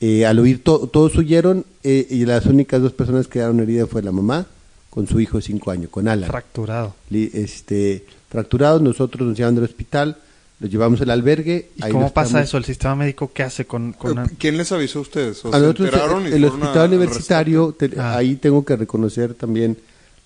Eh, 0.00 0.24
al 0.24 0.40
huir 0.40 0.64
todos 0.64 1.14
huyeron 1.14 1.66
eh, 1.84 2.06
y 2.08 2.24
las 2.24 2.46
únicas 2.46 2.80
dos 2.80 2.92
personas 2.92 3.26
que 3.26 3.34
quedaron 3.34 3.60
heridas 3.60 3.88
fue 3.88 4.02
la 4.02 4.12
mamá 4.12 4.46
con 4.90 5.06
su 5.06 5.20
hijo 5.20 5.38
de 5.38 5.42
cinco 5.42 5.70
años, 5.70 5.88
con 5.90 6.08
Alan. 6.08 6.28
Fracturado. 6.28 6.94
Este, 7.10 8.04
fracturado, 8.28 8.80
nosotros 8.80 9.26
nos 9.26 9.38
llevamos 9.38 9.58
al 9.58 9.64
hospital, 9.64 10.16
lo 10.58 10.68
llevamos 10.68 11.00
al 11.00 11.10
albergue. 11.10 11.70
¿Y 11.76 11.90
cómo 11.90 12.12
pasa 12.12 12.42
eso? 12.42 12.58
¿El 12.58 12.64
sistema 12.64 12.96
médico 12.96 13.30
qué 13.32 13.44
hace 13.44 13.64
con...? 13.64 13.94
Eh, 14.02 14.30
¿Quién 14.36 14.56
les 14.56 14.72
avisó 14.72 14.98
a 14.98 15.02
ustedes? 15.02 15.44
a 15.44 15.58
nosotros, 15.58 15.90
el, 16.26 16.44
hospital 16.44 16.88
universitario, 16.88 17.76
ah. 17.96 18.16
ahí 18.16 18.34
tengo 18.34 18.64
que 18.64 18.76
reconocer 18.76 19.34
también, 19.34 19.78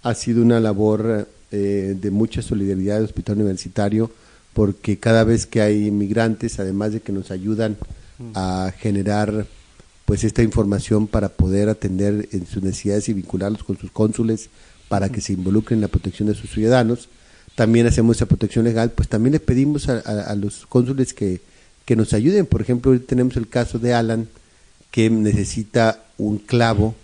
ha 0.03 0.15
sido 0.15 0.43
una 0.43 0.59
labor 0.61 1.29
eh, 1.53 1.95
de 2.01 2.11
mucha 2.11 2.41
solidaridad 2.41 2.97
del 2.97 3.05
hospital 3.05 3.37
universitario, 3.37 4.11
porque 4.55 4.99
cada 4.99 5.25
vez 5.25 5.47
que 5.47 5.61
hay 5.61 5.89
inmigrantes, 5.89 6.59
además 6.59 6.93
de 6.93 7.01
que 7.01 7.12
nos 7.12 7.31
ayudan 7.31 7.77
mm. 8.19 8.31
a 8.35 8.73
generar 8.79 9.47
pues 10.05 10.25
esta 10.25 10.43
información 10.43 11.07
para 11.07 11.31
poder 11.31 11.69
atender 11.69 12.29
en 12.33 12.47
sus 12.47 12.63
necesidades 12.63 13.09
y 13.09 13.15
vincularlos 13.15 13.65
con 13.65 13.79
sus 13.79 13.91
cónsules 13.91 14.51
para 14.89 15.09
que 15.09 15.21
se 15.21 15.33
involucren 15.33 15.79
en 15.79 15.83
la 15.83 15.89
protección 15.89 16.29
de 16.29 16.35
sus 16.35 16.51
ciudadanos. 16.51 17.09
También 17.55 17.87
hacemos 17.87 18.17
esa 18.17 18.27
protección 18.27 18.65
legal, 18.65 18.91
pues 18.91 19.09
también 19.09 19.33
le 19.33 19.41
pedimos 19.41 19.89
a, 19.89 20.35
los 20.35 20.67
cónsules 20.67 21.15
que, 21.15 21.41
que, 21.85 21.97
nos 21.97 22.13
ayuden. 22.13 22.47
Por 22.47 22.61
ejemplo, 22.61 22.93
hoy 22.93 22.99
tenemos 22.99 23.37
el 23.37 23.49
caso 23.49 23.79
de 23.79 23.95
Alan, 23.95 24.29
que 24.91 25.09
necesita 25.09 26.05
un 26.19 26.39
clavo 26.39 26.95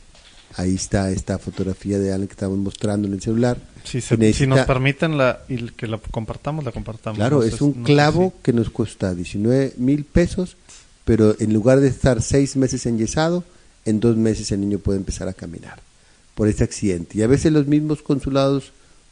Ahí 0.57 0.75
está 0.75 1.11
esta 1.11 1.39
fotografía 1.39 1.99
de 1.99 2.13
Alan 2.13 2.27
que 2.27 2.33
estamos 2.33 2.59
mostrando 2.59 3.07
en 3.07 3.15
el 3.15 3.21
celular. 3.21 3.57
Si, 3.85 4.01
si 4.01 4.47
nos 4.47 4.67
permiten 4.67 5.17
la, 5.17 5.41
y 5.49 5.69
que 5.71 5.87
la 5.87 5.99
compartamos, 5.99 6.65
la 6.65 6.73
compartamos. 6.73 7.19
Claro, 7.19 7.45
es 7.45 7.61
un 7.61 7.85
clavo 7.85 8.35
que 8.43 8.53
nos 8.53 8.69
cuesta 8.71 9.15
19 9.15 9.75
mil 9.77 10.05
pesos, 10.05 10.57
pero 11.11 11.35
en 11.41 11.53
lugar 11.53 11.81
de 11.81 11.89
estar 11.89 12.23
seis 12.23 12.55
meses 12.55 12.87
enyesado, 12.87 13.43
en 13.85 13.99
dos 13.99 14.17
meses 14.17 14.53
el 14.53 14.61
niño 14.61 14.79
puede 14.79 14.97
empezar 14.97 15.27
a 15.27 15.33
caminar 15.33 15.81
por 16.37 16.47
este 16.47 16.63
accidente. 16.63 17.19
Y 17.19 17.23
a 17.23 17.27
veces 17.27 17.53
los 17.53 17.67
mismos 17.67 18.01
consulados, 18.01 18.71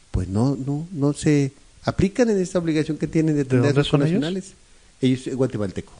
pues 0.09 0.29
no, 0.29 0.55
no, 0.65 0.87
no 0.93 1.11
se 1.11 1.51
aplican 1.83 2.29
en 2.29 2.39
esta 2.39 2.57
obligación 2.57 2.95
que 2.95 3.07
tienen 3.07 3.35
de 3.35 3.41
atender 3.41 3.71
a 3.71 3.73
los 3.73 3.91
nacionales. 3.91 4.53
Ellos, 5.01 5.27
ellos 5.27 5.35
guatemalteco. 5.35 5.91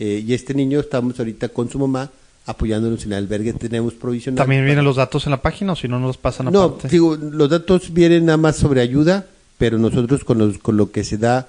Eh, 0.00 0.24
y 0.26 0.34
este 0.34 0.54
niño 0.54 0.80
estamos 0.80 1.16
ahorita 1.20 1.50
con 1.50 1.70
su 1.70 1.78
mamá 1.78 2.10
apoyándonos 2.44 3.04
en 3.04 3.12
el 3.12 3.18
albergue, 3.18 3.52
tenemos 3.52 3.94
provisional. 3.94 4.38
¿También 4.38 4.64
vienen 4.64 4.84
los 4.84 4.96
datos 4.96 5.24
en 5.26 5.30
la 5.30 5.40
página 5.40 5.74
o 5.74 5.76
si 5.76 5.86
no 5.86 6.00
nos 6.00 6.16
pasan 6.16 6.48
aparte? 6.48 6.88
No, 6.88 6.90
digo, 6.90 7.14
los 7.14 7.48
datos 7.48 7.94
vienen 7.94 8.24
nada 8.24 8.38
más 8.38 8.56
sobre 8.56 8.80
ayuda, 8.80 9.24
pero 9.56 9.78
nosotros 9.78 10.24
con, 10.24 10.38
los, 10.38 10.58
con 10.58 10.76
lo 10.76 10.90
que 10.90 11.04
se 11.04 11.16
da 11.16 11.46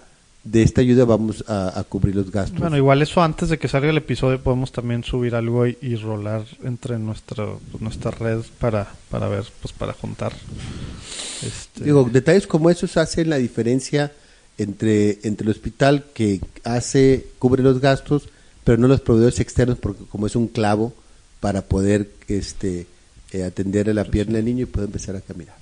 de 0.52 0.64
esta 0.64 0.82
ayuda 0.82 1.06
vamos 1.06 1.44
a, 1.48 1.84
cubrir 1.90 2.16
los 2.16 2.32
gastos. 2.32 2.60
Bueno, 2.60 2.78
igual 2.78 3.02
eso 3.02 3.22
antes 3.22 3.50
de 3.50 3.58
que 3.58 3.68
salga 3.68 3.90
el 3.90 3.98
episodio 3.98 4.42
podemos 4.42 4.72
también 4.72 5.04
subir 5.04 5.36
algo 5.36 5.66
y, 5.68 5.96
rolar 5.96 6.46
entre 6.64 6.98
nuestra 7.00 7.46
nuestra 7.80 8.12
red 8.12 8.42
para, 8.60 8.88
para 9.10 9.28
ver, 9.28 9.46
pues 9.62 9.74
para 9.74 9.94
juntar. 9.94 10.34
Este... 11.46 11.84
Digo, 11.84 12.10
detalles 12.12 12.48
como 12.48 12.70
esos 12.70 12.98
hacen 12.98 13.30
la 13.30 13.38
diferencia 13.38 14.12
entre, 14.58 15.20
entre 15.24 15.46
el 15.46 15.52
hospital 15.52 16.06
que 16.14 16.40
hace, 16.64 17.28
cubre 17.40 17.62
los 17.62 17.80
gastos 17.80 18.30
pero 18.68 18.78
no 18.78 18.90
los 18.90 19.00
proveedores 19.00 19.40
externos 19.40 19.78
porque 19.78 20.04
como 20.10 20.28
es 20.28 20.36
un 20.36 20.50
clavo 20.50 20.94
para 21.40 21.62
poder 21.62 22.12
este 22.28 22.86
eh, 23.32 23.44
atender 23.44 23.90
a 23.90 23.94
la 23.94 24.04
pierna 24.04 24.36
del 24.36 24.46
niño 24.46 24.64
y 24.64 24.66
poder 24.66 24.88
empezar 24.88 25.16
a 25.16 25.22
caminar. 25.22 25.56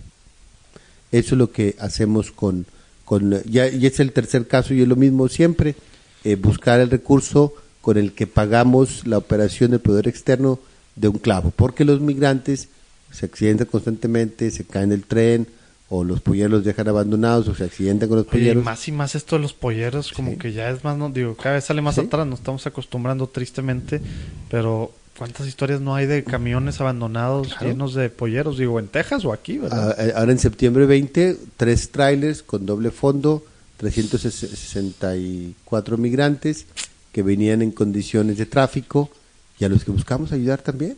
Eso 1.11 1.35
es 1.35 1.37
lo 1.37 1.51
que 1.51 1.75
hacemos 1.77 2.31
con, 2.31 2.65
con 3.05 3.41
ya, 3.43 3.69
y 3.69 3.85
es 3.85 3.99
el 3.99 4.11
tercer 4.11 4.47
caso 4.47 4.73
y 4.73 4.81
es 4.81 4.87
lo 4.87 4.95
mismo 4.95 5.29
siempre, 5.29 5.75
eh, 6.23 6.35
buscar 6.35 6.79
el 6.79 6.89
recurso 6.89 7.53
con 7.81 7.97
el 7.97 8.13
que 8.13 8.27
pagamos 8.27 9.05
la 9.05 9.17
operación 9.17 9.71
del 9.71 9.79
proveedor 9.79 10.07
externo 10.07 10.59
de 10.95 11.07
un 11.07 11.19
clavo, 11.19 11.51
porque 11.55 11.85
los 11.85 12.01
migrantes 12.01 12.69
se 13.11 13.27
accidentan 13.27 13.67
constantemente, 13.67 14.49
se 14.51 14.65
caen 14.65 14.89
del 14.89 15.03
tren, 15.03 15.47
o 15.89 16.03
los 16.03 16.19
polleros 16.19 16.51
los 16.51 16.63
dejan 16.63 16.87
abandonados 16.87 17.47
o 17.47 17.55
se 17.55 17.63
accidentan 17.63 18.09
con 18.09 18.17
los 18.17 18.27
polleros. 18.27 18.63
más 18.63 18.87
y 18.87 18.91
más 18.91 19.13
esto 19.13 19.35
de 19.35 19.43
los 19.43 19.53
polleros, 19.53 20.11
como 20.11 20.37
que 20.37 20.51
ya 20.51 20.69
es 20.69 20.83
más, 20.83 20.97
no 20.97 21.09
digo, 21.09 21.35
cada 21.35 21.55
vez 21.55 21.65
sale 21.65 21.81
más 21.81 21.99
atrás, 21.99 22.25
nos 22.25 22.39
estamos 22.39 22.65
acostumbrando 22.65 23.27
tristemente, 23.27 24.01
pero 24.49 24.91
¿cuántas 25.17 25.47
historias 25.47 25.81
no 25.81 25.95
hay 25.95 26.05
de 26.05 26.23
camiones 26.23 26.79
abandonados 26.81 27.55
llenos 27.61 27.93
de 27.93 28.09
polleros? 28.09 28.57
Digo, 28.57 28.79
en 28.79 28.87
Texas 28.87 29.25
o 29.25 29.33
aquí, 29.33 29.57
¿verdad? 29.57 29.95
Ah, 29.97 30.03
eh, 30.03 30.13
ahora 30.15 30.31
en 30.31 30.39
septiembre 30.39 30.85
20, 30.85 31.37
tres 31.57 31.91
trailers 31.91 32.41
con 32.43 32.65
doble 32.65 32.91
fondo, 32.91 33.43
364 33.77 35.97
migrantes 35.97 36.65
que 37.11 37.23
venían 37.23 37.61
en 37.61 37.71
condiciones 37.71 38.37
de 38.37 38.45
tráfico 38.45 39.09
y 39.59 39.65
a 39.65 39.69
los 39.69 39.83
que 39.83 39.91
buscamos 39.91 40.31
ayudar 40.31 40.61
también. 40.61 40.95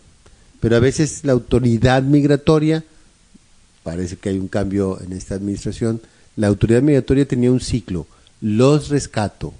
Pero 0.59 0.75
a 0.75 0.79
veces 0.79 1.23
la 1.23 1.33
autoridad 1.33 2.03
migratoria 2.03 2.83
parece 3.87 4.17
que 4.17 4.27
hay 4.27 4.37
un 4.37 4.49
cambio 4.49 4.99
en 5.01 5.13
esta 5.13 5.35
administración, 5.35 6.01
la 6.35 6.47
autoridad 6.47 6.81
migratoria 6.81 7.25
tenía 7.25 7.53
un 7.53 7.61
ciclo, 7.61 8.05
los 8.41 8.89
rescato, 8.89 9.53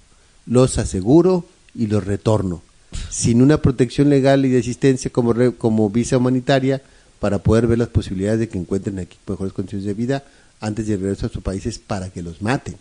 los 0.45 0.77
aseguro 0.77 1.45
y 1.73 1.87
los 1.87 2.03
retorno, 2.03 2.61
sin 3.09 3.41
una 3.41 3.61
protección 3.61 4.09
legal 4.09 4.45
y 4.45 4.49
de 4.49 4.59
asistencia 4.59 5.11
como, 5.11 5.33
como 5.57 5.89
visa 5.89 6.17
humanitaria 6.17 6.81
para 7.19 7.39
poder 7.39 7.67
ver 7.67 7.79
las 7.79 7.89
posibilidades 7.89 8.39
de 8.39 8.49
que 8.49 8.57
encuentren 8.57 8.99
aquí 8.99 9.17
mejores 9.27 9.53
condiciones 9.53 9.85
de 9.85 9.93
vida 9.93 10.23
antes 10.59 10.87
de 10.87 10.97
regresar 10.97 11.29
a 11.29 11.33
sus 11.33 11.43
países 11.43 11.79
para 11.79 12.09
que 12.09 12.21
los 12.21 12.41
maten. 12.41 12.75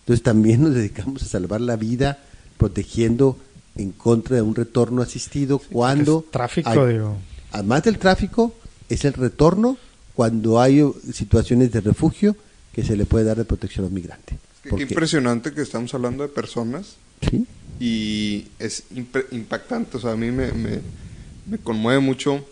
Entonces 0.00 0.22
también 0.22 0.62
nos 0.62 0.74
dedicamos 0.74 1.22
a 1.22 1.26
salvar 1.26 1.60
la 1.60 1.76
vida 1.76 2.18
protegiendo 2.58 3.38
en 3.76 3.92
contra 3.92 4.36
de 4.36 4.42
un 4.42 4.54
retorno 4.54 5.02
asistido 5.02 5.58
cuando... 5.58 6.24
tráfico, 6.30 6.86
digo. 6.86 7.16
Además 7.52 7.84
del 7.84 7.98
tráfico, 7.98 8.54
es 8.88 9.04
el 9.04 9.12
retorno 9.14 9.78
cuando 10.14 10.60
hay 10.60 10.84
situaciones 11.12 11.72
de 11.72 11.80
refugio 11.80 12.36
que 12.72 12.84
se 12.84 12.96
le 12.96 13.06
puede 13.06 13.24
dar 13.24 13.36
de 13.36 13.44
protección 13.44 13.84
a 13.84 13.88
los 13.88 13.92
migrantes. 13.92 14.36
Qué 14.62 14.82
impresionante 14.82 15.52
que 15.52 15.62
estamos 15.62 15.94
hablando 15.94 16.22
de 16.22 16.28
personas. 16.28 16.96
¿Sí? 17.28 17.46
Y 17.80 18.48
es 18.58 18.84
impactante, 19.30 19.96
o 19.96 20.00
sea, 20.00 20.12
a 20.12 20.16
mí 20.16 20.30
me, 20.30 20.52
me, 20.52 21.58
conmueve 21.64 21.98
mucho 22.00 22.44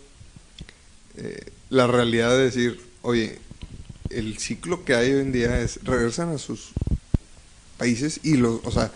eh, 1.15 1.51
la 1.69 1.87
realidad 1.87 2.31
de 2.31 2.43
decir, 2.45 2.81
oye, 3.03 3.37
el 4.09 4.39
ciclo 4.39 4.83
que 4.83 4.95
hay 4.95 5.13
hoy 5.13 5.21
en 5.21 5.31
día 5.31 5.61
es 5.61 5.83
regresan 5.83 6.29
a 6.29 6.39
sus 6.39 6.71
países 7.77 8.19
y 8.23 8.37
los, 8.37 8.59
o 8.65 8.71
sea, 8.71 8.91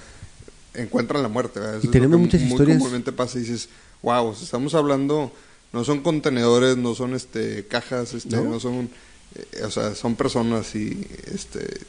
encuentran 0.74 1.22
la 1.22 1.30
muerte. 1.30 1.60
y 1.84 1.88
tenemos 1.90 2.20
muchas 2.20 2.42
muy 2.42 2.52
historias. 2.52 2.80
comúnmente 2.80 3.12
pasa 3.12 3.38
y 3.38 3.42
dices, 3.42 3.70
wow, 4.02 4.34
estamos 4.34 4.74
hablando 4.74 5.32
no 5.74 5.84
son 5.84 6.02
contenedores, 6.02 6.78
no 6.78 6.94
son 6.94 7.16
este 7.16 7.66
cajas, 7.66 8.14
este, 8.14 8.38
no, 8.38 8.60
son, 8.60 8.90
eh, 9.36 9.64
o 9.66 9.72
sea, 9.72 9.96
son 9.96 10.16
personas 10.16 10.74
y 10.76 11.06
este 11.34 11.82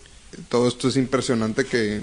todo 0.49 0.67
esto 0.67 0.89
es 0.89 0.97
impresionante 0.97 1.65
que 1.65 2.01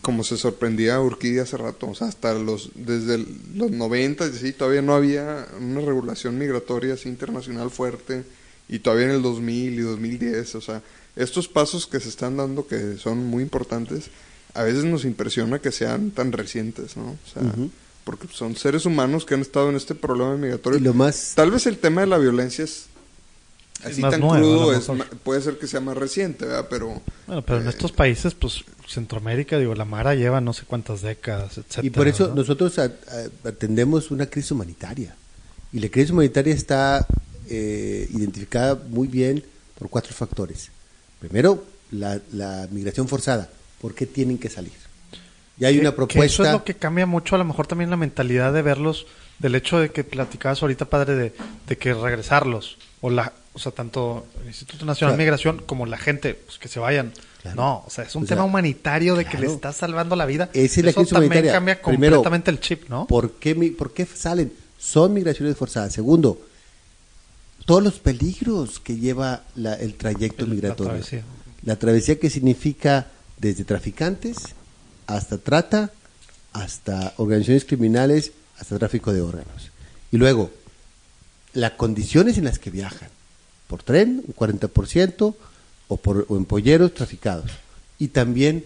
como 0.00 0.24
se 0.24 0.36
sorprendía 0.36 1.00
Urquidi 1.00 1.38
hace 1.38 1.56
rato, 1.56 1.88
o 1.88 1.94
sea, 1.94 2.08
hasta 2.08 2.34
los 2.34 2.70
desde 2.74 3.18
los 3.54 3.70
90 3.70 4.32
sí, 4.32 4.52
todavía 4.52 4.82
no 4.82 4.94
había 4.94 5.46
una 5.60 5.80
regulación 5.80 6.38
migratoria 6.38 6.94
así 6.94 7.08
internacional 7.08 7.70
fuerte 7.70 8.24
y 8.68 8.78
todavía 8.78 9.06
en 9.06 9.12
el 9.12 9.22
2000 9.22 9.74
y 9.74 9.80
2010, 9.82 10.54
o 10.54 10.60
sea, 10.60 10.82
estos 11.16 11.48
pasos 11.48 11.86
que 11.86 12.00
se 12.00 12.08
están 12.08 12.36
dando 12.36 12.66
que 12.66 12.96
son 12.96 13.26
muy 13.26 13.42
importantes, 13.42 14.10
a 14.54 14.62
veces 14.62 14.84
nos 14.84 15.04
impresiona 15.04 15.58
que 15.58 15.70
sean 15.70 16.10
tan 16.10 16.32
recientes, 16.32 16.96
¿no? 16.96 17.10
O 17.10 17.30
sea, 17.32 17.42
porque 18.04 18.26
son 18.32 18.56
seres 18.56 18.86
humanos 18.86 19.24
que 19.24 19.34
han 19.34 19.40
estado 19.40 19.70
en 19.70 19.76
este 19.76 19.94
problema 19.94 20.36
migratorio. 20.36 20.80
lo 20.80 20.94
más... 20.94 21.32
Tal 21.34 21.50
vez 21.50 21.66
el 21.66 21.78
tema 21.78 22.02
de 22.02 22.06
la 22.06 22.18
violencia 22.18 22.64
es 22.64 22.86
así 23.82 24.00
tan 24.00 24.20
crudo, 24.20 24.72
puede 25.22 25.40
ser 25.40 25.58
que 25.58 25.66
sea 25.66 25.80
más 25.80 25.96
reciente, 25.96 26.46
¿verdad? 26.46 26.66
Pero... 26.70 27.02
Bueno, 27.26 27.42
pero 27.42 27.60
en 27.60 27.66
eh, 27.66 27.70
estos 27.70 27.92
países, 27.92 28.34
pues 28.34 28.64
Centroamérica, 28.86 29.58
digo, 29.58 29.74
la 29.74 29.84
Mara 29.84 30.14
lleva 30.14 30.40
no 30.40 30.52
sé 30.52 30.64
cuántas 30.66 31.02
décadas, 31.02 31.58
etcétera. 31.58 31.86
Y 31.86 31.90
por 31.90 32.08
eso 32.08 32.32
nosotros 32.34 32.78
atendemos 32.78 34.10
una 34.10 34.26
crisis 34.26 34.50
humanitaria. 34.52 35.14
Y 35.72 35.80
la 35.80 35.88
crisis 35.88 36.10
humanitaria 36.10 36.54
está 36.54 37.06
eh, 37.48 38.08
identificada 38.12 38.80
muy 38.88 39.08
bien 39.08 39.42
por 39.78 39.88
cuatro 39.90 40.12
factores. 40.14 40.70
Primero, 41.18 41.64
la, 41.90 42.20
la 42.32 42.68
migración 42.70 43.08
forzada. 43.08 43.50
¿Por 43.80 43.94
qué 43.94 44.06
tienen 44.06 44.38
que 44.38 44.48
salir? 44.48 44.72
Y 45.58 45.64
hay 45.64 45.78
una 45.78 45.94
propuesta. 45.94 46.24
eso 46.24 46.44
es 46.44 46.52
lo 46.52 46.64
que 46.64 46.74
cambia 46.74 47.06
mucho, 47.06 47.34
a 47.34 47.38
lo 47.38 47.44
mejor 47.44 47.66
también 47.66 47.90
la 47.90 47.96
mentalidad 47.96 48.52
de 48.52 48.62
verlos, 48.62 49.06
del 49.38 49.54
hecho 49.54 49.78
de 49.78 49.90
que 49.90 50.04
platicabas 50.04 50.62
ahorita, 50.62 50.86
padre, 50.86 51.14
de, 51.14 51.32
de 51.66 51.78
que 51.78 51.94
regresarlos, 51.94 52.76
o 53.00 53.10
la, 53.10 53.32
o 53.52 53.58
sea, 53.58 53.72
tanto 53.72 54.26
el 54.40 54.48
Instituto 54.48 54.84
Nacional 54.84 55.16
de 55.16 55.22
Migración 55.22 55.62
como 55.64 55.86
la 55.86 55.98
gente, 55.98 56.34
pues 56.34 56.58
que 56.58 56.68
se 56.68 56.80
vayan. 56.80 57.12
No, 57.54 57.84
o 57.86 57.90
sea, 57.90 58.04
es 58.04 58.14
un 58.14 58.26
tema 58.26 58.44
humanitario 58.44 59.16
de 59.16 59.26
que 59.26 59.36
le 59.38 59.46
estás 59.46 59.76
salvando 59.76 60.16
la 60.16 60.24
vida. 60.24 60.48
Esa 60.54 60.80
es 60.80 60.84
la 60.84 60.90
Eso 60.90 61.04
también 61.06 61.46
cambia 61.46 61.82
completamente 61.82 62.50
el 62.50 62.60
chip, 62.60 62.88
¿no? 62.88 63.06
¿por 63.06 63.32
qué, 63.32 63.54
¿Por 63.76 63.92
qué 63.92 64.06
salen? 64.06 64.52
Son 64.78 65.12
migraciones 65.12 65.56
forzadas. 65.56 65.92
Segundo, 65.92 66.40
todos 67.66 67.82
los 67.82 67.98
peligros 67.98 68.80
que 68.80 68.96
lleva 68.96 69.42
la, 69.56 69.74
el 69.74 69.94
trayecto 69.94 70.46
migratorio. 70.46 70.92
La 70.92 70.98
travesía. 71.00 71.24
la 71.64 71.76
travesía 71.76 72.18
que 72.18 72.30
significa 72.30 73.08
desde 73.38 73.64
traficantes 73.64 74.36
hasta 75.06 75.38
trata, 75.38 75.90
hasta 76.52 77.14
organizaciones 77.16 77.64
criminales, 77.64 78.32
hasta 78.58 78.78
tráfico 78.78 79.12
de 79.12 79.20
órganos. 79.20 79.70
Y 80.10 80.16
luego, 80.16 80.50
las 81.52 81.72
condiciones 81.72 82.38
en 82.38 82.44
las 82.44 82.58
que 82.58 82.70
viajan, 82.70 83.08
por 83.66 83.82
tren, 83.82 84.22
un 84.26 84.34
40%, 84.34 85.34
o, 85.94 85.96
por, 85.96 86.26
en 86.28 86.44
polleros 86.44 86.92
traficados. 86.92 87.50
Y 87.98 88.08
también 88.08 88.64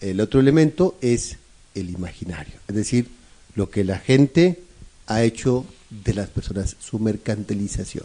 el 0.00 0.20
otro 0.20 0.38
elemento 0.38 0.98
es 1.00 1.36
el 1.74 1.88
imaginario, 1.90 2.54
es 2.68 2.74
decir, 2.74 3.08
lo 3.54 3.70
que 3.70 3.84
la 3.84 3.98
gente 3.98 4.60
ha 5.06 5.22
hecho 5.22 5.64
de 5.90 6.12
las 6.12 6.28
personas, 6.28 6.76
su 6.78 6.98
mercantilización, 6.98 8.04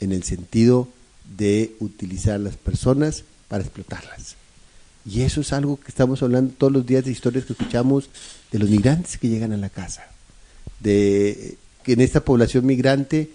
en 0.00 0.12
el 0.12 0.22
sentido 0.22 0.88
de 1.36 1.74
utilizar 1.80 2.38
las 2.38 2.56
personas 2.56 3.24
para 3.48 3.64
explotarlas. 3.64 4.36
Y 5.04 5.22
eso 5.22 5.40
es 5.40 5.52
algo 5.52 5.80
que 5.80 5.88
estamos 5.88 6.22
hablando 6.22 6.54
todos 6.56 6.72
los 6.72 6.86
días 6.86 7.04
de 7.04 7.10
historias 7.10 7.44
que 7.44 7.54
escuchamos 7.54 8.10
de 8.52 8.58
los 8.58 8.70
migrantes 8.70 9.18
que 9.18 9.28
llegan 9.28 9.52
a 9.52 9.56
la 9.56 9.70
casa, 9.70 10.06
de 10.80 11.56
que 11.82 11.94
en 11.94 12.00
esta 12.00 12.24
población 12.24 12.64
migrante 12.66 13.30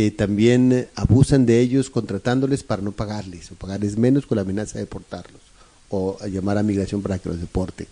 que 0.00 0.10
también 0.10 0.88
abusan 0.94 1.44
de 1.44 1.60
ellos 1.60 1.90
contratándoles 1.90 2.62
para 2.62 2.80
no 2.80 2.92
pagarles 2.92 3.52
o 3.52 3.54
pagarles 3.54 3.98
menos 3.98 4.24
con 4.24 4.36
la 4.36 4.42
amenaza 4.42 4.78
de 4.78 4.84
deportarlos 4.84 5.42
o 5.90 6.16
llamar 6.26 6.56
a 6.56 6.62
migración 6.62 7.02
para 7.02 7.18
que 7.18 7.28
los 7.28 7.38
deporte. 7.38 7.86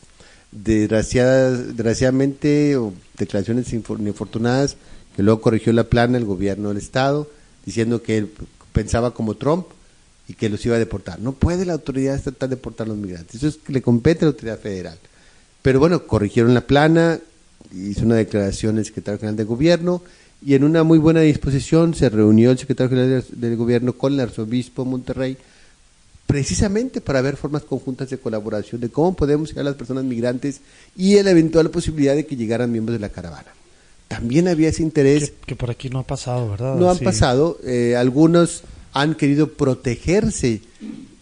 desgraciadamente 0.51 2.79
declaraciones 3.19 3.75
infortunadas 3.75 4.77
que 5.15 5.23
luego 5.23 5.43
corrigió 5.43 5.75
la 5.75 5.85
plana 5.85 6.17
el 6.17 6.25
gobierno 6.25 6.71
del 6.71 6.79
estado 6.79 7.29
diciendo 7.67 8.03
que 8.03 8.17
él 8.17 8.33
pensaba 8.73 9.13
como 9.13 9.35
Trump 9.35 9.67
y 10.29 10.33
que 10.33 10.49
los 10.49 10.65
iba 10.65 10.77
a 10.77 10.79
deportar. 10.79 11.21
No 11.21 11.33
puede 11.33 11.67
la 11.67 11.75
autoridad 11.75 12.15
estatal 12.15 12.49
deportar 12.49 12.87
a 12.87 12.89
los 12.89 12.97
migrantes, 12.97 13.35
eso 13.35 13.49
es 13.49 13.59
que 13.59 13.75
le 13.75 13.83
compete 13.83 14.21
a 14.21 14.29
la 14.29 14.31
autoridad 14.31 14.59
federal. 14.59 14.97
Pero 15.61 15.79
bueno, 15.79 16.07
corrigieron 16.07 16.55
la 16.55 16.63
plana, 16.63 17.21
hizo 17.71 18.07
una 18.07 18.15
declaración 18.15 18.79
el 18.79 18.87
secretario 18.87 19.19
general 19.19 19.37
de 19.37 19.45
gobierno 19.45 20.03
y 20.45 20.55
en 20.55 20.65
una 20.65 20.85
muy 20.85 20.99
buena 20.99 21.21
disposición 21.21 21.95
se 21.95 22.09
reunió 22.09 22.51
el 22.51 22.59
secretario 22.59 22.91
general 22.91 23.25
del 23.33 23.57
gobierno 23.57 23.93
con 23.93 24.13
el 24.13 24.21
arzobispo 24.21 24.85
Monterrey 24.85 25.37
precisamente 26.27 27.01
para 27.01 27.23
ver 27.23 27.37
formas 27.37 27.63
conjuntas 27.63 28.11
de 28.11 28.19
colaboración 28.19 28.81
de 28.83 28.91
cómo 28.91 29.15
podemos 29.15 29.49
llegar 29.49 29.63
a 29.63 29.71
las 29.71 29.79
personas 29.79 30.05
migrantes 30.05 30.61
y 30.95 31.21
la 31.23 31.31
eventual 31.31 31.71
posibilidad 31.71 32.15
de 32.15 32.27
que 32.27 32.37
llegaran 32.37 32.71
miembros 32.71 32.99
de 32.99 33.01
la 33.01 33.09
caravana. 33.09 33.49
También 34.09 34.47
había 34.47 34.69
ese 34.69 34.83
interés. 34.83 35.33
Que, 35.47 35.57
por 35.57 35.71
aquí 35.71 35.89
no 35.89 36.01
ha 36.01 36.07
pasado, 36.07 36.51
¿verdad? 36.51 36.77
No 36.77 36.91
han 36.91 36.99
pasado. 36.99 37.59
Eh, 37.65 37.97
algunos 37.97 38.63
han 38.93 39.15
querido 39.15 39.53
protegerse 39.53 40.61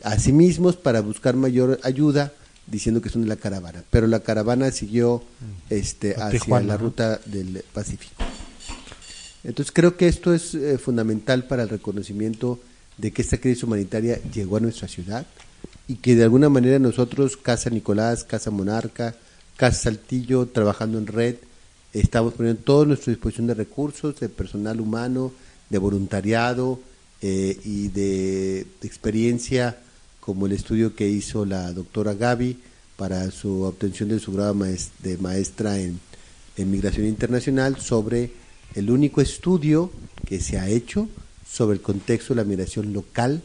a 0.03 0.19
sí 0.19 0.33
mismos 0.33 0.75
para 0.77 1.01
buscar 1.03 1.37
mayor 1.37 1.79
ayuda 1.85 2.33
diciendo 2.67 3.01
que 3.01 3.09
son 3.09 3.23
de 3.23 3.29
la 3.29 3.37
caravana, 3.37 3.85
pero 3.91 4.09
la 4.09 4.21
caravana 4.21 4.73
siguió 4.73 5.23
este, 5.71 6.17
hacia 6.17 6.61
la 6.61 6.77
ruta 6.77 7.21
del 7.27 7.63
Pacífico. 7.73 8.25
Entonces 9.47 9.73
creo 9.73 9.97
que 9.97 10.09
esto 10.09 10.35
es 10.35 10.55
eh, 10.55 10.77
fundamental 10.77 11.45
para 11.45 11.63
el 11.63 11.69
reconocimiento 11.69 12.59
de 12.99 13.13
que 13.13 13.23
esta 13.23 13.39
crisis 13.39 13.63
humanitaria 13.63 14.21
llegó 14.35 14.57
a 14.57 14.61
nuestra 14.61 14.89
ciudad 14.89 15.25
y 15.87 15.97
que 15.97 16.17
de 16.17 16.25
alguna 16.25 16.49
manera 16.49 16.81
nosotros, 16.81 17.37
Casa 17.37 17.71
Nicolás, 17.71 18.25
Casa 18.25 18.51
Monarca, 18.51 19.15
Casa 19.57 19.85
Saltillo, 19.85 20.47
trabajando 20.47 20.99
en 20.99 21.07
red, 21.07 21.37
estamos 21.93 22.35
poniendo 22.35 22.61
toda 22.63 22.87
nuestra 22.87 23.13
disposición 23.13 23.47
de 23.47 23.55
recursos, 23.55 24.19
de 24.19 24.29
personal 24.29 24.81
humano, 24.81 25.33
de 25.71 25.79
voluntariado 25.79 26.81
eh, 27.23 27.57
y 27.65 27.89
de, 27.89 28.67
experiencia, 28.83 29.79
como 30.19 30.47
el 30.47 30.53
estudio 30.53 30.97
que 30.97 31.09
hizo 31.09 31.47
la 31.47 31.73
doctora 31.73 32.15
Gaby 32.15 32.59
para 32.97 33.31
su 33.31 33.63
obtención 33.63 34.09
de 34.09 34.19
su 34.19 34.33
grado 34.33 34.57
de 34.99 35.19
maestra 35.19 35.79
en, 35.79 36.01
en 36.57 36.71
migración 36.71 37.07
internacional 37.07 37.77
sobre 37.77 38.33
el 38.77 38.91
único 38.91 39.21
estudio 39.21 39.91
que 40.27 40.41
se 40.41 40.59
ha 40.59 40.69
hecho 40.69 41.09
sobre 41.51 41.77
el 41.77 41.83
contexto 41.83 42.35
de 42.35 42.43
la 42.43 42.49
migración 42.49 42.93
local, 42.93 43.43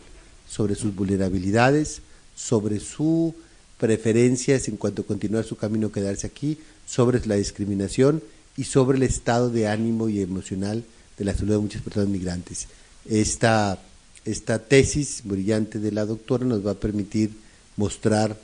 sobre 0.47 0.75
sus 0.75 0.93
vulnerabilidades, 0.93 2.01
sobre 2.35 2.79
su 2.79 3.33
preferencias 3.77 4.67
en 4.67 4.77
cuanto 4.77 5.01
a 5.01 5.05
continuar 5.05 5.45
su 5.45 5.55
camino 5.55 5.91
quedarse 5.91 6.27
aquí, 6.27 6.59
sobre 6.85 7.25
la 7.25 7.35
discriminación 7.35 8.21
y 8.57 8.65
sobre 8.65 8.97
el 8.97 9.03
estado 9.03 9.49
de 9.49 9.67
ánimo 9.67 10.09
y 10.09 10.21
emocional 10.21 10.83
de 11.17 11.25
la 11.25 11.33
salud 11.33 11.53
de 11.53 11.59
muchas 11.59 11.81
personas 11.81 12.09
migrantes. 12.09 12.67
Esta, 13.09 13.81
esta 14.25 14.59
tesis 14.59 15.21
brillante 15.23 15.79
de 15.79 15.91
la 15.91 16.05
doctora 16.05 16.45
nos 16.45 16.65
va 16.65 16.71
a 16.71 16.79
permitir 16.79 17.31
mostrar 17.77 18.37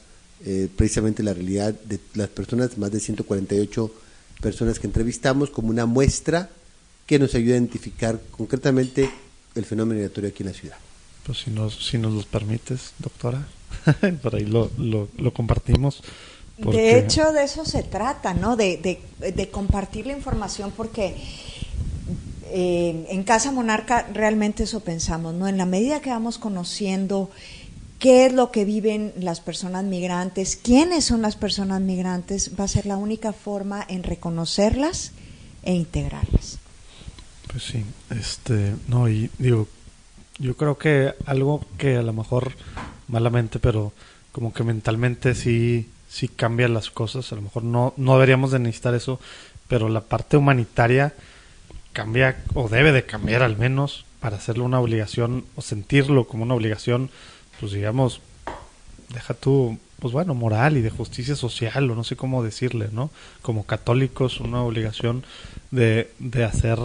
eh, 0.46 0.70
precisamente 0.76 1.22
la 1.22 1.34
realidad 1.34 1.74
de 1.74 2.00
las 2.16 2.30
personas, 2.30 2.78
más 2.78 2.92
de 2.92 3.02
148 3.02 3.92
personas 4.42 4.80
que 4.80 4.88
entrevistamos, 4.88 5.50
como 5.50 5.70
una 5.70 5.86
muestra 5.86 6.50
que 7.08 7.18
nos 7.18 7.34
ayuda 7.34 7.55
a 7.55 7.58
identificar 7.58 8.20
concretamente 8.32 9.10
el 9.55 9.66
fenómeno 9.66 9.99
migratorio 9.99 10.30
aquí 10.30 10.43
en 10.43 10.49
la 10.49 10.53
ciudad. 10.53 10.78
Pues 11.26 11.39
si 11.39 11.51
nos, 11.51 11.88
si 11.88 11.97
nos 11.97 12.14
los 12.14 12.26
permites, 12.26 12.93
doctora, 12.99 13.47
por 14.22 14.36
ahí 14.36 14.45
lo, 14.45 14.70
lo, 14.78 15.08
lo 15.18 15.34
compartimos. 15.34 16.03
De 16.58 16.97
hecho, 16.97 17.32
de 17.32 17.43
eso 17.43 17.66
se 17.66 17.84
trata, 17.84 18.34
¿no? 18.34 18.55
De, 18.55 18.99
de, 19.20 19.49
compartir 19.49 20.08
la 20.08 20.14
información 20.14 20.74
porque 20.76 21.16
eh, 22.45 23.05
en 23.10 23.24
Casa 23.24 23.51
Monarca 23.51 24.08
realmente 24.14 24.64
eso 24.64 24.80
pensamos, 24.80 25.36
¿no? 25.36 25.47
En 25.47 25.58
la 25.58 25.66
medida 25.66 26.01
que 26.01 26.10
vamos 26.10 26.39
conociendo 26.39 27.30
qué 27.99 28.26
es 28.26 28.34
lo 28.34 28.51
que 28.51 28.66
viven 28.66 29.14
las 29.20 29.39
personas 29.39 29.84
migrantes, 29.84 30.55
quiénes 30.55 31.05
son 31.05 31.22
las 31.22 31.36
personas 31.36 31.80
migrantes, 31.80 32.51
va 32.60 32.64
a 32.64 32.68
ser 32.68 32.86
la 32.86 32.97
única 32.97 33.34
forma 33.34 33.86
en 33.88 34.03
reconocerlas 34.03 35.12
e 35.64 35.74
integrarlas. 35.74 36.58
Pues 37.58 37.70
sí, 37.70 37.84
este, 38.12 38.76
no, 38.88 39.10
y 39.10 39.32
digo, 39.39 39.68
yo 40.38 40.55
creo 40.55 40.78
que 40.78 41.16
algo 41.26 41.66
que 41.80 41.97
a 41.97 42.03
lo 42.03 42.14
mejor 42.14 42.51
malamente, 43.08 43.58
pero 43.58 43.93
como 44.32 44.53
que 44.53 44.64
mentalmente 44.64 45.34
sí 45.34 45.89
sí 46.08 46.28
cambian 46.28 46.76
las 46.76 46.91
cosas. 46.91 47.32
A 47.32 47.36
lo 47.36 47.41
mejor 47.41 47.64
no, 47.64 47.95
no 47.97 48.14
deberíamos 48.14 48.51
de 48.51 48.60
necesitar 48.60 48.93
eso, 48.93 49.20
pero 49.68 49.89
la 49.89 50.01
parte 50.01 50.38
humanitaria 50.38 51.16
cambia 51.93 52.43
o 52.53 52.70
debe 52.70 52.91
de 52.91 53.08
cambiar 53.08 53.41
al 53.41 53.58
menos 53.58 54.05
para 54.20 54.38
hacerlo 54.38 54.64
una 54.64 54.80
obligación 54.80 55.43
o 55.55 55.64
sentirlo 55.64 56.28
como 56.28 56.43
una 56.43 56.53
obligación, 56.53 57.10
pues 57.60 57.72
digamos, 57.72 58.22
deja 59.10 59.34
tú, 59.34 59.80
pues 59.99 60.14
bueno, 60.14 60.36
moral 60.36 60.78
y 60.78 60.82
de 60.82 60.91
justicia 60.91 61.36
social 61.36 61.89
o 61.89 61.95
no 61.95 62.03
sé 62.03 62.16
cómo 62.16 62.43
decirle, 62.43 62.89
¿no? 62.91 63.10
Como 63.41 63.66
católicos, 63.66 64.41
una 64.41 64.62
obligación 64.62 65.26
de, 65.72 66.12
de 66.20 66.43
hacer 66.43 66.78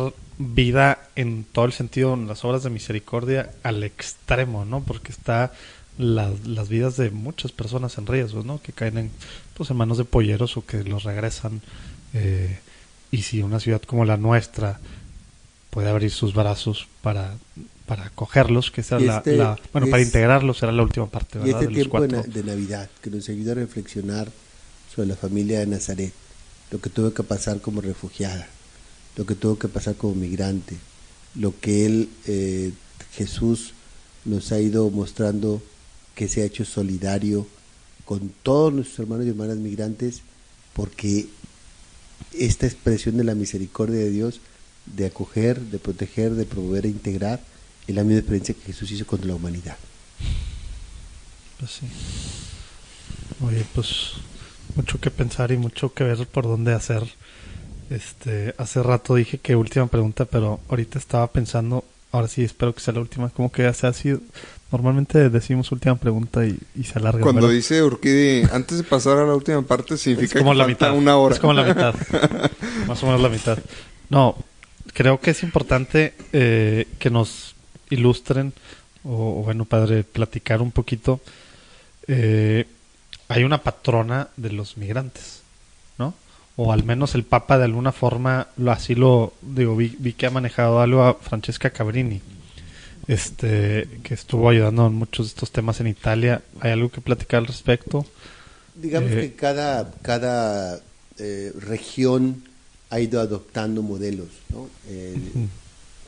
vida 0.54 1.08
en 1.16 1.44
todo 1.44 1.64
el 1.64 1.72
sentido, 1.72 2.14
en 2.14 2.26
las 2.28 2.44
obras 2.44 2.62
de 2.62 2.70
misericordia 2.70 3.50
al 3.62 3.82
extremo, 3.84 4.64
¿no? 4.64 4.82
Porque 4.82 5.12
está 5.12 5.52
las, 5.98 6.46
las 6.46 6.68
vidas 6.68 6.96
de 6.96 7.10
muchas 7.10 7.52
personas 7.52 7.98
en 7.98 8.06
riesgo, 8.06 8.42
¿no? 8.42 8.60
Que 8.60 8.72
caen 8.72 8.98
en, 8.98 9.10
pues, 9.54 9.70
en 9.70 9.76
manos 9.76 9.98
de 9.98 10.04
polleros 10.04 10.56
o 10.56 10.64
que 10.64 10.84
los 10.84 11.04
regresan. 11.04 11.60
Eh, 12.14 12.58
y 13.10 13.22
si 13.22 13.42
una 13.42 13.60
ciudad 13.60 13.82
como 13.82 14.04
la 14.04 14.16
nuestra 14.16 14.80
puede 15.70 15.88
abrir 15.88 16.10
sus 16.10 16.34
brazos 16.34 16.88
para, 17.02 17.34
para 17.86 18.06
acogerlos, 18.06 18.70
que 18.70 18.82
sea 18.82 18.98
la, 18.98 19.18
este 19.18 19.36
bueno, 19.72 19.88
para 19.88 20.02
integrarlos 20.02 20.58
será 20.58 20.72
la 20.72 20.82
última 20.82 21.06
parte, 21.06 21.38
¿verdad? 21.38 21.60
Y 21.60 21.64
este 21.64 21.74
tiempo 21.74 22.00
de, 22.00 22.42
Navidad, 22.42 22.90
que 23.00 23.10
nos 23.10 23.28
ayuda 23.28 23.52
a 23.52 23.54
reflexionar 23.56 24.28
sobre 24.94 25.08
la 25.08 25.16
familia 25.16 25.60
de 25.60 25.66
Nazaret, 25.66 26.12
lo 26.70 26.80
que 26.80 26.90
tuvo 26.90 27.12
que 27.12 27.22
pasar 27.22 27.60
como 27.60 27.80
refugiada, 27.80 28.48
lo 29.16 29.26
que 29.26 29.34
tuvo 29.34 29.58
que 29.58 29.68
pasar 29.68 29.96
como 29.96 30.14
migrante, 30.14 30.76
lo 31.34 31.58
que 31.58 31.86
él, 31.86 32.08
eh, 32.26 32.72
Jesús, 33.14 33.74
nos 34.24 34.52
ha 34.52 34.60
ido 34.60 34.88
mostrando 34.90 35.62
que 36.14 36.28
se 36.28 36.42
ha 36.42 36.44
hecho 36.44 36.64
solidario 36.64 37.46
con 38.04 38.32
todos 38.42 38.72
nuestros 38.72 39.00
hermanos 39.00 39.26
y 39.26 39.30
hermanas 39.30 39.56
migrantes, 39.56 40.22
porque 40.74 41.28
esta 42.32 42.66
expresión 42.66 43.16
de 43.16 43.24
la 43.24 43.34
misericordia 43.34 43.98
de 43.98 44.10
Dios, 44.10 44.40
de 44.86 45.06
acoger, 45.06 45.60
de 45.60 45.78
proteger, 45.78 46.32
de 46.32 46.44
promover 46.44 46.86
e 46.86 46.90
integrar, 46.90 47.40
es 47.86 47.94
la 47.94 48.04
misma 48.04 48.20
experiencia 48.20 48.54
que 48.54 48.72
Jesús 48.72 48.90
hizo 48.90 49.06
con 49.06 49.26
la 49.26 49.34
humanidad. 49.34 49.76
Pues 51.58 51.70
sí. 51.72 51.86
Oye, 53.44 53.64
pues 53.74 54.12
mucho 54.76 55.00
que 55.00 55.10
pensar 55.10 55.52
y 55.52 55.56
mucho 55.56 55.92
que 55.92 56.04
ver 56.04 56.26
por 56.26 56.44
dónde 56.44 56.72
hacer. 56.72 57.02
Este, 57.94 58.54
hace 58.58 58.82
rato 58.82 59.14
dije 59.14 59.38
que 59.38 59.54
última 59.54 59.86
pregunta, 59.86 60.24
pero 60.24 60.60
ahorita 60.68 60.98
estaba 60.98 61.26
pensando, 61.26 61.84
ahora 62.10 62.28
sí 62.28 62.42
espero 62.42 62.74
que 62.74 62.80
sea 62.80 62.94
la 62.94 63.00
última, 63.00 63.28
como 63.30 63.52
que 63.52 63.62
ya 63.62 63.72
se 63.74 63.86
ha 63.86 63.92
sido 63.92 64.20
Normalmente 64.72 65.28
decimos 65.28 65.70
última 65.70 65.96
pregunta 65.96 66.46
y, 66.46 66.56
se 66.82 66.98
alarga. 66.98 67.20
Cuando 67.20 67.46
dice 67.46 67.82
Urquidi, 67.82 68.48
antes 68.50 68.78
de 68.78 68.84
pasar 68.84 69.18
a 69.18 69.26
la 69.26 69.34
última 69.34 69.60
parte, 69.60 69.98
significa 69.98 70.38
como 70.38 70.52
que 70.52 70.58
la 70.58 70.66
mitad. 70.66 70.96
una 70.96 71.18
hora. 71.18 71.34
Es 71.34 71.40
como 71.40 71.52
la 71.52 71.64
mitad. 71.64 71.94
Más 72.88 73.02
o 73.02 73.06
menos 73.06 73.20
la 73.20 73.28
mitad. 73.28 73.58
No, 74.08 74.34
creo 74.94 75.20
que 75.20 75.32
es 75.32 75.42
importante 75.42 76.14
eh, 76.32 76.88
que 76.98 77.10
nos 77.10 77.54
ilustren, 77.90 78.54
o, 79.04 79.42
bueno, 79.44 79.66
padre, 79.66 80.04
platicar 80.04 80.62
un 80.62 80.72
poquito. 80.72 81.20
Eh, 82.08 82.66
hay 83.28 83.44
una 83.44 83.62
patrona 83.62 84.28
de 84.38 84.52
los 84.52 84.78
migrantes. 84.78 85.41
O 86.56 86.72
al 86.72 86.84
menos 86.84 87.14
el 87.14 87.24
Papa 87.24 87.58
de 87.58 87.64
alguna 87.64 87.92
forma 87.92 88.48
lo 88.56 88.72
así 88.72 88.94
lo 88.94 89.32
digo, 89.40 89.74
vi, 89.74 89.96
vi 89.98 90.12
que 90.12 90.26
ha 90.26 90.30
manejado 90.30 90.80
algo 90.80 91.02
a 91.02 91.14
Francesca 91.14 91.70
Cabrini 91.70 92.20
este 93.08 93.88
que 94.02 94.14
estuvo 94.14 94.48
ayudando 94.48 94.86
en 94.86 94.94
muchos 94.94 95.26
de 95.26 95.30
estos 95.30 95.50
temas 95.50 95.80
en 95.80 95.88
Italia. 95.88 96.42
¿Hay 96.60 96.72
algo 96.72 96.90
que 96.90 97.00
platicar 97.00 97.38
al 97.38 97.46
respecto? 97.46 98.06
Digamos 98.74 99.10
eh, 99.12 99.20
que 99.20 99.32
cada, 99.34 99.92
cada 100.02 100.80
eh, 101.18 101.52
región 101.58 102.44
ha 102.90 103.00
ido 103.00 103.20
adoptando 103.20 103.82
modelos. 103.82 104.28
¿no? 104.50 104.68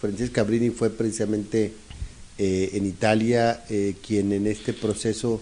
Francesca 0.00 0.42
Cabrini 0.42 0.70
fue 0.70 0.90
precisamente 0.90 1.72
eh, 2.38 2.70
en 2.74 2.86
Italia 2.86 3.64
quien 4.06 4.32
en 4.32 4.46
este 4.46 4.72
proceso 4.72 5.40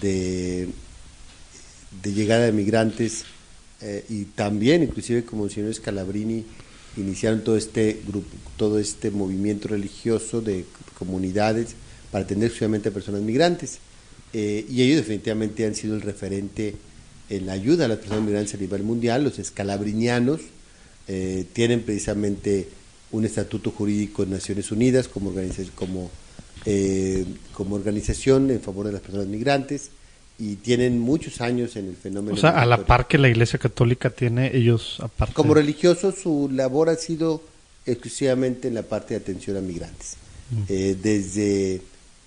de, 0.00 0.68
de 2.02 2.12
llegada 2.12 2.46
de 2.46 2.52
migrantes 2.52 3.24
y 4.08 4.26
también 4.26 4.82
inclusive 4.82 5.24
como 5.24 5.46
el 5.46 5.50
señor 5.50 5.74
Scalabrini 5.74 6.44
iniciaron 6.96 7.42
todo 7.42 7.56
este 7.56 8.00
grupo, 8.06 8.28
todo 8.56 8.78
este 8.78 9.10
movimiento 9.10 9.68
religioso 9.68 10.40
de 10.40 10.64
comunidades 10.98 11.74
para 12.10 12.24
atender 12.24 12.46
exclusivamente 12.46 12.90
a 12.90 12.92
personas 12.92 13.22
migrantes. 13.22 13.78
Eh, 14.32 14.66
y 14.68 14.82
ellos 14.82 14.98
definitivamente 14.98 15.66
han 15.66 15.74
sido 15.74 15.94
el 15.94 16.02
referente 16.02 16.74
en 17.28 17.46
la 17.46 17.52
ayuda 17.52 17.86
a 17.86 17.88
las 17.88 17.98
personas 17.98 18.24
migrantes 18.24 18.54
a 18.54 18.58
nivel 18.58 18.82
mundial. 18.82 19.24
Los 19.24 19.38
escalabrinianos 19.38 20.40
eh, 21.08 21.46
tienen 21.52 21.82
precisamente 21.82 22.68
un 23.10 23.24
estatuto 23.24 23.70
jurídico 23.70 24.22
en 24.22 24.30
Naciones 24.30 24.70
Unidas 24.70 25.08
como, 25.08 25.30
organización, 25.30 25.72
como, 25.74 26.10
eh, 26.64 27.24
como 27.52 27.74
organización 27.74 28.50
en 28.50 28.60
favor 28.60 28.86
de 28.86 28.92
las 28.92 29.02
personas 29.02 29.26
migrantes 29.26 29.90
y 30.38 30.56
tienen 30.56 30.98
muchos 30.98 31.40
años 31.40 31.76
en 31.76 31.88
el 31.88 31.96
fenómeno. 31.96 32.34
O 32.34 32.40
sea, 32.40 32.50
a 32.50 32.66
la 32.66 32.84
par 32.84 33.06
que 33.06 33.18
la 33.18 33.28
Iglesia 33.28 33.58
Católica 33.58 34.10
tiene 34.10 34.56
ellos 34.56 34.98
aparte. 35.00 35.34
Como 35.34 35.54
religiosos, 35.54 36.16
su 36.16 36.50
labor 36.52 36.88
ha 36.88 36.96
sido 36.96 37.42
exclusivamente 37.86 38.68
en 38.68 38.74
la 38.74 38.82
parte 38.82 39.14
de 39.14 39.20
atención 39.20 39.56
a 39.56 39.60
migrantes. 39.60 40.16
Mm. 40.50 40.62
Eh, 40.68 40.96
desde 41.00 41.80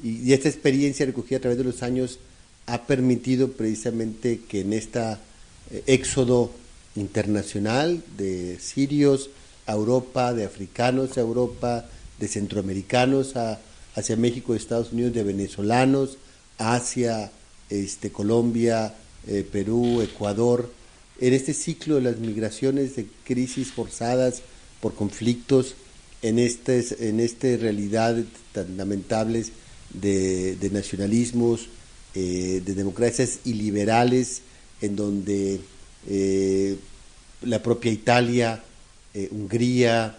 y, 0.04 0.34
esta 0.34 0.50
experiencia 0.50 1.06
recogida 1.06 1.38
a 1.38 1.42
través 1.42 1.58
de 1.58 1.64
los 1.64 1.84
años 1.84 2.20
ha 2.66 2.84
permitido 2.84 3.52
precisamente 3.52 4.42
que 4.48 4.62
en 4.62 4.74
esta 4.74 5.20
eh, 5.72 5.84
éxodo 5.88 6.52
internacional 6.96 8.04
de 8.18 8.58
sirios 8.60 9.30
a 9.68 9.74
Europa, 9.74 10.34
de 10.34 10.46
africanos 10.46 11.18
a 11.18 11.22
Europa, 11.22 11.86
de 12.20 12.28
centroamericanos 12.28 13.36
a, 13.36 13.60
hacia 13.96 14.16
México 14.16 14.54
y 14.54 14.58
Estados 14.58 14.94
Unidos, 14.94 15.14
de 15.14 15.24
venezolanos 15.24 16.18
hacia 16.58 17.32
este, 17.70 18.12
Colombia, 18.12 18.94
eh, 19.28 19.48
Perú, 19.50 20.02
Ecuador, 20.02 20.72
en 21.20 21.34
este 21.34 21.54
ciclo 21.54 21.96
de 21.96 22.02
las 22.02 22.18
migraciones 22.18 22.96
de 22.96 23.08
crisis 23.24 23.72
forzadas 23.72 24.42
por 24.82 24.94
conflictos, 24.94 25.76
en 26.22 26.40
esta 26.40 26.74
en 26.74 27.20
este 27.20 27.58
realidad 27.58 28.18
tan 28.52 28.78
lamentables 28.78 29.52
de, 29.94 30.58
nacionalismos, 30.72 31.68
eh, 32.14 32.62
de 32.66 32.74
democracias 32.74 33.40
iliberales, 33.46 34.42
en 34.82 34.96
donde 34.96 35.60
eh, 36.08 36.78
la 37.42 37.62
propia 37.62 37.92
Italia, 37.92 38.64
Hungría, 39.32 40.18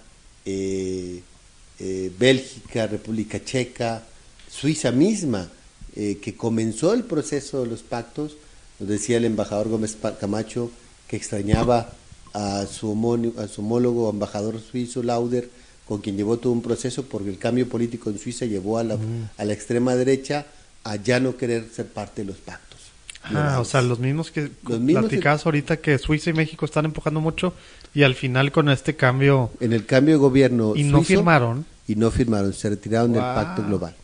Bélgica, 2.19 2.87
República 2.87 3.45
Checa, 3.45 4.07
Suiza 4.51 4.91
misma, 4.91 5.51
eh, 5.97 6.19
que 6.21 6.37
comenzó 6.37 6.93
el 6.93 7.05
proceso 7.05 7.63
de 7.63 7.71
los 7.71 7.83
pactos, 7.83 8.37
nos 8.79 8.89
decía 8.89 9.17
el 9.17 9.25
embajador 9.25 9.69
Gómez 9.69 9.97
Camacho 10.21 10.71
que 11.09 11.17
extrañaba 11.17 11.91
a 12.35 12.67
su, 12.67 13.35
a 13.39 13.49
su 13.49 13.61
homólogo 13.63 14.11
embajador 14.11 14.61
suizo 14.61 15.03
Lauder, 15.03 15.49
con 15.87 16.01
quien 16.01 16.17
llevó 16.17 16.37
todo 16.37 16.53
un 16.53 16.63
proceso 16.63 17.05
porque 17.05 17.31
el 17.31 17.39
cambio 17.39 17.69
político 17.69 18.11
en 18.11 18.19
Suiza 18.19 18.45
llevó 18.45 18.79
a 18.79 18.85
la, 18.85 18.99
a 19.39 19.45
la 19.45 19.53
extrema 19.53 19.95
derecha 19.95 20.47
a 20.85 20.97
ya 20.97 21.21
no 21.21 21.37
querer 21.37 21.69
ser 21.73 21.87
parte 21.87 22.23
de 22.23 22.29
los 22.29 22.37
pactos. 22.39 22.81
Ah, 23.23 23.59
o 23.61 23.65
sea, 23.65 23.83
los 23.83 23.99
mismos 23.99 24.31
que 24.31 24.51
los 24.69 24.81
platicabas 24.81 25.47
ahorita 25.47 25.79
que 25.79 25.99
Suiza 25.99 26.31
y 26.31 26.33
México 26.33 26.65
están 26.65 26.85
empujando 26.85 27.21
mucho 27.21 27.55
y 27.95 28.03
al 28.03 28.15
final 28.15 28.53
con 28.53 28.69
este 28.69 28.95
cambio... 28.97 29.51
En 29.61 29.73
el 29.73 29.87
cambio 29.87 30.15
de 30.15 30.19
gobierno... 30.19 30.75
Y 30.77 30.85
no 30.85 31.03
firmaron. 31.03 31.65
Y 31.89 31.95
no 31.95 32.11
firmaron, 32.11 32.53
se 32.53 32.69
retiraron 32.69 33.13
del 33.13 33.23
pacto 33.23 33.65
global. 33.65 33.95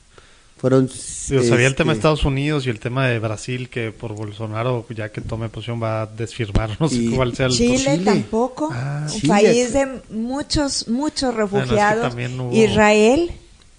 Fueron. 0.63 0.89
sabía 0.89 1.67
el 1.67 1.75
tema 1.75 1.91
de 1.91 1.99
este, 1.99 2.07
Estados 2.09 2.25
Unidos 2.25 2.69
y 2.69 2.71
el 2.71 2.79
tema 2.79 3.09
de 3.09 3.19
Brasil, 3.19 3.69
que 3.69 3.91
por 3.91 4.15
Bolsonaro, 4.15 4.87
ya 4.91 5.11
que 5.11 5.21
tome 5.21 5.49
posición, 5.49 5.83
va 5.83 6.03
a 6.03 6.07
desfirmar. 6.07 6.77
No 6.81 6.89
sé 6.89 7.11
cuál 7.13 7.35
sea 7.35 7.47
el. 7.47 7.53
Chile, 7.53 7.99
tampoco. 8.05 8.71
Ah, 8.73 9.09
un 9.13 9.29
país 9.29 9.73
de 9.73 10.03
muchos, 10.11 10.87
muchos 10.87 11.35
refugiados. 11.35 12.15
Israel. 12.53 13.33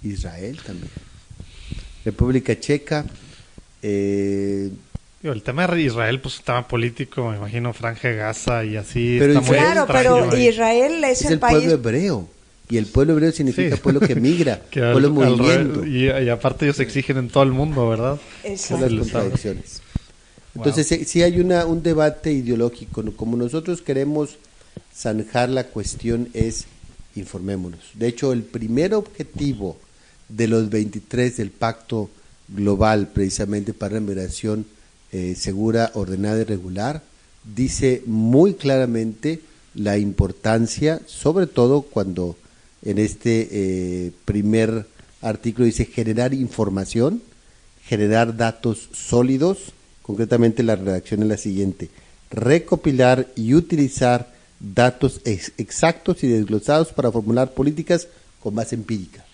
Israel 0.04 0.60
también. 0.66 0.92
República 2.04 2.60
Checa. 2.60 3.06
Eh, 3.82 4.70
el 5.24 5.42
tema 5.42 5.66
de 5.68 5.84
Israel, 5.84 6.20
pues 6.20 6.36
estaba 6.36 6.68
político, 6.68 7.30
me 7.30 7.38
imagino, 7.38 7.72
Franja 7.72 8.10
Gaza 8.10 8.66
y 8.66 8.76
así. 8.76 9.16
Pero 9.20 9.42
claro, 9.42 9.86
pero 9.88 10.36
Israel 10.36 11.02
es, 11.06 11.24
el, 11.24 11.40
país. 11.40 11.60
pueblo 11.60 11.76
hebreo. 11.76 12.30
Y 12.70 12.78
el 12.78 12.86
pueblo 12.86 13.14
hebreo 13.14 13.32
significa 13.32 13.76
pueblo 13.78 14.00
que 14.00 14.16
migra, 14.16 14.62
pueblo 14.72 15.12
movimiento. 15.12 15.86
Y, 15.86 16.10
aparte 16.30 16.66
ellos 16.66 16.80
exigen 16.80 17.18
en 17.18 17.30
todo 17.30 17.44
el 17.44 17.52
mundo, 17.52 17.88
¿verdad? 17.90 18.20
Son 18.58 18.82
las 18.82 18.92
contradicciones. 18.92 19.82
Entonces, 20.56 21.08
si 21.08 21.24
hay 21.24 21.40
una, 21.40 21.66
un 21.66 21.82
debate 21.82 22.32
ideológico. 22.32 23.04
Como 23.16 23.38
nosotros 23.38 23.82
queremos 23.82 24.38
zanjar 24.96 25.50
la 25.50 25.66
cuestión 25.66 26.30
es 26.34 26.66
informémonos. 27.16 27.80
De 27.94 28.08
hecho, 28.08 28.34
el 28.34 28.44
primer 28.44 28.94
objetivo 28.94 29.78
de 30.30 30.48
los 30.48 30.70
23 30.70 31.38
del 31.38 31.52
Pacto 31.52 32.10
Global, 32.48 33.10
precisamente 33.14 33.74
para 33.74 33.96
la 33.96 34.00
migración 34.02 34.66
eh, 35.12 35.36
segura, 35.38 35.92
ordenada 35.96 36.42
y 36.42 36.44
regular, 36.44 37.02
dice 37.56 38.02
muy 38.06 38.54
claramente 38.54 39.42
la 39.76 39.98
importancia, 39.98 41.02
sobre 41.06 41.48
todo 41.48 41.82
cuando 41.82 42.36
en 42.86 42.98
este 42.98 43.48
eh, 43.52 44.12
primer 44.26 44.88
artículo 45.22 45.66
dice 45.66 45.86
generar 45.86 46.34
información, 46.34 47.22
generar 47.86 48.36
datos 48.36 48.90
sólidos, 48.94 49.74
concretamente 50.02 50.64
la 50.64 50.76
redacción 50.76 51.24
es 51.24 51.28
la 51.30 51.38
siguiente, 51.38 51.90
recopilar 52.30 53.28
y 53.36 53.54
utilizar 53.54 54.34
datos 54.60 55.22
exactos 55.26 56.24
y 56.24 56.28
desglosados 56.28 56.92
para 56.94 57.12
formular 57.12 57.54
políticas 57.54 58.08
con 58.42 58.56
base 58.56 58.76
empírica. 58.76 59.26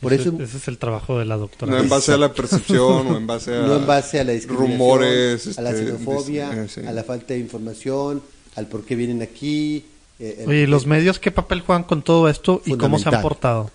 Por 0.00 0.14
ese, 0.14 0.30
eso, 0.30 0.42
ese 0.42 0.56
es 0.56 0.68
el 0.68 0.78
trabajo 0.78 1.18
de 1.18 1.26
la 1.26 1.36
doctora. 1.36 1.72
No 1.72 1.78
en 1.78 1.88
base 1.88 2.12
a 2.12 2.16
la 2.16 2.32
percepción 2.32 3.06
o 3.08 3.16
en 3.18 3.26
base 3.26 3.54
a, 3.54 3.66
no 3.66 3.76
en 3.76 3.86
base 3.86 4.18
a 4.18 4.24
la 4.24 4.32
rumores, 4.48 5.58
a 5.58 5.62
la 5.62 5.70
este, 5.70 5.86
xenofobia, 5.86 6.50
eh, 6.54 6.86
a 6.86 6.92
la 6.92 7.04
falta 7.04 7.34
de 7.34 7.40
información, 7.40 8.22
al 8.56 8.66
por 8.66 8.84
qué 8.84 8.96
vienen 8.96 9.20
aquí, 9.20 9.84
eh, 10.20 10.44
Oye, 10.46 10.62
¿y 10.62 10.66
los 10.66 10.86
medios 10.86 11.18
qué 11.18 11.30
papel 11.30 11.62
juegan 11.62 11.84
con 11.84 12.02
todo 12.02 12.28
esto 12.28 12.60
y 12.66 12.76
cómo 12.76 12.98
se 12.98 13.08
han 13.08 13.22
portado? 13.22 13.70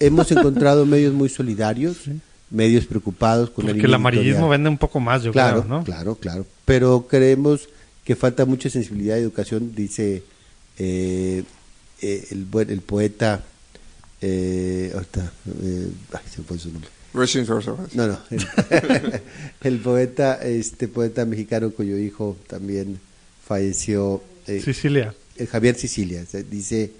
Hemos 0.00 0.30
encontrado 0.32 0.84
medios 0.84 1.14
muy 1.14 1.28
solidarios, 1.28 1.98
medios 2.50 2.86
preocupados 2.86 3.50
con 3.50 3.66
Porque 3.66 3.82
el 3.82 3.94
amarillismo 3.94 4.48
vende 4.48 4.68
un 4.68 4.78
poco 4.78 4.98
más, 5.00 5.22
yo 5.22 5.32
claro, 5.32 5.62
creo, 5.62 5.78
¿no? 5.78 5.84
Claro, 5.84 6.16
claro. 6.16 6.44
Pero 6.64 7.06
creemos 7.08 7.68
que 8.04 8.16
falta 8.16 8.44
mucha 8.44 8.68
sensibilidad 8.68 9.16
y 9.16 9.20
educación, 9.20 9.74
dice 9.74 10.22
eh, 10.78 11.44
eh, 12.02 12.26
el, 12.30 12.46
el 12.68 12.80
poeta. 12.80 13.42
Eh, 14.20 14.90
ahorita, 14.94 15.32
ay, 16.12 16.20
se 16.28 16.42
fue 16.42 16.58
su 16.58 16.72
nombre. 16.72 16.90
No, 17.94 18.06
no. 18.08 18.18
El, 18.30 19.22
el, 19.62 19.78
poeta, 19.78 20.34
este 20.42 20.88
poeta 20.88 21.24
mexicano 21.24 21.70
cuyo 21.70 21.96
hijo 21.96 22.36
también 22.46 22.98
falleció. 23.46 24.22
Sicilia. 24.46 25.14
Javier 25.50 25.76
Sicilia, 25.76 26.24
dice 26.50 26.92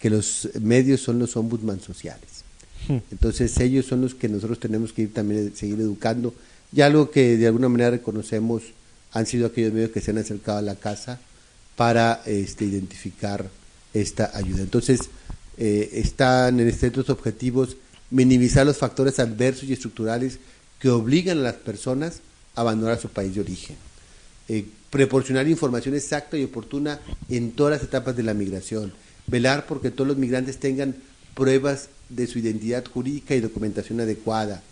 que 0.00 0.10
los 0.10 0.48
medios 0.60 1.00
son 1.00 1.18
los 1.18 1.36
ombudsman 1.36 1.80
sociales. 1.80 2.44
Hmm. 2.88 2.98
Entonces 3.10 3.58
ellos 3.60 3.86
son 3.86 4.02
los 4.02 4.14
que 4.14 4.28
nosotros 4.28 4.60
tenemos 4.60 4.92
que 4.92 5.02
ir 5.02 5.12
también 5.12 5.52
a 5.52 5.56
seguir 5.56 5.80
educando. 5.80 6.34
Y 6.72 6.80
algo 6.80 7.10
que 7.10 7.36
de 7.36 7.46
alguna 7.46 7.68
manera 7.68 7.90
reconocemos 7.90 8.62
han 9.12 9.26
sido 9.26 9.46
aquellos 9.46 9.72
medios 9.72 9.90
que 9.90 10.00
se 10.00 10.10
han 10.10 10.18
acercado 10.18 10.58
a 10.58 10.62
la 10.62 10.74
casa 10.74 11.20
para 11.76 12.22
este, 12.26 12.64
identificar 12.64 13.48
esta 13.92 14.30
ayuda. 14.34 14.62
Entonces 14.62 15.00
eh, 15.56 15.90
están 15.94 16.60
en 16.60 16.68
estos 16.68 17.10
objetivos 17.10 17.76
minimizar 18.10 18.66
los 18.66 18.76
factores 18.76 19.18
adversos 19.18 19.64
y 19.64 19.72
estructurales 19.72 20.38
que 20.78 20.88
obligan 20.88 21.38
a 21.38 21.42
las 21.42 21.54
personas 21.54 22.20
a 22.54 22.60
abandonar 22.60 23.00
su 23.00 23.08
país 23.08 23.34
de 23.34 23.40
origen. 23.40 23.76
Eh, 24.48 24.66
proporcionar 24.94 25.48
información 25.48 25.96
exacta 25.96 26.38
y 26.38 26.44
oportuna 26.44 27.00
en 27.28 27.50
todas 27.50 27.72
las 27.72 27.82
etapas 27.82 28.16
de 28.16 28.22
la 28.22 28.32
migración, 28.32 28.92
velar 29.26 29.66
porque 29.66 29.90
todos 29.90 30.06
los 30.06 30.16
migrantes 30.16 30.58
tengan 30.58 30.94
pruebas 31.34 31.88
de 32.10 32.28
su 32.28 32.38
identidad 32.38 32.84
jurídica 32.84 33.34
y 33.34 33.40
documentación 33.40 33.98
adecuada, 33.98 34.62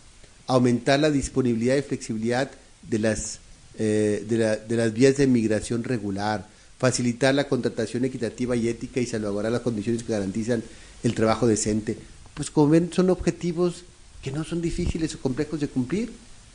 aumentar 0.46 1.00
la 1.00 1.10
disponibilidad 1.10 1.76
y 1.76 1.82
flexibilidad 1.82 2.52
de 2.88 3.00
las, 3.00 3.40
eh, 3.80 4.24
de, 4.28 4.76
las 4.76 4.92
vías 4.92 5.16
de 5.16 5.26
migración 5.26 5.82
regular, 5.82 6.46
facilitar 6.78 7.34
la 7.34 7.48
contratación 7.48 8.04
equitativa 8.04 8.54
y 8.54 8.68
ética 8.68 9.00
y 9.00 9.06
salvaguardar 9.06 9.50
las 9.50 9.62
condiciones 9.62 10.04
que 10.04 10.12
garantizan 10.12 10.62
el 11.02 11.16
trabajo 11.16 11.48
decente. 11.48 11.98
Pues 12.34 12.48
como 12.52 12.68
ven, 12.68 12.92
son 12.92 13.10
objetivos 13.10 13.82
que 14.22 14.30
no 14.30 14.44
son 14.44 14.62
difíciles 14.62 15.16
o 15.16 15.18
complejos 15.18 15.58
de 15.58 15.66
cumplir, 15.66 16.12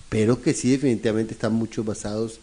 pero 0.07 0.41
que 0.41 0.53
sí 0.53 0.69
definitivamente 0.71 1.33
están 1.33 1.51
mucho 1.51 1.83
basados 1.83 2.39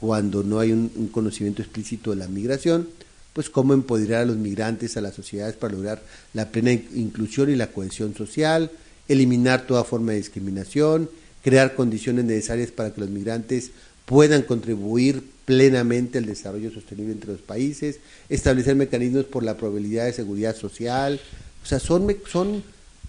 cuando 0.00 0.42
no 0.42 0.58
hay 0.58 0.72
un, 0.72 1.08
conocimiento 1.12 1.62
explícito 1.62 2.10
de 2.10 2.16
la 2.16 2.28
migración, 2.28 2.88
pues 3.32 3.50
cómo 3.50 3.74
empoderar 3.74 4.22
a 4.22 4.26
los 4.26 4.36
migrantes, 4.36 4.96
a 4.96 5.00
las 5.00 5.14
sociedades 5.14 5.56
para 5.56 5.74
lograr 5.74 6.02
la 6.32 6.50
plena 6.50 6.72
inclusión 6.72 7.50
y 7.50 7.56
la 7.56 7.68
cohesión 7.68 8.14
social, 8.14 8.70
eliminar 9.08 9.66
toda 9.66 9.84
forma 9.84 10.12
de 10.12 10.18
discriminación, 10.18 11.10
crear 11.42 11.74
condiciones 11.74 12.24
necesarias 12.24 12.70
para 12.70 12.92
que 12.92 13.00
los 13.00 13.10
migrantes 13.10 13.70
puedan 14.06 14.42
contribuir 14.42 15.22
plenamente 15.44 16.18
al 16.18 16.26
desarrollo 16.26 16.70
sostenible 16.70 17.12
entre 17.12 17.32
los 17.32 17.42
países, 17.42 17.98
establecer 18.28 18.76
mecanismos 18.76 19.24
por 19.24 19.42
la 19.42 19.56
probabilidad 19.56 20.06
de 20.06 20.12
seguridad 20.12 20.56
social, 20.56 21.20
o 21.62 21.66
sea, 21.66 21.80
son, 21.80 22.14
son 22.30 22.62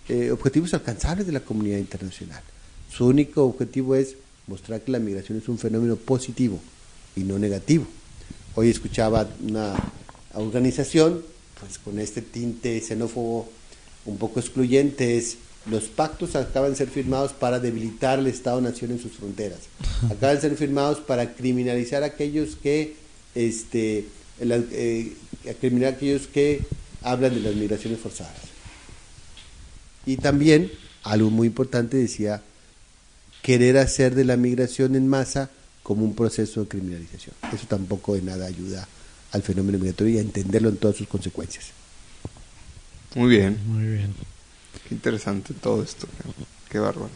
eh, 0.09 0.31
objetivos 0.31 0.73
alcanzables 0.73 1.27
de 1.27 1.33
la 1.33 1.39
comunidad 1.39 1.77
internacional. 1.77 2.41
Su 2.89 3.07
único 3.07 3.43
objetivo 3.43 3.95
es 3.95 4.15
mostrar 4.47 4.81
que 4.81 4.91
la 4.91 4.99
migración 4.99 5.37
es 5.37 5.49
un 5.49 5.57
fenómeno 5.57 5.95
positivo, 5.95 6.59
y 7.15 7.23
no 7.23 7.39
negativo. 7.39 7.85
Hoy 8.55 8.69
escuchaba 8.69 9.27
una 9.41 9.73
organización, 10.33 11.23
pues 11.59 11.77
con 11.77 11.99
este 11.99 12.21
tinte 12.21 12.79
xenófobo 12.81 13.49
un 14.05 14.17
poco 14.17 14.39
excluyente, 14.39 15.17
es 15.17 15.37
los 15.69 15.85
pactos 15.85 16.35
acaban 16.35 16.71
de 16.71 16.77
ser 16.77 16.89
firmados 16.89 17.33
para 17.33 17.59
debilitar 17.59 18.19
el 18.19 18.27
Estado-Nación 18.27 18.91
en 18.91 18.99
sus 18.99 19.13
fronteras. 19.13 19.59
Acaban 20.11 20.35
de 20.35 20.41
ser 20.41 20.55
firmados 20.55 20.99
para 20.99 21.33
criminalizar 21.33 22.03
a 22.03 22.07
aquellos 22.07 22.55
que, 22.55 22.95
este, 23.33 24.05
eh, 24.39 25.13
criminalizar 25.59 25.93
a 25.93 25.97
aquellos 25.97 26.27
que 26.27 26.61
hablan 27.01 27.33
de 27.33 27.41
las 27.41 27.55
migraciones 27.55 27.99
forzadas. 27.99 28.33
Y 30.05 30.17
también, 30.17 30.71
algo 31.03 31.31
muy 31.31 31.47
importante, 31.47 31.97
decía, 31.97 32.43
querer 33.41 33.77
hacer 33.77 34.13
de 34.13 34.25
la 34.25 34.37
migración 34.37 34.95
en 34.95 35.07
masa 35.07 35.49
como 35.85 36.03
un 36.03 36.15
proceso 36.15 36.61
de 36.61 36.67
criminalización. 36.67 37.35
Eso 37.53 37.67
tampoco 37.67 38.15
de 38.15 38.23
nada 38.23 38.47
ayuda 38.47 38.87
al 39.31 39.43
fenómeno 39.43 39.77
migratorio 39.77 40.15
y 40.15 40.17
a 40.17 40.21
entenderlo 40.21 40.69
en 40.69 40.77
todas 40.77 40.97
sus 40.97 41.07
consecuencias. 41.07 41.67
Muy 43.13 43.29
bien. 43.29 43.59
Muy 43.67 43.85
bien. 43.85 44.15
Qué 44.89 44.95
interesante 44.95 45.53
todo 45.53 45.83
esto. 45.83 46.07
Qué 46.71 46.79
bárbaro. 46.79 47.11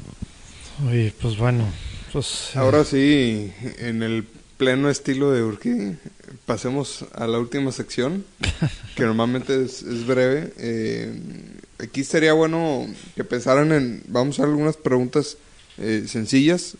Oye, 0.87 1.11
pues 1.19 1.35
bueno. 1.35 1.65
Pues, 2.13 2.51
eh, 2.53 2.59
Ahora 2.59 2.85
sí, 2.85 3.51
en 3.79 4.03
el 4.03 4.27
pleno 4.57 4.91
estilo 4.91 5.31
de 5.31 5.41
Urquí, 5.41 5.95
pasemos 6.45 7.05
a 7.15 7.25
la 7.25 7.39
última 7.39 7.71
sección, 7.71 8.23
que 8.95 9.03
normalmente 9.03 9.63
es, 9.63 10.05
breve. 10.05 10.53
Eh, 10.59 11.11
aquí 11.79 12.03
sería 12.03 12.33
bueno 12.33 12.85
que 13.15 13.23
pensaran 13.23 13.71
en, 13.71 14.03
vamos 14.09 14.39
a 14.39 14.43
algunas 14.43 14.77
preguntas 14.77 15.37
eh, 15.79 16.05
sencillas, 16.07 16.77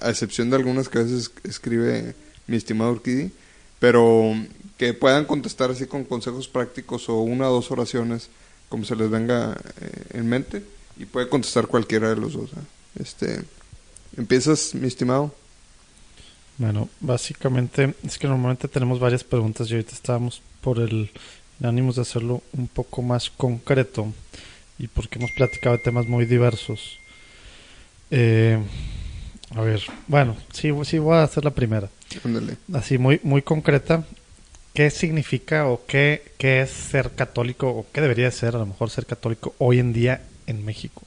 a 0.00 0.10
excepción 0.10 0.50
de 0.50 0.56
algunas 0.56 0.88
que 0.88 0.98
a 0.98 1.02
veces 1.02 1.30
escribe 1.44 2.14
mi 2.46 2.56
estimado 2.56 2.92
Urquidi, 2.92 3.32
pero 3.78 4.34
que 4.78 4.94
puedan 4.94 5.24
contestar 5.24 5.70
así 5.70 5.86
con 5.86 6.04
consejos 6.04 6.48
prácticos 6.48 7.08
o 7.08 7.20
una 7.20 7.48
o 7.48 7.54
dos 7.54 7.70
oraciones 7.70 8.28
como 8.68 8.84
se 8.84 8.96
les 8.96 9.10
venga 9.10 9.56
eh, 9.80 10.04
en 10.14 10.28
mente 10.28 10.64
y 10.96 11.04
puede 11.04 11.28
contestar 11.28 11.66
cualquiera 11.66 12.08
de 12.08 12.16
los 12.16 12.32
dos. 12.32 12.50
¿eh? 12.52 13.00
Este, 13.00 13.44
¿Empiezas, 14.16 14.74
mi 14.74 14.86
estimado? 14.86 15.34
Bueno, 16.58 16.88
básicamente 17.00 17.94
es 18.04 18.18
que 18.18 18.28
normalmente 18.28 18.68
tenemos 18.68 19.00
varias 19.00 19.24
preguntas 19.24 19.68
y 19.68 19.74
ahorita 19.74 19.92
estábamos 19.92 20.40
por 20.60 20.78
el, 20.78 21.10
ánimo 21.62 21.92
de 21.92 22.02
hacerlo 22.02 22.42
un 22.52 22.68
poco 22.68 23.00
más 23.00 23.30
concreto 23.30 24.12
y 24.78 24.88
porque 24.88 25.18
hemos 25.18 25.30
platicado 25.32 25.76
de 25.76 25.82
temas 25.82 26.06
muy 26.06 26.26
diversos. 26.26 26.98
Eh, 28.10 28.58
a 29.54 29.60
ver, 29.60 29.82
bueno, 30.08 30.36
sí, 30.52 30.70
sí 30.84 30.98
voy 30.98 31.16
a 31.16 31.22
hacer 31.22 31.44
la 31.44 31.50
primera. 31.50 31.88
Así, 32.72 32.98
muy, 32.98 33.20
muy 33.22 33.42
concreta 33.42 34.04
qué 34.74 34.90
significa 34.90 35.68
o 35.68 35.86
qué, 35.86 36.32
qué 36.36 36.62
es 36.62 36.70
ser 36.70 37.12
católico 37.12 37.68
o 37.68 37.86
qué 37.92 38.00
debería 38.00 38.30
ser 38.30 38.56
a 38.56 38.58
lo 38.58 38.66
mejor 38.66 38.90
ser 38.90 39.06
católico 39.06 39.54
hoy 39.58 39.78
en 39.78 39.92
día 39.92 40.22
en 40.46 40.64
México. 40.64 41.02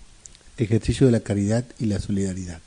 Ejercicio 0.57 1.05
de 1.05 1.11
la 1.11 1.19
caridad 1.19 1.65
y 1.77 1.85
la 1.85 1.99
solidaridad. 1.99 2.59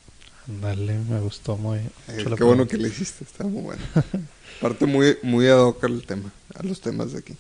Dale, 0.47 0.99
me 1.09 1.21
gustó 1.21 1.57
muy. 1.57 1.79
Eh, 1.79 2.25
qué 2.37 2.45
bueno 2.45 2.67
que 2.67 2.77
le 2.77 2.89
hiciste, 2.89 3.25
está 3.25 3.45
muy 3.45 3.63
bueno. 3.63 3.83
Parte 4.61 4.87
muy, 4.87 5.17
muy 5.23 5.47
ad 5.47 5.59
hoc 5.59 5.83
al 5.85 6.03
tema, 6.03 6.33
a 6.55 6.63
los 6.63 6.81
temas 6.81 7.13
de 7.13 7.19
aquí. 7.19 7.35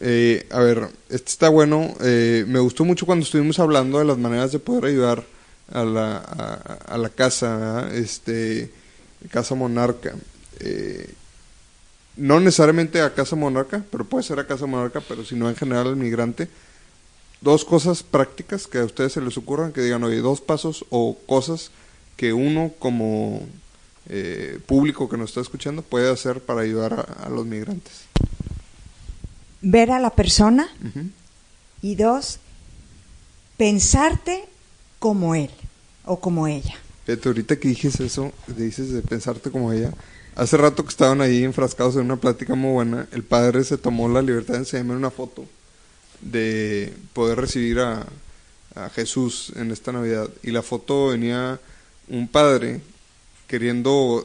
Eh, 0.00 0.46
a 0.50 0.60
ver, 0.60 0.88
este 1.08 1.30
está 1.30 1.48
bueno. 1.48 1.94
Eh, 2.00 2.44
me 2.46 2.60
gustó 2.60 2.84
mucho 2.84 3.04
cuando 3.04 3.24
estuvimos 3.24 3.58
hablando 3.58 3.98
de 3.98 4.04
las 4.04 4.16
maneras 4.16 4.52
de 4.52 4.58
poder 4.58 4.86
ayudar 4.86 5.24
a 5.72 5.84
la, 5.84 6.16
a, 6.16 6.98
la 6.98 7.08
casa, 7.08 7.90
este, 7.92 8.70
casa 9.30 9.54
monarca. 9.54 10.14
Eh, 10.60 11.14
no 12.18 12.40
necesariamente 12.40 13.00
a 13.00 13.14
Casa 13.14 13.36
Monarca, 13.36 13.84
pero 13.90 14.04
puede 14.04 14.24
ser 14.24 14.40
a 14.40 14.46
Casa 14.46 14.66
Monarca, 14.66 15.00
pero 15.00 15.24
si 15.24 15.36
no 15.36 15.48
en 15.48 15.56
general 15.56 15.86
al 15.86 15.96
migrante. 15.96 16.48
Dos 17.40 17.64
cosas 17.64 18.02
prácticas 18.02 18.66
que 18.66 18.78
a 18.78 18.84
ustedes 18.84 19.12
se 19.12 19.20
les 19.20 19.38
ocurran, 19.38 19.72
que 19.72 19.80
digan, 19.80 20.02
oye, 20.02 20.16
dos 20.16 20.40
pasos 20.40 20.84
o 20.90 21.16
cosas 21.26 21.70
que 22.16 22.32
uno 22.32 22.72
como 22.80 23.46
eh, 24.08 24.58
público 24.66 25.08
que 25.08 25.16
nos 25.16 25.30
está 25.30 25.40
escuchando 25.40 25.82
puede 25.82 26.10
hacer 26.10 26.40
para 26.40 26.62
ayudar 26.62 27.16
a, 27.22 27.28
los 27.28 27.46
migrantes. 27.46 28.06
Ver 29.62 29.92
a 29.92 30.00
la 30.00 30.10
persona 30.10 30.68
y 31.80 31.94
dos, 31.94 32.40
pensarte 33.56 34.48
como 34.98 35.34
él 35.34 35.50
o 36.04 36.20
como 36.20 36.46
ella. 36.46 36.76
Fíjate, 37.06 37.28
ahorita 37.28 37.56
que 37.56 37.68
dices 37.68 38.00
eso, 38.00 38.32
dices 38.46 38.92
de 38.92 39.02
pensarte 39.02 39.50
como 39.50 39.72
ella, 39.72 39.92
Hace 40.38 40.56
rato 40.56 40.84
que 40.84 40.90
estaban 40.90 41.20
ahí 41.20 41.42
enfrascados 41.42 41.96
en 41.96 42.02
una 42.02 42.14
plática 42.14 42.54
muy 42.54 42.70
buena, 42.70 43.08
el 43.10 43.24
padre 43.24 43.64
se 43.64 43.76
tomó 43.76 44.08
la 44.08 44.22
libertad 44.22 44.54
de 44.54 44.60
enseñarme 44.60 44.94
una 44.94 45.10
foto 45.10 45.44
de 46.20 46.94
poder 47.12 47.40
recibir 47.40 47.80
a, 47.80 48.06
Jesús 48.94 49.52
en 49.56 49.72
esta 49.72 49.90
Navidad. 49.90 50.30
Y 50.44 50.52
la 50.52 50.62
foto 50.62 51.08
venía 51.08 51.58
un 52.06 52.28
padre 52.28 52.80
queriendo, 53.48 54.24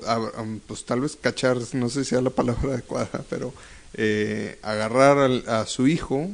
pues 0.67 0.85
tal 0.85 1.01
vez 1.01 1.15
cachar, 1.15 1.57
no 1.73 1.89
sé 1.89 2.03
si 2.03 2.11
sea 2.11 2.21
la 2.21 2.29
palabra 2.29 2.69
adecuada, 2.73 3.25
pero 3.31 3.51
eh, 3.95 4.59
agarrar 4.61 5.17
a 5.47 5.65
su 5.65 5.87
hijo, 5.87 6.29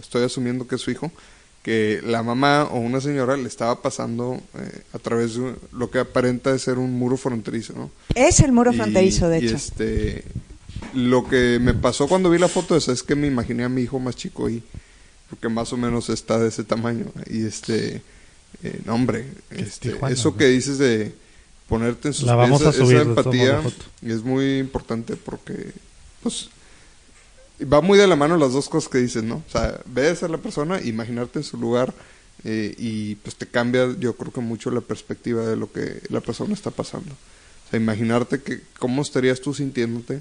estoy 0.00 0.22
asumiendo 0.22 0.68
que 0.68 0.76
es 0.76 0.80
su 0.80 0.92
hijo, 0.92 1.10
que 1.66 2.00
la 2.04 2.22
mamá 2.22 2.68
o 2.70 2.78
una 2.78 3.00
señora 3.00 3.36
le 3.36 3.48
estaba 3.48 3.82
pasando 3.82 4.40
eh, 4.56 4.82
a 4.92 5.00
través 5.00 5.34
de 5.34 5.56
lo 5.72 5.90
que 5.90 5.98
aparenta 5.98 6.52
de 6.52 6.60
ser 6.60 6.78
un 6.78 6.96
muro 6.96 7.16
fronterizo, 7.16 7.72
¿no? 7.72 7.90
Es 8.14 8.38
el 8.38 8.52
muro 8.52 8.72
fronterizo, 8.72 9.28
de 9.28 9.38
hecho. 9.38 9.56
Este, 9.56 10.22
lo 10.94 11.28
que 11.28 11.58
me 11.60 11.74
pasó 11.74 12.06
cuando 12.06 12.30
vi 12.30 12.38
la 12.38 12.46
foto 12.46 12.76
es, 12.76 12.86
es 12.86 13.02
que 13.02 13.16
me 13.16 13.26
imaginé 13.26 13.64
a 13.64 13.68
mi 13.68 13.82
hijo 13.82 13.98
más 13.98 14.14
chico 14.14 14.48
y 14.48 14.62
porque 15.28 15.48
más 15.48 15.72
o 15.72 15.76
menos 15.76 16.08
está 16.08 16.38
de 16.38 16.50
ese 16.50 16.62
tamaño 16.62 17.06
y 17.28 17.44
este 17.44 18.00
eh, 18.62 18.80
no 18.84 18.94
hombre 18.94 19.26
este, 19.50 19.98
eso 20.08 20.36
que 20.36 20.46
dices 20.46 20.78
de 20.78 21.12
ponerte 21.68 22.08
en 22.08 22.14
sus 22.14 22.30
pies 22.30 22.76
esa 22.76 23.02
empatía 23.02 23.60
es 24.02 24.22
muy 24.22 24.58
importante 24.58 25.16
porque 25.16 25.72
pues 26.22 26.48
va 27.60 27.80
muy 27.80 27.98
de 27.98 28.06
la 28.06 28.16
mano 28.16 28.36
las 28.36 28.52
dos 28.52 28.68
cosas 28.68 28.90
que 28.90 28.98
dices, 28.98 29.22
¿no? 29.22 29.36
O 29.46 29.50
sea, 29.50 29.80
ves 29.86 30.22
a 30.22 30.28
la 30.28 30.38
persona, 30.38 30.80
imaginarte 30.82 31.38
en 31.38 31.44
su 31.44 31.56
lugar 31.56 31.92
eh, 32.44 32.74
y 32.78 33.14
pues 33.16 33.36
te 33.36 33.46
cambia, 33.46 33.94
yo 33.98 34.14
creo 34.14 34.32
que 34.32 34.40
mucho 34.40 34.70
la 34.70 34.80
perspectiva 34.80 35.46
de 35.46 35.56
lo 35.56 35.70
que 35.72 36.02
la 36.10 36.20
persona 36.20 36.54
está 36.54 36.70
pasando. 36.70 37.12
O 37.12 37.70
sea, 37.70 37.80
imaginarte 37.80 38.40
que 38.42 38.60
cómo 38.78 39.02
estarías 39.02 39.40
tú 39.40 39.54
sintiéndote, 39.54 40.16
eh, 40.16 40.20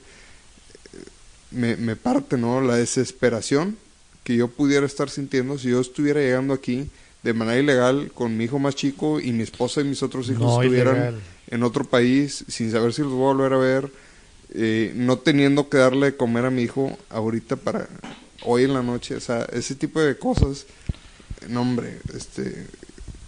me, 1.51 1.75
me 1.75 1.95
parte, 1.95 2.37
¿no? 2.37 2.61
La 2.61 2.75
desesperación 2.75 3.77
que 4.23 4.35
yo 4.35 4.47
pudiera 4.47 4.85
estar 4.85 5.09
sintiendo 5.09 5.57
si 5.57 5.69
yo 5.69 5.79
estuviera 5.79 6.19
llegando 6.19 6.53
aquí 6.53 6.89
de 7.21 7.33
manera 7.33 7.59
ilegal 7.59 8.11
con 8.13 8.37
mi 8.37 8.45
hijo 8.45 8.59
más 8.59 8.75
chico 8.75 9.19
y 9.19 9.31
mi 9.31 9.43
esposa 9.43 9.81
y 9.81 9.83
mis 9.83 10.01
otros 10.03 10.29
hijos 10.29 10.63
estuvieran 10.63 11.15
en 11.47 11.63
otro 11.63 11.83
país 11.83 12.45
sin 12.47 12.71
saber 12.71 12.93
si 12.93 13.01
los 13.01 13.11
voy 13.11 13.23
a 13.23 13.33
volver 13.33 13.53
a 13.53 13.57
ver 13.57 13.91
eh, 14.57 14.93
no 14.95 15.17
teniendo 15.17 15.69
que 15.69 15.77
darle 15.77 16.07
de 16.07 16.17
comer 16.17 16.45
a 16.45 16.49
mi 16.49 16.61
hijo 16.61 16.97
ahorita 17.09 17.57
para 17.57 17.89
hoy 18.43 18.63
en 18.63 18.73
la 18.73 18.83
noche, 18.83 19.15
o 19.15 19.19
sea, 19.19 19.45
ese 19.51 19.75
tipo 19.75 19.99
de 19.99 20.17
cosas, 20.17 20.65
no 21.49 21.61
hombre, 21.61 21.99
este, 22.13 22.67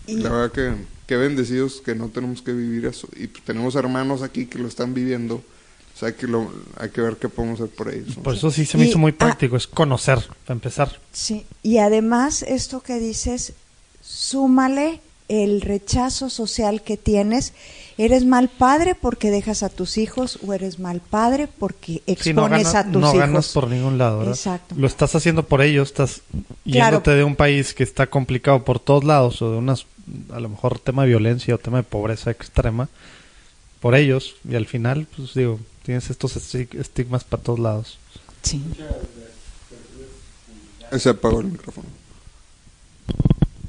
la 0.07 0.29
verdad 0.29 0.51
que, 0.51 0.73
que 1.05 1.17
bendecidos 1.17 1.81
que 1.81 1.95
no 1.95 2.07
tenemos 2.09 2.41
que 2.41 2.53
vivir 2.53 2.85
eso 2.85 3.07
y 3.15 3.27
tenemos 3.27 3.75
hermanos 3.75 4.21
aquí 4.21 4.45
que 4.45 4.59
lo 4.59 4.67
están 4.67 4.93
viviendo. 4.93 5.43
O 5.95 5.99
sea, 5.99 6.15
que 6.15 6.27
lo, 6.27 6.51
hay 6.77 6.91
que 6.91 7.01
ver 7.01 7.15
qué 7.15 7.27
podemos 7.27 7.59
hacer 7.59 7.75
por 7.75 7.91
ellos. 7.91 8.17
Por 8.17 8.35
eso 8.35 8.51
sí 8.51 8.67
se 8.67 8.77
me 8.77 8.85
hizo 8.85 8.99
muy 8.99 9.13
práctico, 9.13 9.57
es 9.57 9.65
conocer, 9.65 10.19
para 10.45 10.53
empezar. 10.53 10.99
Sí, 11.11 11.47
y 11.63 11.79
además 11.79 12.43
esto 12.43 12.81
que 12.81 12.99
dices, 12.99 13.53
súmale 13.99 15.01
el 15.27 15.59
rechazo 15.61 16.29
social 16.29 16.83
que 16.83 16.97
tienes 16.97 17.53
¿Eres 17.99 18.25
mal 18.25 18.47
padre 18.47 18.93
porque 18.93 19.31
dejas 19.31 19.63
a 19.63 19.69
tus 19.69 19.97
hijos 19.97 20.37
o 20.45 20.53
eres 20.53 20.77
mal 20.77 21.01
padre 21.01 21.47
porque 21.47 22.03
expones 22.05 22.75
a 22.75 22.83
tus 22.83 23.01
hijos? 23.01 23.13
No 23.13 23.19
ganas 23.19 23.47
por 23.53 23.67
ningún 23.67 23.97
lado, 23.97 24.19
¿verdad? 24.19 24.35
Exacto. 24.35 24.75
Lo 24.77 24.85
estás 24.85 25.15
haciendo 25.15 25.41
por 25.43 25.63
ellos, 25.63 25.87
estás 25.87 26.21
yéndote 26.63 27.11
de 27.11 27.23
un 27.23 27.35
país 27.35 27.73
que 27.73 27.83
está 27.83 28.05
complicado 28.05 28.63
por 28.63 28.79
todos 28.79 29.03
lados 29.03 29.41
o 29.41 29.51
de 29.51 29.57
unas, 29.57 29.87
a 30.31 30.39
lo 30.39 30.49
mejor 30.49 30.77
tema 30.77 31.03
de 31.03 31.09
violencia 31.09 31.55
o 31.55 31.57
tema 31.57 31.77
de 31.77 31.83
pobreza 31.83 32.29
extrema, 32.29 32.87
por 33.79 33.95
ellos 33.95 34.35
y 34.47 34.53
al 34.53 34.67
final, 34.67 35.07
pues 35.15 35.33
digo, 35.33 35.59
tienes 35.83 36.11
estos 36.11 36.35
estigmas 36.35 37.23
para 37.23 37.41
todos 37.41 37.57
lados. 37.59 37.97
Sí. 38.43 38.61
Se 40.99 41.09
apagó 41.09 41.41
el 41.41 41.47
micrófono. 41.47 41.87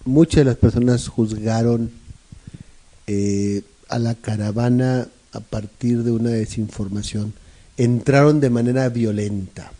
Muchas 0.04 0.36
de 0.36 0.44
las 0.44 0.56
personas 0.56 1.08
juzgaron 1.08 1.90
eh, 3.06 3.62
a 3.88 3.98
la 3.98 4.14
caravana 4.14 5.08
a 5.32 5.40
partir 5.40 6.02
de 6.02 6.10
una 6.10 6.30
desinformación. 6.30 7.32
Entraron 7.76 8.40
de 8.40 8.50
manera 8.50 8.88
violenta. 8.88 9.72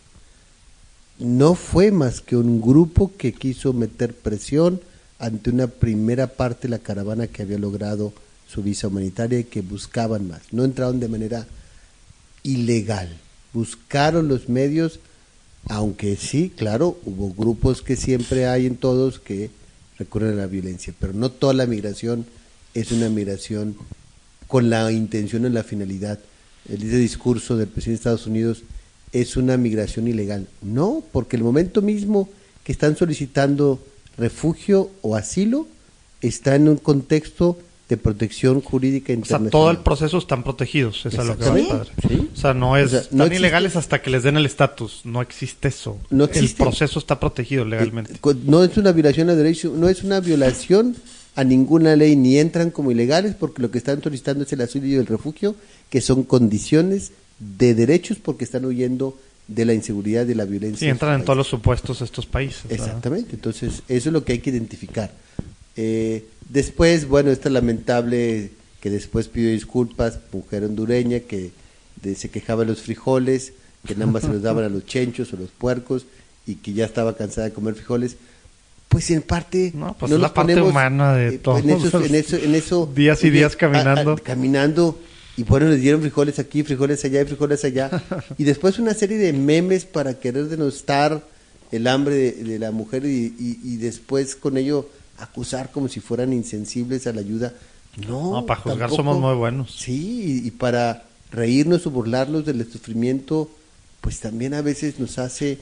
No 1.17 1.55
fue 1.55 1.91
más 1.91 2.21
que 2.21 2.37
un 2.37 2.61
grupo 2.61 3.11
que 3.17 3.33
quiso 3.33 3.73
meter 3.73 4.13
presión 4.13 4.81
ante 5.19 5.49
una 5.49 5.67
primera 5.67 6.27
parte 6.27 6.67
de 6.67 6.69
la 6.69 6.79
caravana 6.79 7.27
que 7.27 7.41
había 7.41 7.57
logrado 7.57 8.13
su 8.47 8.63
visa 8.63 8.87
humanitaria 8.87 9.39
y 9.39 9.43
que 9.43 9.61
buscaban 9.61 10.27
más. 10.27 10.41
No 10.51 10.63
entraron 10.63 10.99
de 10.99 11.09
manera 11.09 11.45
ilegal. 12.43 13.15
Buscaron 13.53 14.27
los 14.27 14.47
medios, 14.47 14.99
aunque 15.67 16.15
sí, 16.15 16.51
claro, 16.55 16.97
hubo 17.05 17.33
grupos 17.33 17.81
que 17.81 17.95
siempre 17.95 18.47
hay 18.47 18.65
en 18.65 18.77
todos 18.77 19.19
que 19.19 19.51
recurren 19.97 20.33
a 20.33 20.43
la 20.43 20.47
violencia, 20.47 20.93
pero 20.97 21.13
no 21.13 21.29
toda 21.29 21.53
la 21.53 21.65
migración 21.65 22.25
es 22.73 22.91
una 22.91 23.09
migración 23.09 23.75
con 24.49 24.69
la 24.69 24.91
intención 24.91 25.45
o 25.45 25.49
la 25.49 25.63
finalidad. 25.63 26.19
El 26.67 26.79
discurso 26.79 27.55
del 27.55 27.67
presidente 27.67 27.91
de 27.91 28.01
Estados 28.01 28.27
Unidos 28.27 28.63
es 29.13 29.37
una 29.37 29.55
migración 29.57 30.07
ilegal. 30.07 30.47
No, 30.61 31.03
porque 31.11 31.37
el 31.37 31.43
momento 31.43 31.81
mismo 31.81 32.27
que 32.63 32.71
están 32.71 32.97
solicitando 32.97 33.79
refugio 34.17 34.89
o 35.01 35.15
asilo 35.15 35.67
está 36.21 36.55
en 36.55 36.67
un 36.67 36.77
contexto 36.77 37.59
de 37.89 37.97
protección 37.97 38.61
jurídica 38.61 39.13
internacional. 39.13 39.47
O 39.47 39.51
sea, 39.51 39.51
todo 39.51 39.71
el 39.71 39.77
proceso 39.77 40.17
están 40.17 40.43
protegidos, 40.43 41.05
es 41.05 41.13
lo 41.13 41.37
que 41.37 41.45
va 41.45 41.67
padre. 41.67 41.91
O 42.33 42.35
sea, 42.35 42.53
no 42.55 42.75
es 42.75 42.93
están 42.93 43.31
ilegales 43.31 43.75
hasta 43.75 44.01
que 44.01 44.09
les 44.09 44.23
den 44.23 44.37
el 44.37 44.47
estatus, 44.47 45.01
no 45.03 45.21
existe 45.21 45.67
eso. 45.67 45.99
No 46.09 46.25
existe. 46.25 46.63
El 46.63 46.69
proceso 46.69 46.97
está 46.97 47.19
protegido 47.19 47.65
legalmente. 47.65 48.13
Eh, 48.13 48.35
no 48.45 48.63
es 48.63 48.77
una 48.77 48.91
violación 48.93 49.29
a 49.29 49.35
derecho, 49.35 49.73
no 49.75 49.89
es 49.89 50.03
una 50.03 50.19
violación 50.19 50.95
a 51.35 51.43
ninguna 51.43 51.95
ley 51.95 52.15
ni 52.15 52.37
entran 52.37 52.71
como 52.71 52.91
ilegales 52.91 53.35
porque 53.35 53.61
lo 53.61 53.71
que 53.71 53.77
están 53.77 54.01
solicitando 54.01 54.43
es 54.43 54.53
el 54.53 54.61
asilo 54.61 54.87
y 54.87 54.95
el 54.95 55.07
refugio, 55.07 55.55
que 55.89 56.01
son 56.01 56.23
condiciones 56.23 57.11
de 57.39 57.73
derechos 57.75 58.17
porque 58.17 58.43
están 58.43 58.65
huyendo 58.65 59.17
de 59.47 59.65
la 59.65 59.73
inseguridad 59.73 60.23
y 60.23 60.29
de 60.29 60.35
la 60.35 60.45
violencia. 60.45 60.79
Sí, 60.79 60.87
entran 60.87 61.19
en 61.19 61.25
todos 61.25 61.37
los 61.37 61.47
supuestos 61.47 62.01
estos 62.01 62.25
países. 62.25 62.65
Exactamente, 62.69 63.35
entonces 63.35 63.83
eso 63.87 64.09
es 64.09 64.13
lo 64.13 64.23
que 64.23 64.33
hay 64.33 64.39
que 64.39 64.51
identificar. 64.51 65.11
Eh, 65.75 66.25
después, 66.49 67.07
bueno, 67.07 67.31
esta 67.31 67.49
lamentable 67.49 68.51
que 68.79 68.89
después 68.89 69.27
pidió 69.27 69.49
disculpas, 69.51 70.19
mujer 70.31 70.63
hondureña 70.63 71.19
que 71.21 71.51
se 72.15 72.29
quejaba 72.29 72.63
de 72.63 72.71
los 72.71 72.81
frijoles, 72.81 73.53
que 73.85 73.95
nada 73.95 74.11
más 74.11 74.23
se 74.23 74.29
los 74.29 74.41
daban 74.41 74.65
a 74.65 74.69
los 74.69 74.85
chenchos 74.87 75.33
o 75.33 75.37
los 75.37 75.49
puercos 75.49 76.05
y 76.45 76.55
que 76.55 76.73
ya 76.73 76.85
estaba 76.85 77.15
cansada 77.15 77.47
de 77.47 77.53
comer 77.53 77.75
frijoles. 77.75 78.17
Pues 78.89 79.09
en 79.11 79.21
parte 79.21 79.71
no, 79.73 79.95
pues 79.97 80.11
la 80.11 80.33
parte 80.33 80.59
humana 80.59 81.13
de 81.13 81.35
eh, 81.35 81.37
todos 81.37 81.63
en, 81.63 82.55
eso, 82.55 82.91
días 82.93 83.23
y 83.23 83.29
días 83.29 83.55
caminando 83.55 84.17
caminando 84.17 84.97
y 85.39 85.43
bueno, 85.43 85.69
les 85.69 85.79
dieron 85.79 86.01
frijoles 86.01 86.37
aquí, 86.37 86.63
frijoles 86.63 87.05
allá 87.05 87.21
y 87.21 87.25
frijoles 87.25 87.63
allá. 87.63 87.89
y 88.37 88.43
después 88.43 88.77
una 88.77 88.93
serie 88.93 89.17
de 89.17 89.31
memes 89.31 89.85
para 89.85 90.19
querer 90.19 90.49
denostar 90.49 91.23
el 91.71 91.87
hambre 91.87 92.33
de, 92.33 92.59
la 92.59 92.71
mujer 92.71 93.05
y, 93.05 93.77
después 93.77 94.35
con 94.35 94.57
ello 94.57 94.89
acusar 95.17 95.71
como 95.71 95.87
si 95.87 96.01
fueran 96.01 96.33
insensibles 96.33 97.07
a 97.07 97.13
la 97.13 97.21
ayuda. 97.21 97.53
No, 98.05 98.45
para 98.45 98.59
juzgar 98.59 98.89
somos 98.89 99.17
muy 99.17 99.33
buenos. 99.33 99.73
Sí, 99.79 100.41
y, 100.43 100.51
para 100.51 101.05
reírnos 101.31 101.87
o 101.87 101.91
burlarnos 101.91 102.45
del 102.45 102.69
sufrimiento, 102.69 103.49
pues 104.01 104.19
también 104.19 104.53
a 104.53 104.61
veces 104.61 104.99
nos 104.99 105.19
hace 105.19 105.59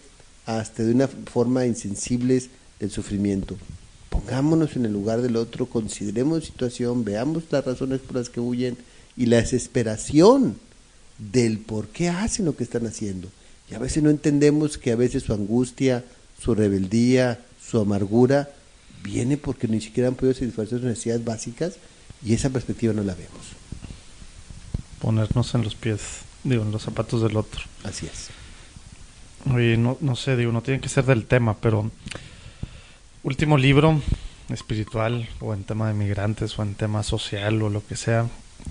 hasta 0.47 0.81
de 0.81 0.91
una 0.91 1.07
forma 1.07 1.67
insensibles 1.67 2.49
del 2.79 2.91
sufrimiento. 2.91 3.57
Pongámonos 4.09 4.75
en 4.75 4.85
el 4.85 4.93
lugar 4.93 5.21
del 5.21 5.35
otro, 5.35 5.67
consideremos 5.67 6.39
la 6.39 6.45
situación, 6.45 7.03
veamos 7.03 7.43
las 7.51 7.65
razones 7.65 7.99
por 7.99 8.17
las 8.17 8.29
que 8.29 8.39
huyen 8.39 8.77
y 9.15 9.25
la 9.25 9.37
desesperación 9.37 10.57
del 11.17 11.59
por 11.59 11.87
qué 11.87 12.09
hacen 12.09 12.45
lo 12.45 12.55
que 12.55 12.63
están 12.63 12.85
haciendo. 12.85 13.29
Y 13.69 13.75
a 13.75 13.79
veces 13.79 14.03
no 14.03 14.09
entendemos 14.09 14.77
que 14.77 14.91
a 14.91 14.95
veces 14.95 15.23
su 15.23 15.33
angustia, 15.33 16.05
su 16.41 16.55
rebeldía, 16.55 17.39
su 17.61 17.79
amargura 17.79 18.49
viene 19.03 19.37
porque 19.37 19.67
ni 19.67 19.81
siquiera 19.81 20.09
han 20.09 20.15
podido 20.15 20.33
satisfacer 20.33 20.79
sus 20.79 20.87
necesidades 20.87 21.23
básicas 21.25 21.75
y 22.23 22.33
esa 22.33 22.49
perspectiva 22.49 22.93
no 22.93 23.03
la 23.03 23.13
vemos. 23.13 23.31
Ponernos 25.01 25.53
en 25.53 25.63
los 25.63 25.75
pies, 25.75 26.01
digo, 26.43 26.63
en 26.63 26.71
los 26.71 26.83
zapatos 26.83 27.21
del 27.21 27.35
otro. 27.37 27.61
Así 27.83 28.05
es. 28.05 28.29
Oye, 29.53 29.77
no, 29.77 29.97
no 30.01 30.15
sé, 30.15 30.35
digo, 30.35 30.51
no 30.51 30.61
tiene 30.61 30.81
que 30.81 30.89
ser 30.89 31.05
del 31.05 31.25
tema, 31.25 31.57
pero 31.59 31.91
último 33.27 33.57
libro 33.57 34.01
espiritual 34.47 35.27
o 35.41 35.53
en 35.53 35.65
tema 35.65 35.89
de 35.89 35.93
migrantes 35.93 36.57
o 36.57 36.63
en 36.63 36.75
tema 36.75 37.03
social 37.03 37.61
o 37.61 37.67
lo 37.67 37.85
que 37.85 37.97
sea 37.97 38.29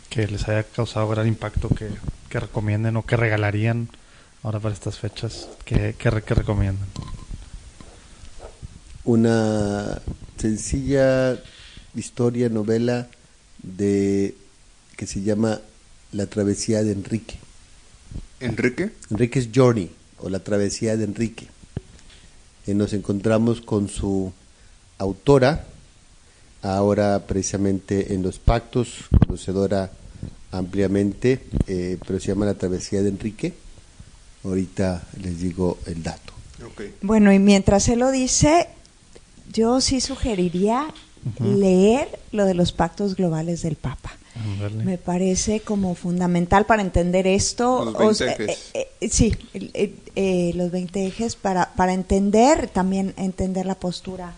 que 0.09 0.27
les 0.27 0.49
haya 0.49 0.63
causado 0.63 1.07
gran 1.11 1.29
impacto 1.29 1.69
que, 1.69 1.91
recomienden 2.31 2.97
o 2.97 3.05
que 3.05 3.17
regalarían 3.17 3.89
ahora 4.43 4.59
para 4.59 4.75
estas 4.75 4.99
fechas? 4.99 5.49
que, 5.67 5.95
que 5.99 6.11
recomiendan? 6.11 6.89
Una 9.05 10.01
sencilla 10.39 11.39
historia, 11.95 12.49
novela 12.49 13.09
de 13.63 14.35
que 14.97 15.07
se 15.07 15.21
llama 15.21 15.61
La 16.13 16.27
travesía 16.29 16.83
de 16.83 16.93
Enrique. 16.93 17.37
¿Enrique? 18.41 18.93
Enrique's 19.11 19.51
Journey 19.55 19.91
o 20.19 20.31
La 20.31 20.39
travesía 20.41 20.97
de 20.97 21.05
Enrique. 21.05 21.47
Y 22.67 22.73
nos 22.73 22.95
encontramos 22.95 23.61
con 23.61 23.89
su 23.89 24.33
autora, 24.99 25.65
ahora 26.63 27.25
precisamente 27.27 28.15
en 28.15 28.23
los 28.23 28.39
pactos, 28.39 29.05
conocedora 29.27 29.91
ampliamente, 30.53 31.41
eh, 31.67 31.99
pero 32.07 32.21
se 32.21 32.29
llama 32.29 32.47
La 32.47 32.55
Travesía 32.55 33.03
de 33.03 33.09
Enrique. 33.09 33.55
Ahorita 34.45 35.03
les 35.23 35.41
digo 35.41 35.79
el 35.87 36.03
dato. 36.03 36.33
Bueno, 37.03 37.33
y 37.33 37.39
mientras 37.39 37.89
él 37.89 37.99
lo 37.99 38.11
dice, 38.11 38.69
yo 39.53 39.81
sí 39.81 40.01
sugeriría 40.01 40.87
leer 41.41 42.19
lo 42.33 42.47
de 42.47 42.55
los 42.55 42.73
pactos 42.73 43.17
globales 43.17 43.63
del 43.63 43.77
Papa. 43.77 44.13
Me 44.85 44.99
parece 44.99 45.61
como 45.61 45.95
fundamental 45.95 46.67
para 46.67 46.83
entender 46.83 47.27
esto. 47.27 47.85
Los 47.85 48.19
20 48.19 48.45
ejes. 48.45 48.71
Eh, 48.75 48.89
eh, 49.01 49.09
sí, 49.09 49.33
los 50.55 50.71
20 50.71 51.07
ejes 51.07 51.37
para, 51.37 51.73
para 51.75 51.95
entender, 51.95 52.69
también 52.69 53.15
entender 53.17 53.67
la 53.67 53.75
postura 53.75 54.35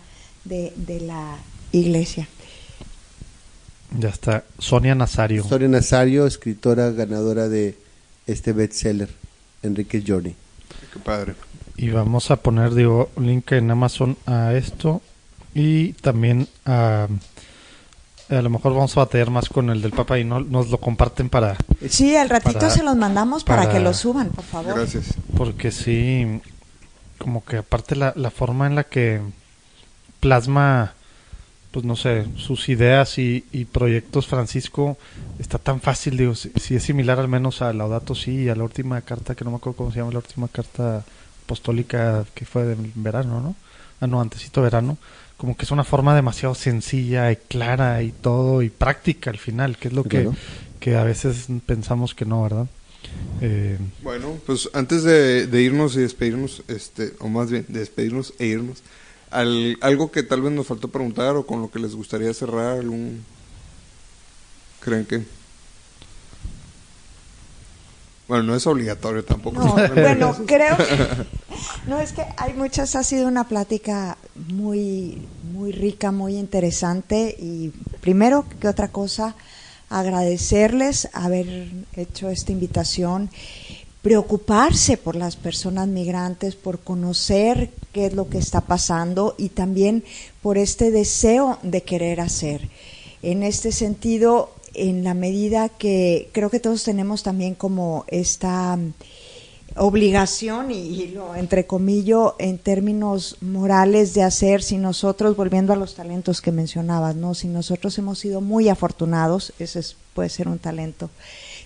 de, 0.49 0.73
de 0.75 0.99
la 0.99 1.37
iglesia. 1.71 2.27
Ya 3.97 4.09
está. 4.09 4.43
Sonia 4.57 4.95
Nazario. 4.95 5.43
Sonia 5.43 5.67
Nazario, 5.67 6.27
escritora 6.27 6.91
ganadora 6.91 7.47
de 7.47 7.77
este 8.27 8.51
bestseller, 8.51 9.09
Enrique 9.63 10.03
Journey. 10.05 10.35
Qué 10.93 10.99
padre. 10.99 11.35
Y 11.77 11.89
vamos 11.89 12.29
a 12.29 12.35
poner, 12.35 12.73
digo, 12.73 13.09
link 13.17 13.51
en 13.53 13.71
Amazon 13.71 14.17
a 14.25 14.53
esto 14.53 15.01
y 15.53 15.93
también 15.93 16.47
a... 16.65 17.07
A 18.29 18.43
lo 18.43 18.51
mejor 18.51 18.75
vamos 18.75 18.95
a 18.95 18.99
batallar 18.99 19.31
más 19.31 19.49
con 19.49 19.71
el 19.71 19.81
del 19.81 19.91
Papa 19.91 20.19
y 20.19 20.23
no, 20.23 20.39
nos 20.39 20.69
lo 20.69 20.79
comparten 20.79 21.29
para... 21.29 21.57
Sí, 21.89 22.15
al 22.15 22.29
ratito 22.29 22.69
se 22.69 22.83
los 22.83 22.95
mandamos 22.95 23.43
para, 23.43 23.71
que 23.71 23.79
lo 23.79 23.91
suban, 23.95 24.29
por 24.29 24.43
favor. 24.45 24.75
Gracias. 24.75 25.15
Porque 25.35 25.71
sí, 25.71 26.39
como 27.17 27.43
que 27.43 27.57
aparte 27.57 27.95
la, 27.95 28.13
la 28.15 28.29
forma 28.29 28.67
en 28.67 28.75
la 28.75 28.83
que 28.83 29.19
plasma 30.19 30.93
pues 31.71 31.85
no 31.85 31.95
sé, 31.95 32.25
sus 32.35 32.67
ideas 32.69 33.19
y, 33.19 33.41
proyectos, 33.71 34.25
Francisco, 34.25 34.97
está 35.37 35.59
tan 35.59 35.81
fácil, 35.81 36.17
digo, 36.17 36.33
si, 36.33 36.75
es 36.75 36.83
similar 36.83 37.19
al 37.19 37.27
menos 37.27 37.61
a 37.61 37.71
Laudato 37.73 38.15
sí 38.15 38.43
y 38.43 38.49
a 38.49 38.55
la 38.55 38.63
última 38.63 38.99
carta, 39.01 39.35
que 39.35 39.45
no 39.45 39.51
me 39.51 39.57
acuerdo 39.57 39.77
cómo 39.77 39.91
se 39.91 39.99
llama, 39.99 40.11
la 40.11 40.19
última 40.19 40.47
carta 40.47 41.05
apostólica 41.43 42.25
que 42.33 42.45
fue 42.45 42.65
de 42.65 42.75
verano, 42.95 43.39
¿no? 43.39 43.55
Ah, 44.01 44.07
no, 44.07 44.19
antesito 44.19 44.61
verano, 44.61 44.97
como 45.37 45.55
que 45.55 45.65
es 45.65 45.71
una 45.71 45.83
forma 45.83 46.15
demasiado 46.15 46.55
sencilla 46.55 47.31
y 47.31 47.35
clara 47.35 48.01
y 48.01 48.11
todo 48.11 48.63
y 48.63 48.69
práctica 48.69 49.29
al 49.29 49.37
final, 49.37 49.77
que 49.77 49.89
es 49.89 49.93
lo 49.93 50.03
que, 50.03 50.27
que 50.79 50.95
a 50.95 51.03
veces 51.03 51.47
pensamos 51.67 52.15
que 52.15 52.25
no, 52.25 52.41
¿verdad? 52.41 52.67
Eh, 53.41 53.77
bueno, 54.01 54.37
pues 54.45 54.69
antes 54.73 55.03
de, 55.03 55.45
de 55.45 55.61
irnos 55.61 55.95
y 55.95 55.99
despedirnos, 55.99 56.63
este, 56.67 57.13
o 57.19 57.27
más 57.27 57.51
bien, 57.51 57.65
despedirnos 57.67 58.33
e 58.39 58.47
irnos, 58.47 58.81
algo 59.31 60.11
que 60.11 60.23
tal 60.23 60.41
vez 60.41 60.51
nos 60.51 60.67
faltó 60.67 60.87
preguntar 60.89 61.35
o 61.35 61.45
con 61.45 61.61
lo 61.61 61.71
que 61.71 61.79
les 61.79 61.95
gustaría 61.95 62.33
cerrar, 62.33 62.79
algún... 62.79 63.23
¿Creen 64.79 65.05
que? 65.05 65.23
Bueno, 68.29 68.43
no 68.43 68.55
es 68.55 68.67
obligatorio 68.67 69.25
tampoco. 69.25 69.59
bueno, 69.95 70.35
creo 70.45 70.77
No, 71.87 71.99
es 71.99 72.13
que 72.13 72.23
hay 72.37 72.53
muchas, 72.53 72.95
ha 72.95 73.03
sido 73.03 73.27
una 73.27 73.47
plática 73.47 74.17
muy, 74.35 75.27
muy 75.51 75.71
rica, 75.71 76.11
muy 76.11 76.37
interesante 76.37 77.35
y 77.39 77.73
primero 78.01 78.45
que 78.61 78.67
otra 78.67 78.89
cosa, 78.89 79.35
agradecerles 79.89 81.09
haber 81.13 81.71
hecho 81.93 82.29
esta 82.29 82.51
invitación 82.51 83.31
preocuparse 84.01 84.97
por 84.97 85.15
las 85.15 85.35
personas 85.35 85.87
migrantes, 85.87 86.55
por 86.55 86.79
conocer 86.79 87.69
qué 87.91 88.05
es 88.05 88.13
lo 88.13 88.29
que 88.29 88.37
está 88.37 88.61
pasando 88.61 89.35
y 89.37 89.49
también 89.49 90.03
por 90.41 90.57
este 90.57 90.91
deseo 90.91 91.59
de 91.63 91.81
querer 91.81 92.21
hacer. 92.21 92.69
En 93.21 93.43
este 93.43 93.71
sentido, 93.73 94.51
en 94.73 95.03
la 95.03 95.13
medida 95.13 95.67
que 95.67 96.29
creo 96.31 96.49
que 96.49 96.59
todos 96.59 96.83
tenemos 96.83 97.23
también 97.23 97.55
como 97.55 98.05
esta 98.07 98.77
obligación 99.75 100.71
y, 100.71 101.07
lo 101.07 101.35
entrecomillo 101.35 102.35
en 102.39 102.57
términos 102.57 103.37
morales 103.41 104.13
de 104.13 104.23
hacer 104.23 104.63
si 104.63 104.77
nosotros 104.77 105.35
volviendo 105.35 105.73
a 105.73 105.75
los 105.75 105.95
talentos 105.95 106.41
que 106.41 106.51
mencionabas 106.51 107.15
no 107.15 107.35
si 107.35 107.47
nosotros 107.47 107.97
hemos 107.97 108.19
sido 108.19 108.41
muy 108.41 108.67
afortunados 108.67 109.53
ese 109.59 109.81
puede 110.13 110.29
ser 110.29 110.47
un 110.47 110.57
talento 110.57 111.09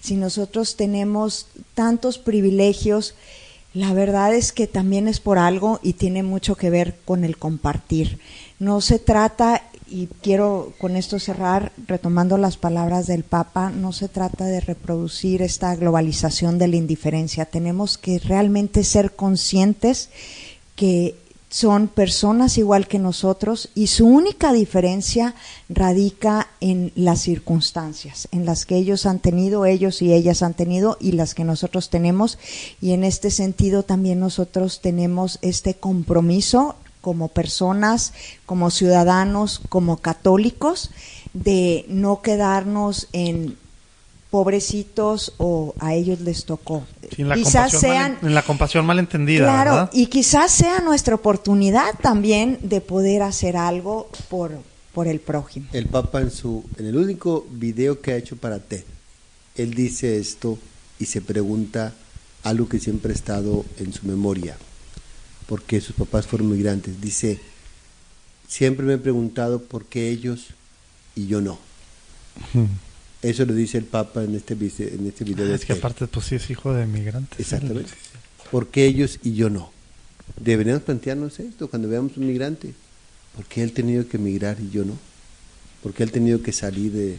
si 0.03 0.17
nosotros 0.17 0.75
tenemos 0.75 1.47
tantos 1.73 2.17
privilegios 2.17 3.15
la 3.73 3.91
verdad 3.93 4.35
es 4.35 4.51
que 4.51 4.67
también 4.67 5.07
es 5.07 5.19
por 5.19 5.39
algo 5.39 5.79
y 5.81 5.93
tiene 5.93 6.21
mucho 6.21 6.55
que 6.55 6.69
ver 6.69 6.95
con 7.05 7.23
el 7.23 7.37
compartir. 7.37 8.19
No 8.59 8.81
se 8.81 8.99
trata 8.99 9.63
y 9.89 10.07
quiero 10.21 10.73
con 10.79 10.95
esto 10.95 11.19
cerrar 11.19 11.71
retomando 11.87 12.37
las 12.37 12.57
palabras 12.57 13.07
del 13.07 13.23
Papa, 13.23 13.71
no 13.71 13.91
se 13.91 14.09
trata 14.09 14.45
de 14.45 14.59
reproducir 14.59 15.41
esta 15.41 15.75
globalización 15.75 16.59
de 16.59 16.67
la 16.67 16.75
indiferencia, 16.75 17.45
tenemos 17.45 17.97
que 17.97 18.19
realmente 18.19 18.83
ser 18.83 19.15
conscientes 19.15 20.09
que 20.75 21.15
son 21.53 21.87
personas 21.87 22.57
igual 22.57 22.87
que 22.87 22.97
nosotros 22.97 23.69
y 23.75 23.85
su 23.85 24.07
única 24.07 24.51
diferencia 24.53 25.35
radica 25.69 26.47
en 26.61 26.91
las 26.95 27.21
circunstancias, 27.21 28.27
en 28.31 28.47
las 28.47 28.65
que 28.65 28.75
ellos 28.75 29.05
han 29.05 29.19
tenido, 29.19 29.67
ellos 29.67 30.01
y 30.01 30.13
ellas 30.13 30.41
han 30.41 30.55
tenido 30.55 30.97
y 30.99 31.11
las 31.11 31.35
que 31.35 31.43
nosotros 31.43 31.91
tenemos. 31.91 32.39
Y 32.81 32.93
en 32.93 33.03
este 33.03 33.29
sentido 33.29 33.83
también 33.83 34.19
nosotros 34.19 34.81
tenemos 34.81 35.37
este 35.43 35.75
compromiso 35.75 36.75
como 37.01 37.27
personas, 37.27 38.13
como 38.47 38.71
ciudadanos, 38.71 39.61
como 39.69 39.97
católicos, 39.97 40.89
de 41.33 41.85
no 41.87 42.23
quedarnos 42.23 43.09
en 43.13 43.57
pobrecitos 44.33 45.35
o 45.37 45.75
a 45.77 45.93
ellos 45.93 46.19
les 46.21 46.45
tocó. 46.45 46.83
quizás 47.35 47.71
sean 47.71 48.17
en 48.23 48.33
la 48.33 48.41
compasión 48.41 48.83
malentendida. 48.83 49.43
Claro, 49.43 49.89
y 49.93 50.07
quizás 50.07 50.51
sea 50.51 50.79
nuestra 50.79 51.13
oportunidad 51.13 51.99
también 52.01 52.57
de 52.63 52.81
poder 52.81 53.21
hacer 53.21 53.55
algo 53.55 54.09
por, 54.31 54.57
por 54.91 55.07
el 55.07 55.19
prójimo. 55.19 55.67
El 55.71 55.85
Papa 55.85 56.21
en 56.21 56.31
su 56.31 56.63
en 56.79 56.87
el 56.87 56.97
único 56.97 57.45
video 57.51 58.01
que 58.01 58.13
ha 58.13 58.15
hecho 58.15 58.35
para 58.35 58.57
TED, 58.57 58.85
él 59.55 59.75
dice 59.75 60.17
esto 60.17 60.57
y 60.97 61.05
se 61.05 61.21
pregunta 61.21 61.93
algo 62.41 62.67
que 62.67 62.79
siempre 62.79 63.11
ha 63.11 63.15
estado 63.15 63.63
en 63.77 63.93
su 63.93 64.07
memoria 64.07 64.57
porque 65.45 65.79
sus 65.79 65.95
papás 65.95 66.25
fueron 66.25 66.49
migrantes. 66.49 66.99
Dice, 66.99 67.39
siempre 68.47 68.83
me 68.83 68.95
he 68.95 68.97
preguntado 68.97 69.61
por 69.61 69.85
qué 69.85 70.09
ellos 70.09 70.47
y 71.13 71.27
yo 71.27 71.39
no. 71.39 71.59
Eso 73.23 73.45
lo 73.45 73.53
dice 73.53 73.77
el 73.77 73.85
Papa 73.85 74.23
en 74.23 74.35
este, 74.35 74.53
en 74.53 75.07
este 75.07 75.23
video. 75.23 75.51
Ah, 75.51 75.55
es 75.55 75.65
que 75.65 75.73
aparte, 75.73 76.07
pues 76.07 76.25
sí 76.25 76.35
es 76.35 76.49
hijo 76.49 76.73
de 76.73 76.85
migrantes. 76.85 77.39
Exactamente. 77.39 77.91
¿Por 78.51 78.67
qué 78.67 78.85
ellos 78.85 79.19
y 79.23 79.33
yo 79.33 79.49
no? 79.49 79.71
Deberíamos 80.39 80.83
plantearnos 80.83 81.39
esto 81.39 81.69
cuando 81.69 81.87
veamos 81.87 82.17
un 82.17 82.27
migrante. 82.27 82.73
¿Por 83.35 83.45
qué 83.45 83.63
él 83.63 83.71
ha 83.71 83.73
tenido 83.73 84.07
que 84.07 84.17
emigrar 84.17 84.57
y 84.59 84.69
yo 84.69 84.85
no? 84.85 84.97
¿Por 85.81 85.93
qué 85.93 86.03
él 86.03 86.09
ha 86.09 86.13
tenido 86.13 86.41
que 86.41 86.51
salir 86.51 86.91
de, 86.91 87.17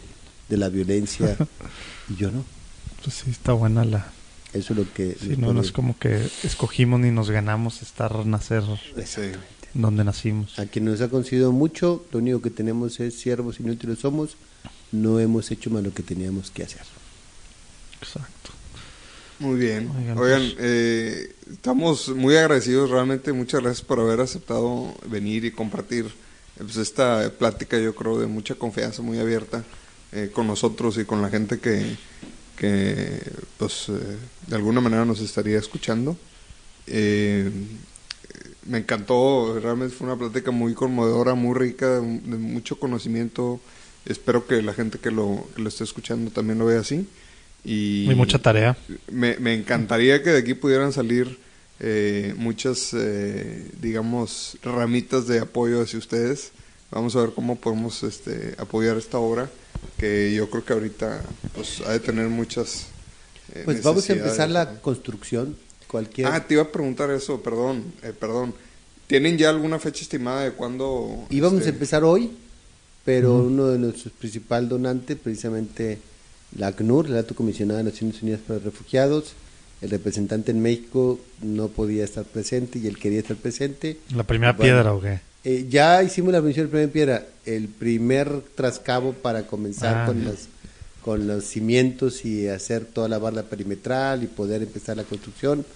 de 0.48 0.56
la 0.56 0.68
violencia 0.68 1.36
y 2.08 2.16
yo 2.16 2.30
no? 2.30 2.44
Pues 3.02 3.16
sí, 3.16 3.30
está 3.30 3.52
buena 3.52 3.84
la, 3.84 4.12
eso 4.54 4.72
es 4.72 4.78
lo 4.78 4.92
que... 4.92 5.16
Sí, 5.20 5.36
no, 5.36 5.60
es 5.60 5.72
como 5.72 5.98
que 5.98 6.28
escogimos 6.44 7.00
ni 7.00 7.10
nos 7.10 7.28
ganamos 7.28 7.82
estar, 7.82 8.24
nacer 8.24 8.62
donde 9.74 10.04
nacimos. 10.04 10.58
A 10.60 10.66
quien 10.66 10.84
nos 10.84 11.00
ha 11.00 11.08
concedido 11.08 11.50
mucho, 11.50 12.06
lo 12.12 12.20
único 12.20 12.40
que 12.40 12.50
tenemos 12.50 13.00
es 13.00 13.18
siervos 13.18 13.58
inútiles 13.58 13.98
somos, 13.98 14.36
no 14.94 15.20
hemos 15.20 15.50
hecho 15.50 15.70
más 15.70 15.82
lo 15.82 15.92
que 15.92 16.02
teníamos 16.02 16.50
que 16.50 16.62
hacer. 16.62 16.82
Exacto. 18.00 18.50
Muy 19.38 19.58
bien. 19.58 19.90
Oigan, 19.96 20.16
pues. 20.16 20.54
eh, 20.58 21.34
estamos 21.50 22.08
muy 22.10 22.36
agradecidos 22.36 22.90
realmente. 22.90 23.32
Muchas 23.32 23.62
gracias 23.62 23.84
por 23.84 24.00
haber 24.00 24.20
aceptado 24.20 24.94
venir 25.08 25.44
y 25.44 25.50
compartir 25.50 26.06
pues, 26.56 26.76
esta 26.76 27.30
plática, 27.30 27.78
yo 27.78 27.94
creo, 27.94 28.18
de 28.18 28.26
mucha 28.26 28.54
confianza, 28.54 29.02
muy 29.02 29.18
abierta 29.18 29.64
eh, 30.12 30.30
con 30.32 30.46
nosotros 30.46 30.96
y 30.98 31.04
con 31.04 31.20
la 31.20 31.28
gente 31.28 31.58
que, 31.58 31.96
que 32.56 33.20
pues 33.58 33.88
eh, 33.88 34.16
de 34.46 34.56
alguna 34.56 34.80
manera 34.80 35.04
nos 35.04 35.20
estaría 35.20 35.58
escuchando. 35.58 36.16
Eh, 36.86 37.50
me 38.66 38.78
encantó, 38.78 39.58
realmente 39.60 39.94
fue 39.94 40.06
una 40.06 40.16
plática 40.16 40.50
muy 40.50 40.74
conmovedora, 40.74 41.34
muy 41.34 41.58
rica, 41.58 42.00
de, 42.00 42.00
mucho 42.00 42.78
conocimiento. 42.78 43.60
Espero 44.06 44.46
que 44.46 44.62
la 44.62 44.74
gente 44.74 44.98
que 44.98 45.10
lo, 45.10 45.46
que 45.54 45.62
lo 45.62 45.68
esté 45.68 45.84
escuchando 45.84 46.30
también 46.30 46.58
lo 46.58 46.66
vea 46.66 46.80
así. 46.80 47.06
Y 47.64 48.10
mucha 48.14 48.38
tarea. 48.38 48.76
Me, 49.10 49.38
me 49.38 49.54
encantaría 49.54 50.22
que 50.22 50.30
de 50.30 50.38
aquí 50.38 50.54
pudieran 50.54 50.92
salir 50.92 51.38
eh, 51.80 52.34
muchas, 52.36 52.94
digamos, 53.80 54.58
ramitas 54.62 55.26
de 55.26 55.40
apoyo 55.40 55.82
hacia 55.82 55.98
ustedes. 55.98 56.52
Vamos 56.90 57.16
a 57.16 57.20
ver 57.20 57.30
cómo 57.34 57.56
podemos 57.56 58.02
este, 58.02 58.54
apoyar 58.58 58.98
esta 58.98 59.18
obra 59.18 59.48
que 59.98 60.32
yo 60.34 60.48
creo 60.50 60.64
que 60.64 60.72
ahorita 60.72 61.22
pues 61.54 61.80
ha 61.86 61.92
de 61.92 62.00
tener 62.00 62.28
muchas 62.28 62.86
eh, 63.54 63.62
pues 63.64 63.82
vamos 63.82 64.08
a 64.08 64.12
empezar 64.12 64.50
la 64.50 64.80
construcción 64.80 65.56
cualquier 65.86 66.26
ah 66.26 66.46
te 66.46 66.54
iba 66.54 66.62
a 66.62 66.72
preguntar 66.72 67.10
eso 67.10 67.42
perdón 67.42 67.84
eh, 68.02 68.12
perdón 68.18 68.54
tienen 69.06 69.36
ya 69.36 69.50
alguna 69.50 69.78
fecha 69.78 70.02
estimada 70.02 70.42
de 70.42 70.52
cuándo 70.52 71.26
íbamos 71.30 71.58
a 71.58 71.60
este? 71.60 71.70
empezar 71.70 72.04
hoy 72.04 72.32
pero 73.04 73.34
uno 73.36 73.68
de 73.68 73.78
nuestros 73.78 74.12
principales 74.12 74.68
donantes 74.68 75.16
precisamente 75.16 75.98
la 76.56 76.68
ACNUR 76.68 77.08
la 77.10 77.18
Alto 77.18 77.34
Comisionada 77.34 77.78
de 77.78 77.90
Naciones 77.90 78.22
Unidas 78.22 78.40
para 78.46 78.60
Refugiados 78.60 79.34
el 79.80 79.90
representante 79.90 80.52
en 80.52 80.62
México 80.62 81.20
no 81.42 81.68
podía 81.68 82.04
estar 82.04 82.24
presente 82.24 82.78
y 82.78 82.86
él 82.86 82.98
quería 82.98 83.20
estar 83.20 83.36
presente 83.36 83.98
la 84.14 84.24
primera 84.24 84.56
piedra 84.56 84.92
o 84.94 85.00
qué 85.00 85.20
eh, 85.46 85.66
ya 85.68 86.02
hicimos 86.02 86.32
la 86.32 86.40
bendición 86.40 86.66
de 86.66 86.70
primera 86.70 86.92
piedra, 86.92 87.26
el 87.44 87.68
primer 87.68 88.40
trascabo 88.54 89.12
para 89.12 89.46
comenzar 89.46 89.94
ah, 89.94 90.06
con, 90.06 90.24
los, 90.24 90.48
con 91.02 91.26
los 91.26 91.44
cimientos 91.44 92.24
y 92.24 92.48
hacer 92.48 92.86
toda 92.86 93.08
la 93.08 93.18
barra 93.18 93.42
perimetral 93.42 94.22
y 94.22 94.26
poder 94.26 94.62
empezar 94.62 94.96
la 94.96 95.04
construcción. 95.04 95.66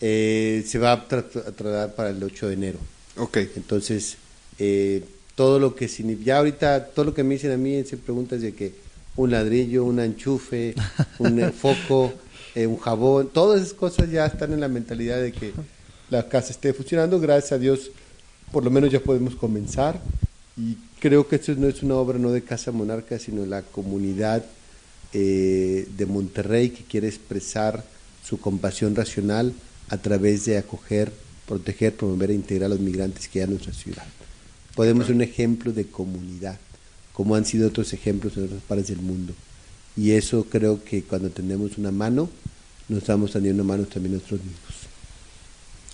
Eh, 0.00 0.64
se 0.66 0.80
va 0.80 0.92
a 0.92 1.06
tratar 1.06 1.94
para 1.94 2.10
el 2.10 2.20
8 2.20 2.48
de 2.48 2.54
enero. 2.54 2.78
Ok. 3.16 3.36
Entonces, 3.54 4.16
eh, 4.58 5.04
todo 5.34 5.58
lo 5.58 5.74
que 5.74 5.88
ya 6.22 6.38
ahorita, 6.38 6.86
todo 6.86 7.06
lo 7.06 7.14
que 7.14 7.24
me 7.24 7.34
dicen 7.34 7.52
a 7.52 7.56
mí 7.56 7.82
se 7.84 7.96
preguntas 7.96 8.40
de 8.40 8.54
que 8.54 8.74
un 9.16 9.30
ladrillo, 9.30 9.84
un 9.84 10.00
enchufe, 10.00 10.74
un 11.18 11.52
foco, 11.52 12.12
un 12.56 12.78
jabón, 12.78 13.30
todas 13.32 13.60
esas 13.60 13.74
cosas 13.74 14.10
ya 14.10 14.26
están 14.26 14.52
en 14.52 14.60
la 14.60 14.68
mentalidad 14.68 15.20
de 15.20 15.32
que 15.32 15.52
la 16.10 16.28
casa 16.28 16.52
esté 16.52 16.72
funcionando. 16.72 17.18
Gracias 17.18 17.52
a 17.52 17.58
Dios 17.58 17.90
por 18.52 18.62
lo 18.62 18.70
menos 18.70 18.90
ya 18.90 19.00
podemos 19.00 19.34
comenzar 19.34 20.00
y 20.56 20.76
creo 21.00 21.26
que 21.26 21.36
esto 21.36 21.54
no 21.56 21.66
es 21.66 21.82
una 21.82 21.96
obra 21.96 22.18
no 22.18 22.30
de 22.30 22.42
Casa 22.42 22.70
Monarca, 22.70 23.18
sino 23.18 23.44
la 23.44 23.62
comunidad 23.62 24.44
eh, 25.12 25.88
de 25.96 26.06
Monterrey 26.06 26.70
que 26.70 26.84
quiere 26.84 27.08
expresar 27.08 27.84
su 28.24 28.38
compasión 28.38 28.94
racional 28.94 29.52
a 29.88 29.98
través 29.98 30.44
de 30.44 30.56
acoger, 30.56 31.12
proteger, 31.46 31.94
promover 31.94 32.30
e 32.30 32.34
integrar 32.34 32.66
a 32.66 32.74
los 32.74 32.80
migrantes 32.80 33.28
que 33.28 33.40
hay 33.40 33.44
en 33.44 33.50
nuestra 33.50 33.72
ciudad. 33.74 34.04
Podemos 34.74 35.06
ser 35.06 35.14
un 35.14 35.22
ejemplo 35.22 35.72
de 35.72 35.86
comunidad, 35.86 36.58
como 37.12 37.34
han 37.36 37.44
sido 37.44 37.68
otros 37.68 37.92
ejemplos 37.92 38.36
en 38.36 38.44
otras 38.44 38.62
partes 38.62 38.88
del 38.88 39.00
mundo. 39.00 39.32
Y 39.96 40.12
eso 40.12 40.46
creo 40.50 40.82
que 40.82 41.02
cuando 41.02 41.30
tenemos 41.30 41.78
una 41.78 41.92
mano, 41.92 42.28
nos 42.88 42.98
estamos 43.00 43.32
teniendo 43.32 43.62
manos 43.62 43.88
también 43.88 44.14
nosotros 44.14 44.40
mismos. 44.40 44.74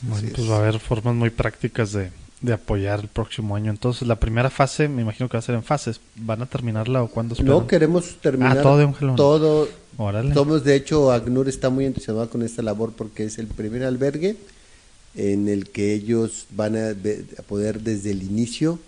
Bueno, 0.02 0.28
pues 0.34 0.50
va 0.50 0.56
a 0.56 0.58
haber 0.60 0.78
formas 0.78 1.14
muy 1.14 1.28
prácticas 1.28 1.92
de, 1.92 2.10
de 2.40 2.52
apoyar 2.54 3.00
el 3.00 3.08
próximo 3.08 3.54
año. 3.54 3.70
Entonces, 3.70 4.08
la 4.08 4.16
primera 4.16 4.48
fase, 4.48 4.88
me 4.88 5.02
imagino 5.02 5.28
que 5.28 5.34
va 5.34 5.40
a 5.40 5.42
ser 5.42 5.54
en 5.54 5.62
fases. 5.62 6.00
¿Van 6.16 6.40
a 6.40 6.46
terminarla 6.46 7.02
o 7.02 7.08
cuándo 7.08 7.34
No, 7.42 7.66
queremos 7.66 8.16
terminar 8.20 8.58
ah, 8.58 8.62
todo 8.62 8.78
de 8.78 8.84
un 8.86 8.92
jalón. 8.92 9.16
Todo. 9.16 9.68
Somos, 10.32 10.64
de 10.64 10.76
hecho, 10.76 11.12
ACNUR 11.12 11.48
está 11.48 11.68
muy 11.68 11.84
entusiasmado 11.84 12.30
con 12.30 12.42
esta 12.42 12.62
labor 12.62 12.94
porque 12.96 13.24
es 13.24 13.38
el 13.38 13.46
primer 13.46 13.84
albergue 13.84 14.36
en 15.14 15.48
el 15.48 15.68
que 15.68 15.92
ellos 15.92 16.46
van 16.50 16.76
a, 16.76 16.94
poder 17.48 17.80
desde 17.80 18.10
el 18.10 18.22
inicio 18.22 18.78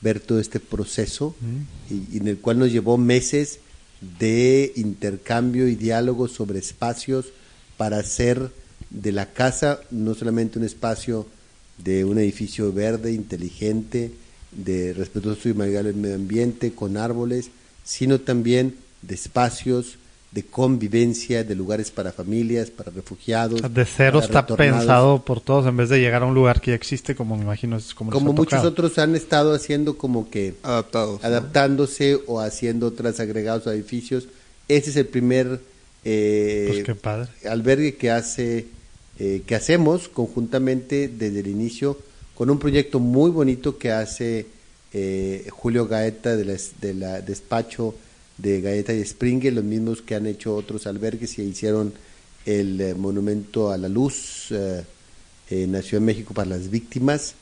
ver 0.00 0.20
todo 0.20 0.40
este 0.40 0.60
proceso 0.60 1.34
mm. 1.40 1.94
y, 1.94 2.16
y 2.16 2.18
en 2.18 2.28
el 2.28 2.38
cual 2.38 2.58
nos 2.58 2.72
llevó 2.72 2.98
meses 2.98 3.58
de 4.18 4.72
intercambio 4.76 5.68
y 5.68 5.74
diálogo 5.74 6.28
sobre 6.28 6.58
espacios 6.58 7.26
para 7.76 7.98
hacer 7.98 8.50
de 8.88 9.12
la 9.12 9.26
casa 9.26 9.80
no 9.90 10.14
solamente 10.14 10.58
un 10.58 10.64
espacio 10.64 11.26
de 11.78 12.04
un 12.04 12.18
edificio 12.18 12.72
verde, 12.72 13.12
inteligente, 13.12 14.12
de 14.52 14.92
respetuoso 14.92 15.48
y 15.48 15.52
amigable 15.52 15.90
al 15.90 15.96
medio 15.96 16.16
ambiente, 16.16 16.72
con 16.72 16.96
árboles, 16.96 17.50
sino 17.84 18.20
también 18.20 18.74
de 19.02 19.14
espacios 19.14 19.96
de 20.32 20.44
convivencia, 20.44 21.42
de 21.42 21.54
lugares 21.56 21.90
para 21.90 22.12
familias, 22.12 22.70
para 22.70 22.90
refugiados. 22.92 23.62
De 23.74 23.84
cero 23.84 24.20
está 24.20 24.46
pensado 24.46 25.24
por 25.24 25.40
todos 25.40 25.66
en 25.66 25.76
vez 25.76 25.88
de 25.88 25.98
llegar 25.98 26.22
a 26.22 26.26
un 26.26 26.34
lugar 26.34 26.60
que 26.60 26.70
ya 26.70 26.76
existe, 26.76 27.16
como 27.16 27.36
me 27.36 27.42
imagino 27.42 27.76
es 27.76 27.94
como 27.94 28.12
Como 28.12 28.32
muchos 28.32 28.64
otros 28.64 28.98
han 28.98 29.16
estado 29.16 29.54
haciendo 29.54 29.98
como 29.98 30.30
que 30.30 30.54
Adaptados, 30.62 31.24
adaptándose 31.24 32.18
o 32.26 32.40
haciendo 32.40 32.86
otros 32.86 33.18
agregados 33.18 33.66
a 33.66 33.74
edificios. 33.74 34.28
Ese 34.68 34.90
es 34.90 34.96
el 34.96 35.06
primer 35.06 35.60
eh, 36.04 36.66
pues 36.68 36.84
qué 36.84 36.94
padre. 36.94 37.28
albergue 37.48 37.96
que 37.96 38.10
hace 38.10 38.66
eh, 39.18 39.42
que 39.44 39.54
hacemos 39.54 40.08
conjuntamente 40.08 41.08
desde 41.08 41.40
el 41.40 41.46
inicio 41.48 41.98
con 42.34 42.48
un 42.48 42.58
proyecto 42.58 43.00
muy 43.00 43.30
bonito 43.30 43.76
que 43.76 43.90
hace 43.92 44.46
eh, 44.94 45.46
Julio 45.50 45.86
Gaeta 45.86 46.36
de 46.36 46.94
la, 46.94 47.20
despacho 47.20 47.94
de 48.40 48.60
Gaeta 48.60 48.92
y 48.92 49.04
Springer, 49.04 49.52
los 49.52 49.64
mismos 49.64 50.02
que 50.02 50.14
han 50.14 50.26
hecho 50.26 50.54
otros 50.54 50.86
albergues 50.86 51.38
y 51.38 51.42
hicieron 51.42 51.92
el 52.46 52.80
eh, 52.80 52.94
monumento 52.94 53.70
a 53.70 53.78
la 53.78 53.88
luz 53.88 54.52
en 55.50 55.72
la 55.72 55.82
Ciudad 55.82 56.00
de 56.00 56.06
México 56.06 56.32
para 56.34 56.50
las 56.50 56.70
víctimas. 56.70 57.34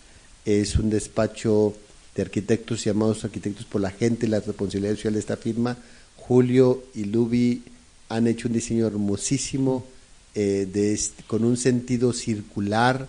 Es 0.44 0.76
un 0.76 0.90
despacho 0.90 1.74
de 2.14 2.22
arquitectos 2.22 2.84
llamados 2.84 3.24
arquitectos 3.24 3.64
por 3.66 3.80
la 3.80 3.90
gente, 3.90 4.26
la 4.26 4.40
responsabilidad 4.40 4.96
social 4.96 5.14
de 5.14 5.20
esta 5.20 5.36
firma. 5.36 5.76
Julio 6.16 6.84
y 6.94 7.04
Lubi 7.04 7.62
han 8.08 8.26
hecho 8.26 8.48
un 8.48 8.54
diseño 8.54 8.86
hermosísimo 8.86 9.84
eh, 10.34 10.68
de 10.70 10.98
con 11.26 11.44
un 11.44 11.56
sentido 11.56 12.12
circular 12.12 13.08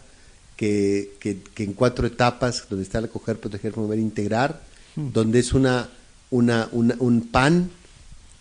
que, 0.55 1.11
que, 1.19 1.63
en 1.63 1.73
cuatro 1.73 2.05
etapas, 2.05 2.65
donde 2.69 2.83
está 2.83 2.99
el 2.99 3.05
acoger, 3.05 3.39
proteger, 3.39 3.71
promover, 3.71 3.99
integrar, 3.99 4.61
hmm. 4.95 5.11
donde 5.13 5.39
es 5.39 5.53
una, 5.53 5.89
una, 6.31 6.69
un 6.71 7.29
pan 7.31 7.71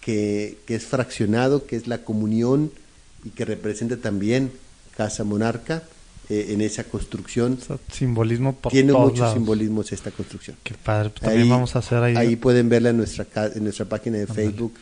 que, 0.09 0.59
que, 0.67 0.75
es 0.75 0.87
fraccionado, 0.87 1.67
que 1.67 1.77
es 1.77 1.87
la 1.87 1.99
comunión 1.99 2.71
y 3.25 3.31
que 3.31 3.45
representa 3.45 3.97
también 3.97 4.53
Casa 4.97 5.25
Monarca. 5.25 5.83
Eh, 6.31 6.53
en 6.53 6.61
esa 6.61 6.85
construcción. 6.85 7.59
simbolismo 7.91 8.55
por 8.55 8.71
Tiene 8.71 8.93
muchos 8.93 9.33
simbolismos 9.33 9.93
esta 9.93 10.11
construcción. 10.11 10.57
Qué 10.63 10.75
padre. 10.75 11.09
Pues 11.09 11.23
también 11.23 11.49
vamos 11.49 11.75
a 11.75 11.79
hacer 11.79 12.03
ahí. 12.03 12.17
Ahí 12.17 12.37
pueden 12.37 12.69
verla 12.69 12.91
en 12.91 12.99
nuestra, 12.99 13.27
en 13.55 13.65
nuestra 13.65 13.87
página 13.87 14.19
de 14.19 14.27
Facebook 14.27 14.75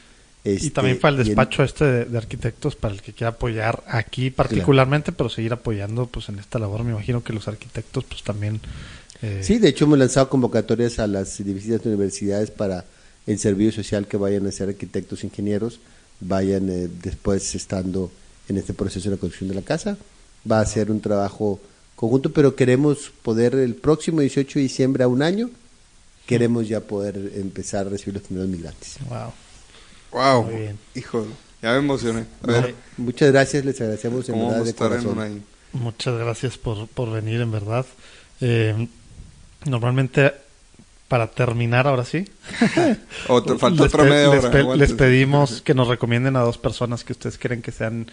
y 0.47 0.71
también 0.71 0.97
este, 0.97 1.03
para 1.03 1.17
el 1.17 1.25
despacho 1.25 1.63
este 1.65 2.05
de, 2.05 2.19
arquitectos, 2.19 2.77
para 2.77 2.95
el 2.95 3.03
que 3.03 3.13
quiera 3.13 3.31
apoyar 3.31 3.83
aquí 3.87 4.31
particularmente, 4.31 5.13
pero 5.13 5.29
seguir 5.29 5.53
apoyando 5.53 6.07
pues 6.07 6.29
en 6.29 6.39
esta 6.39 6.59
labor. 6.59 6.85
Me 6.85 6.93
imagino 6.93 7.23
que 7.23 7.33
los 7.33 7.49
arquitectos 7.49 8.05
pues 8.05 8.23
también... 8.23 8.61
Eh, 9.23 9.41
sí, 9.43 9.59
de 9.59 9.69
hecho 9.69 9.87
hemos 9.87 9.99
lanzado 9.99 10.29
convocatorias 10.29 10.99
a 10.99 11.07
las 11.07 11.39
distintas 11.39 11.85
universidades 11.87 12.51
para 12.51 12.85
el 13.27 13.39
servicio 13.39 13.73
social 13.73 14.07
que 14.07 14.17
vayan 14.17 14.47
a 14.47 14.53
ser 14.53 14.69
arquitectos, 14.69 15.25
ingenieros, 15.25 15.81
vayan 16.21 16.69
eh, 16.71 16.89
después 17.03 17.55
estando 17.55 18.11
en 18.49 18.57
este 18.57 18.75
proceso 18.75 19.09
de 19.09 19.17
la 19.17 19.21
construcción 19.21 19.49
de 19.49 19.57
la 19.57 19.63
casa. 19.63 19.99
Va 20.51 20.61
a 20.61 20.67
ser 20.67 20.91
un 20.91 21.01
trabajo 21.01 21.61
conjunto, 21.97 22.33
pero 22.33 22.55
queremos 22.55 23.11
poder 23.23 23.55
el 23.55 23.75
próximo 23.75 24.21
18 24.21 24.59
de 24.59 24.63
diciembre 24.63 25.05
a 25.05 25.09
un 25.09 25.23
año, 25.23 25.51
queremos 26.27 26.69
ya 26.69 26.81
poder 26.81 27.33
empezar 27.35 27.87
a 27.87 27.91
recibir 27.91 28.15
los 28.15 28.23
primeros 28.23 28.49
migrantes. 28.49 28.97
Wow. 29.09 29.33
Wow. 30.13 30.51
Hijo, 30.95 31.27
ya 31.63 31.73
me 31.73 31.79
emocioné. 31.79 32.27
muchas 32.97 33.33
gracias, 33.33 33.65
les 33.65 33.81
agradecemos 33.81 34.29
en 34.29 34.39
verdad 34.39 34.65
de 34.65 34.75
corazón. 34.75 35.43
Muchas 35.73 36.19
gracias 36.19 36.59
por, 36.59 36.87
por 36.89 37.11
venir, 37.11 37.41
en 37.41 37.51
verdad. 37.51 37.85
Eh, 38.41 38.89
normalmente, 39.65 40.33
para 41.09 41.29
terminar, 41.29 41.87
ahora 41.87 42.05
sí. 42.05 42.25
falta 43.59 43.85
otra 43.85 44.05
media 44.05 44.31
hora. 44.31 44.77
Les, 44.77 44.93
pedimos 44.93 45.63
que 45.63 45.75
nos 45.75 45.89
recomienden 45.89 46.37
a 46.37 46.41
dos 46.41 46.59
personas 46.59 47.05
que 47.05 47.13
ustedes 47.13 47.39
creen 47.39 47.63
que 47.63 47.73
sean 47.73 48.07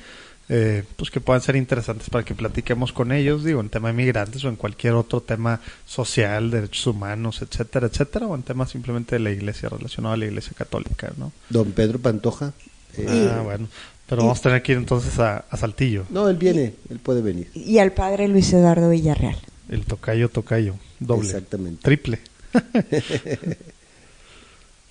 eh, 0.49 0.83
pues 0.97 1.09
que 1.09 1.21
puedan 1.21 1.41
ser 1.41 1.55
interesantes 1.55 2.09
para 2.09 2.25
que 2.25 2.35
platiquemos 2.35 2.91
con 2.91 3.11
ellos, 3.11 3.43
digo, 3.43 3.61
en 3.61 3.69
tema 3.69 3.87
de 3.87 3.93
migrantes 3.93 4.43
o 4.43 4.49
en 4.49 4.57
cualquier 4.57 4.93
otro 4.93 5.21
tema 5.21 5.61
social, 5.85 6.51
derechos 6.51 6.85
humanos, 6.87 7.41
etcétera, 7.41 7.87
etcétera, 7.87 8.27
o 8.27 8.35
en 8.35 8.43
temas 8.43 8.71
simplemente 8.71 9.15
de 9.15 9.19
la 9.19 9.31
iglesia, 9.31 9.69
relacionado 9.69 10.15
a 10.15 10.17
la 10.17 10.25
iglesia 10.25 10.51
católica, 10.57 11.13
¿no? 11.17 11.31
Don 11.49 11.71
Pedro 11.71 11.99
Pantoja. 11.99 12.53
Eh, 12.97 13.29
ah, 13.31 13.41
bueno. 13.41 13.67
Pero 14.07 14.23
vamos 14.23 14.39
a 14.39 14.41
tener 14.43 14.61
que 14.61 14.73
ir 14.73 14.77
entonces 14.77 15.17
a, 15.17 15.45
Saltillo. 15.57 16.05
No, 16.09 16.27
él 16.27 16.35
viene, 16.35 16.73
él 16.89 16.99
puede 16.99 17.21
venir. 17.21 17.49
Y 17.53 17.77
al 17.77 17.93
padre 17.93 18.27
Luis 18.27 18.51
Eduardo 18.51 18.89
Villarreal. 18.89 19.37
El 19.69 19.85
tocayo, 19.85 20.27
tocayo, 20.29 20.75
doble. 20.99 21.29
Exactamente. 21.29 21.81
Triple. 21.81 22.19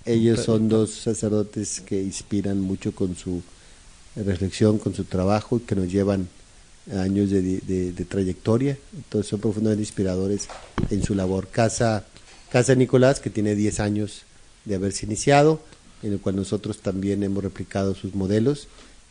Ellos 0.04 0.40
son 0.40 0.68
dos 0.68 0.90
sacerdotes 0.90 1.80
que 1.80 2.02
inspiran 2.02 2.60
mucho 2.60 2.92
con 2.92 3.16
su 3.16 3.40
reflexión, 4.16 4.78
con 4.78 4.94
su 4.94 5.04
trabajo 5.04 5.58
y 5.58 5.60
que 5.60 5.76
nos 5.76 5.90
llevan 5.90 6.28
años 6.98 7.30
de, 7.30 7.92
trayectoria. 8.08 8.76
Entonces 8.94 9.30
son 9.30 9.40
profundamente 9.40 9.82
inspiradores 9.82 10.48
en 10.90 11.04
su 11.04 11.14
labor. 11.14 11.48
Casa, 11.48 12.04
Casa 12.50 12.74
Nicolás, 12.74 13.20
que 13.20 13.30
tiene 13.30 13.54
10 13.54 13.80
años 13.80 14.22
de 14.64 14.74
haberse 14.74 15.06
iniciado, 15.06 15.60
en 16.02 16.14
el 16.14 16.20
cual 16.20 16.36
nosotros 16.36 16.78
también 16.78 17.22
hemos 17.22 17.44
replicado 17.44 17.94
sus 17.94 18.14
modelos. 18.14 18.68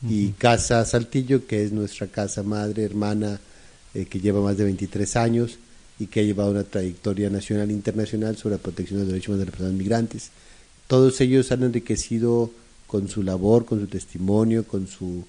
Y 0.08 0.30
Casa 0.30 0.84
Saltillo, 0.84 1.45
que 1.47 1.64
es 1.64 1.72
nuestra 1.72 2.08
casa 2.08 2.43
madre, 2.43 2.84
hermana, 2.84 3.39
eh, 3.93 4.06
que 4.06 4.20
lleva 4.20 4.41
más 4.41 4.58
de 4.58 4.66
23 4.66 5.16
años 5.16 5.58
y 6.02 6.08
que 6.08 6.22
ha 6.22 6.24
llevado 6.24 6.49
una 6.49 6.64
trayectoria 6.64 7.30
nacional 7.30 7.70
e 7.70 7.74
internacional 7.74 8.36
sobre 8.36 8.56
la 8.56 8.62
protección 8.62 8.97
de 8.97 9.06
los 9.06 9.14
derechos 9.14 9.38
de 9.38 9.45
las 9.45 9.52
personas 9.52 9.74
migrantes. 9.74 10.32
Todos 10.88 11.22
ellos 11.22 11.52
han 11.52 11.62
enriquecido 11.62 12.49
con 12.88 13.08
su 13.08 13.22
labor, 13.22 13.66
con 13.66 13.80
su 13.82 13.86
testimonio, 13.86 14.66
con 14.66 14.88
su 14.88 15.24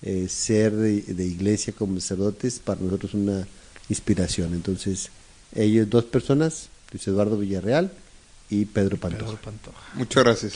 eh, 0.00 0.26
ser 0.30 0.72
de, 0.72 1.26
iglesia 1.26 1.74
como 1.76 2.00
sacerdotes, 2.00 2.58
para 2.58 2.80
nosotros 2.80 3.12
una 3.12 3.46
inspiración. 3.90 4.54
Entonces, 4.54 5.10
ellos 5.54 5.90
dos 5.90 6.04
personas, 6.04 6.70
Luis 6.90 7.06
Eduardo 7.06 7.36
Villarreal 7.36 7.92
y 8.48 8.64
Pedro 8.64 8.96
Pantoja. 8.96 9.38
Muchas 9.92 10.24
gracias. 10.24 10.54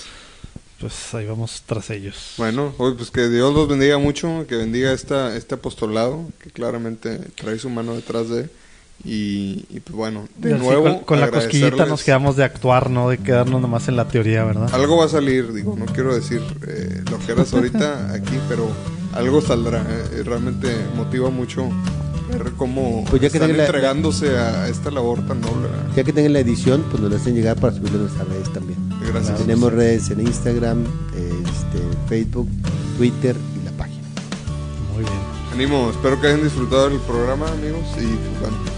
Pues 0.80 1.12
ahí 1.12 1.26
vamos 1.26 1.62
tras 1.66 1.90
ellos. 1.90 2.34
Bueno, 2.38 2.74
pues 2.78 3.10
que 3.10 3.28
Dios 3.28 3.52
los 3.52 3.68
bendiga 3.68 3.98
mucho, 3.98 4.46
que 4.48 4.56
bendiga 4.56 4.94
esta, 4.94 5.36
este 5.36 5.56
apostolado, 5.56 6.26
que 6.42 6.50
claramente 6.50 7.18
trae 7.34 7.58
su 7.58 7.68
mano 7.68 7.94
detrás 7.96 8.30
de 8.30 8.48
y, 9.04 9.80
pues 9.80 9.94
bueno, 9.94 10.28
de 10.36 10.58
nuevo. 10.58 11.02
con, 11.02 11.20
la 11.20 11.30
cosquillita 11.30 11.86
nos 11.86 12.02
quedamos 12.02 12.36
de 12.36 12.44
actuar, 12.44 12.90
no 12.90 13.08
de 13.08 13.18
quedarnos 13.18 13.60
nomás 13.60 13.88
en 13.88 13.96
la 13.96 14.08
teoría, 14.08 14.44
¿verdad? 14.44 14.68
Algo 14.74 14.96
va 14.96 15.04
a 15.04 15.08
salir, 15.08 15.52
digo, 15.52 15.76
no 15.78 15.86
quiero 15.86 16.14
decir 16.14 16.42
eh, 16.66 17.02
lo 17.10 17.18
que 17.18 17.32
eras 17.32 17.52
ahorita 17.54 18.12
aquí, 18.14 18.38
pero 18.48 18.68
algo 19.14 19.40
saldrá. 19.40 19.86
Eh, 19.88 20.22
realmente 20.24 20.68
motiva 20.96 21.30
mucho 21.30 21.68
ver 22.28 22.52
cómo 22.58 23.04
pues 23.08 23.22
ya 23.22 23.30
que 23.30 23.38
están 23.38 23.50
entregándose 23.50 24.36
a 24.36 24.68
esta 24.68 24.90
labor 24.90 25.24
tan 25.26 25.40
noble. 25.40 25.68
Ya 25.94 26.02
que 26.02 26.12
tengan 26.12 26.32
la 26.32 26.40
edición, 26.40 26.84
pues 26.90 27.00
nos 27.00 27.10
la 27.10 27.18
hacen 27.18 27.36
llegar 27.36 27.56
para 27.56 27.74
subirlo 27.74 27.98
a 27.98 28.02
nuestras 28.02 28.28
redes 28.28 28.52
también. 28.52 28.78
Gracias. 29.12 29.38
Tenemos 29.38 29.72
redes 29.72 30.10
en 30.10 30.20
Instagram, 30.20 30.84
este, 31.14 31.78
Facebook, 32.08 32.48
Twitter 32.96 33.36
y 33.60 33.64
la 33.64 33.70
página. 33.72 34.02
Muy 34.92 35.04
bien. 35.04 35.18
Animo, 35.52 35.90
espero 35.90 36.20
que 36.20 36.26
hayan 36.26 36.42
disfrutado 36.42 36.90
del 36.90 36.98
programa, 37.00 37.46
amigos, 37.46 37.86
y 37.96 38.04
pues 38.04 38.40
bueno 38.40 38.77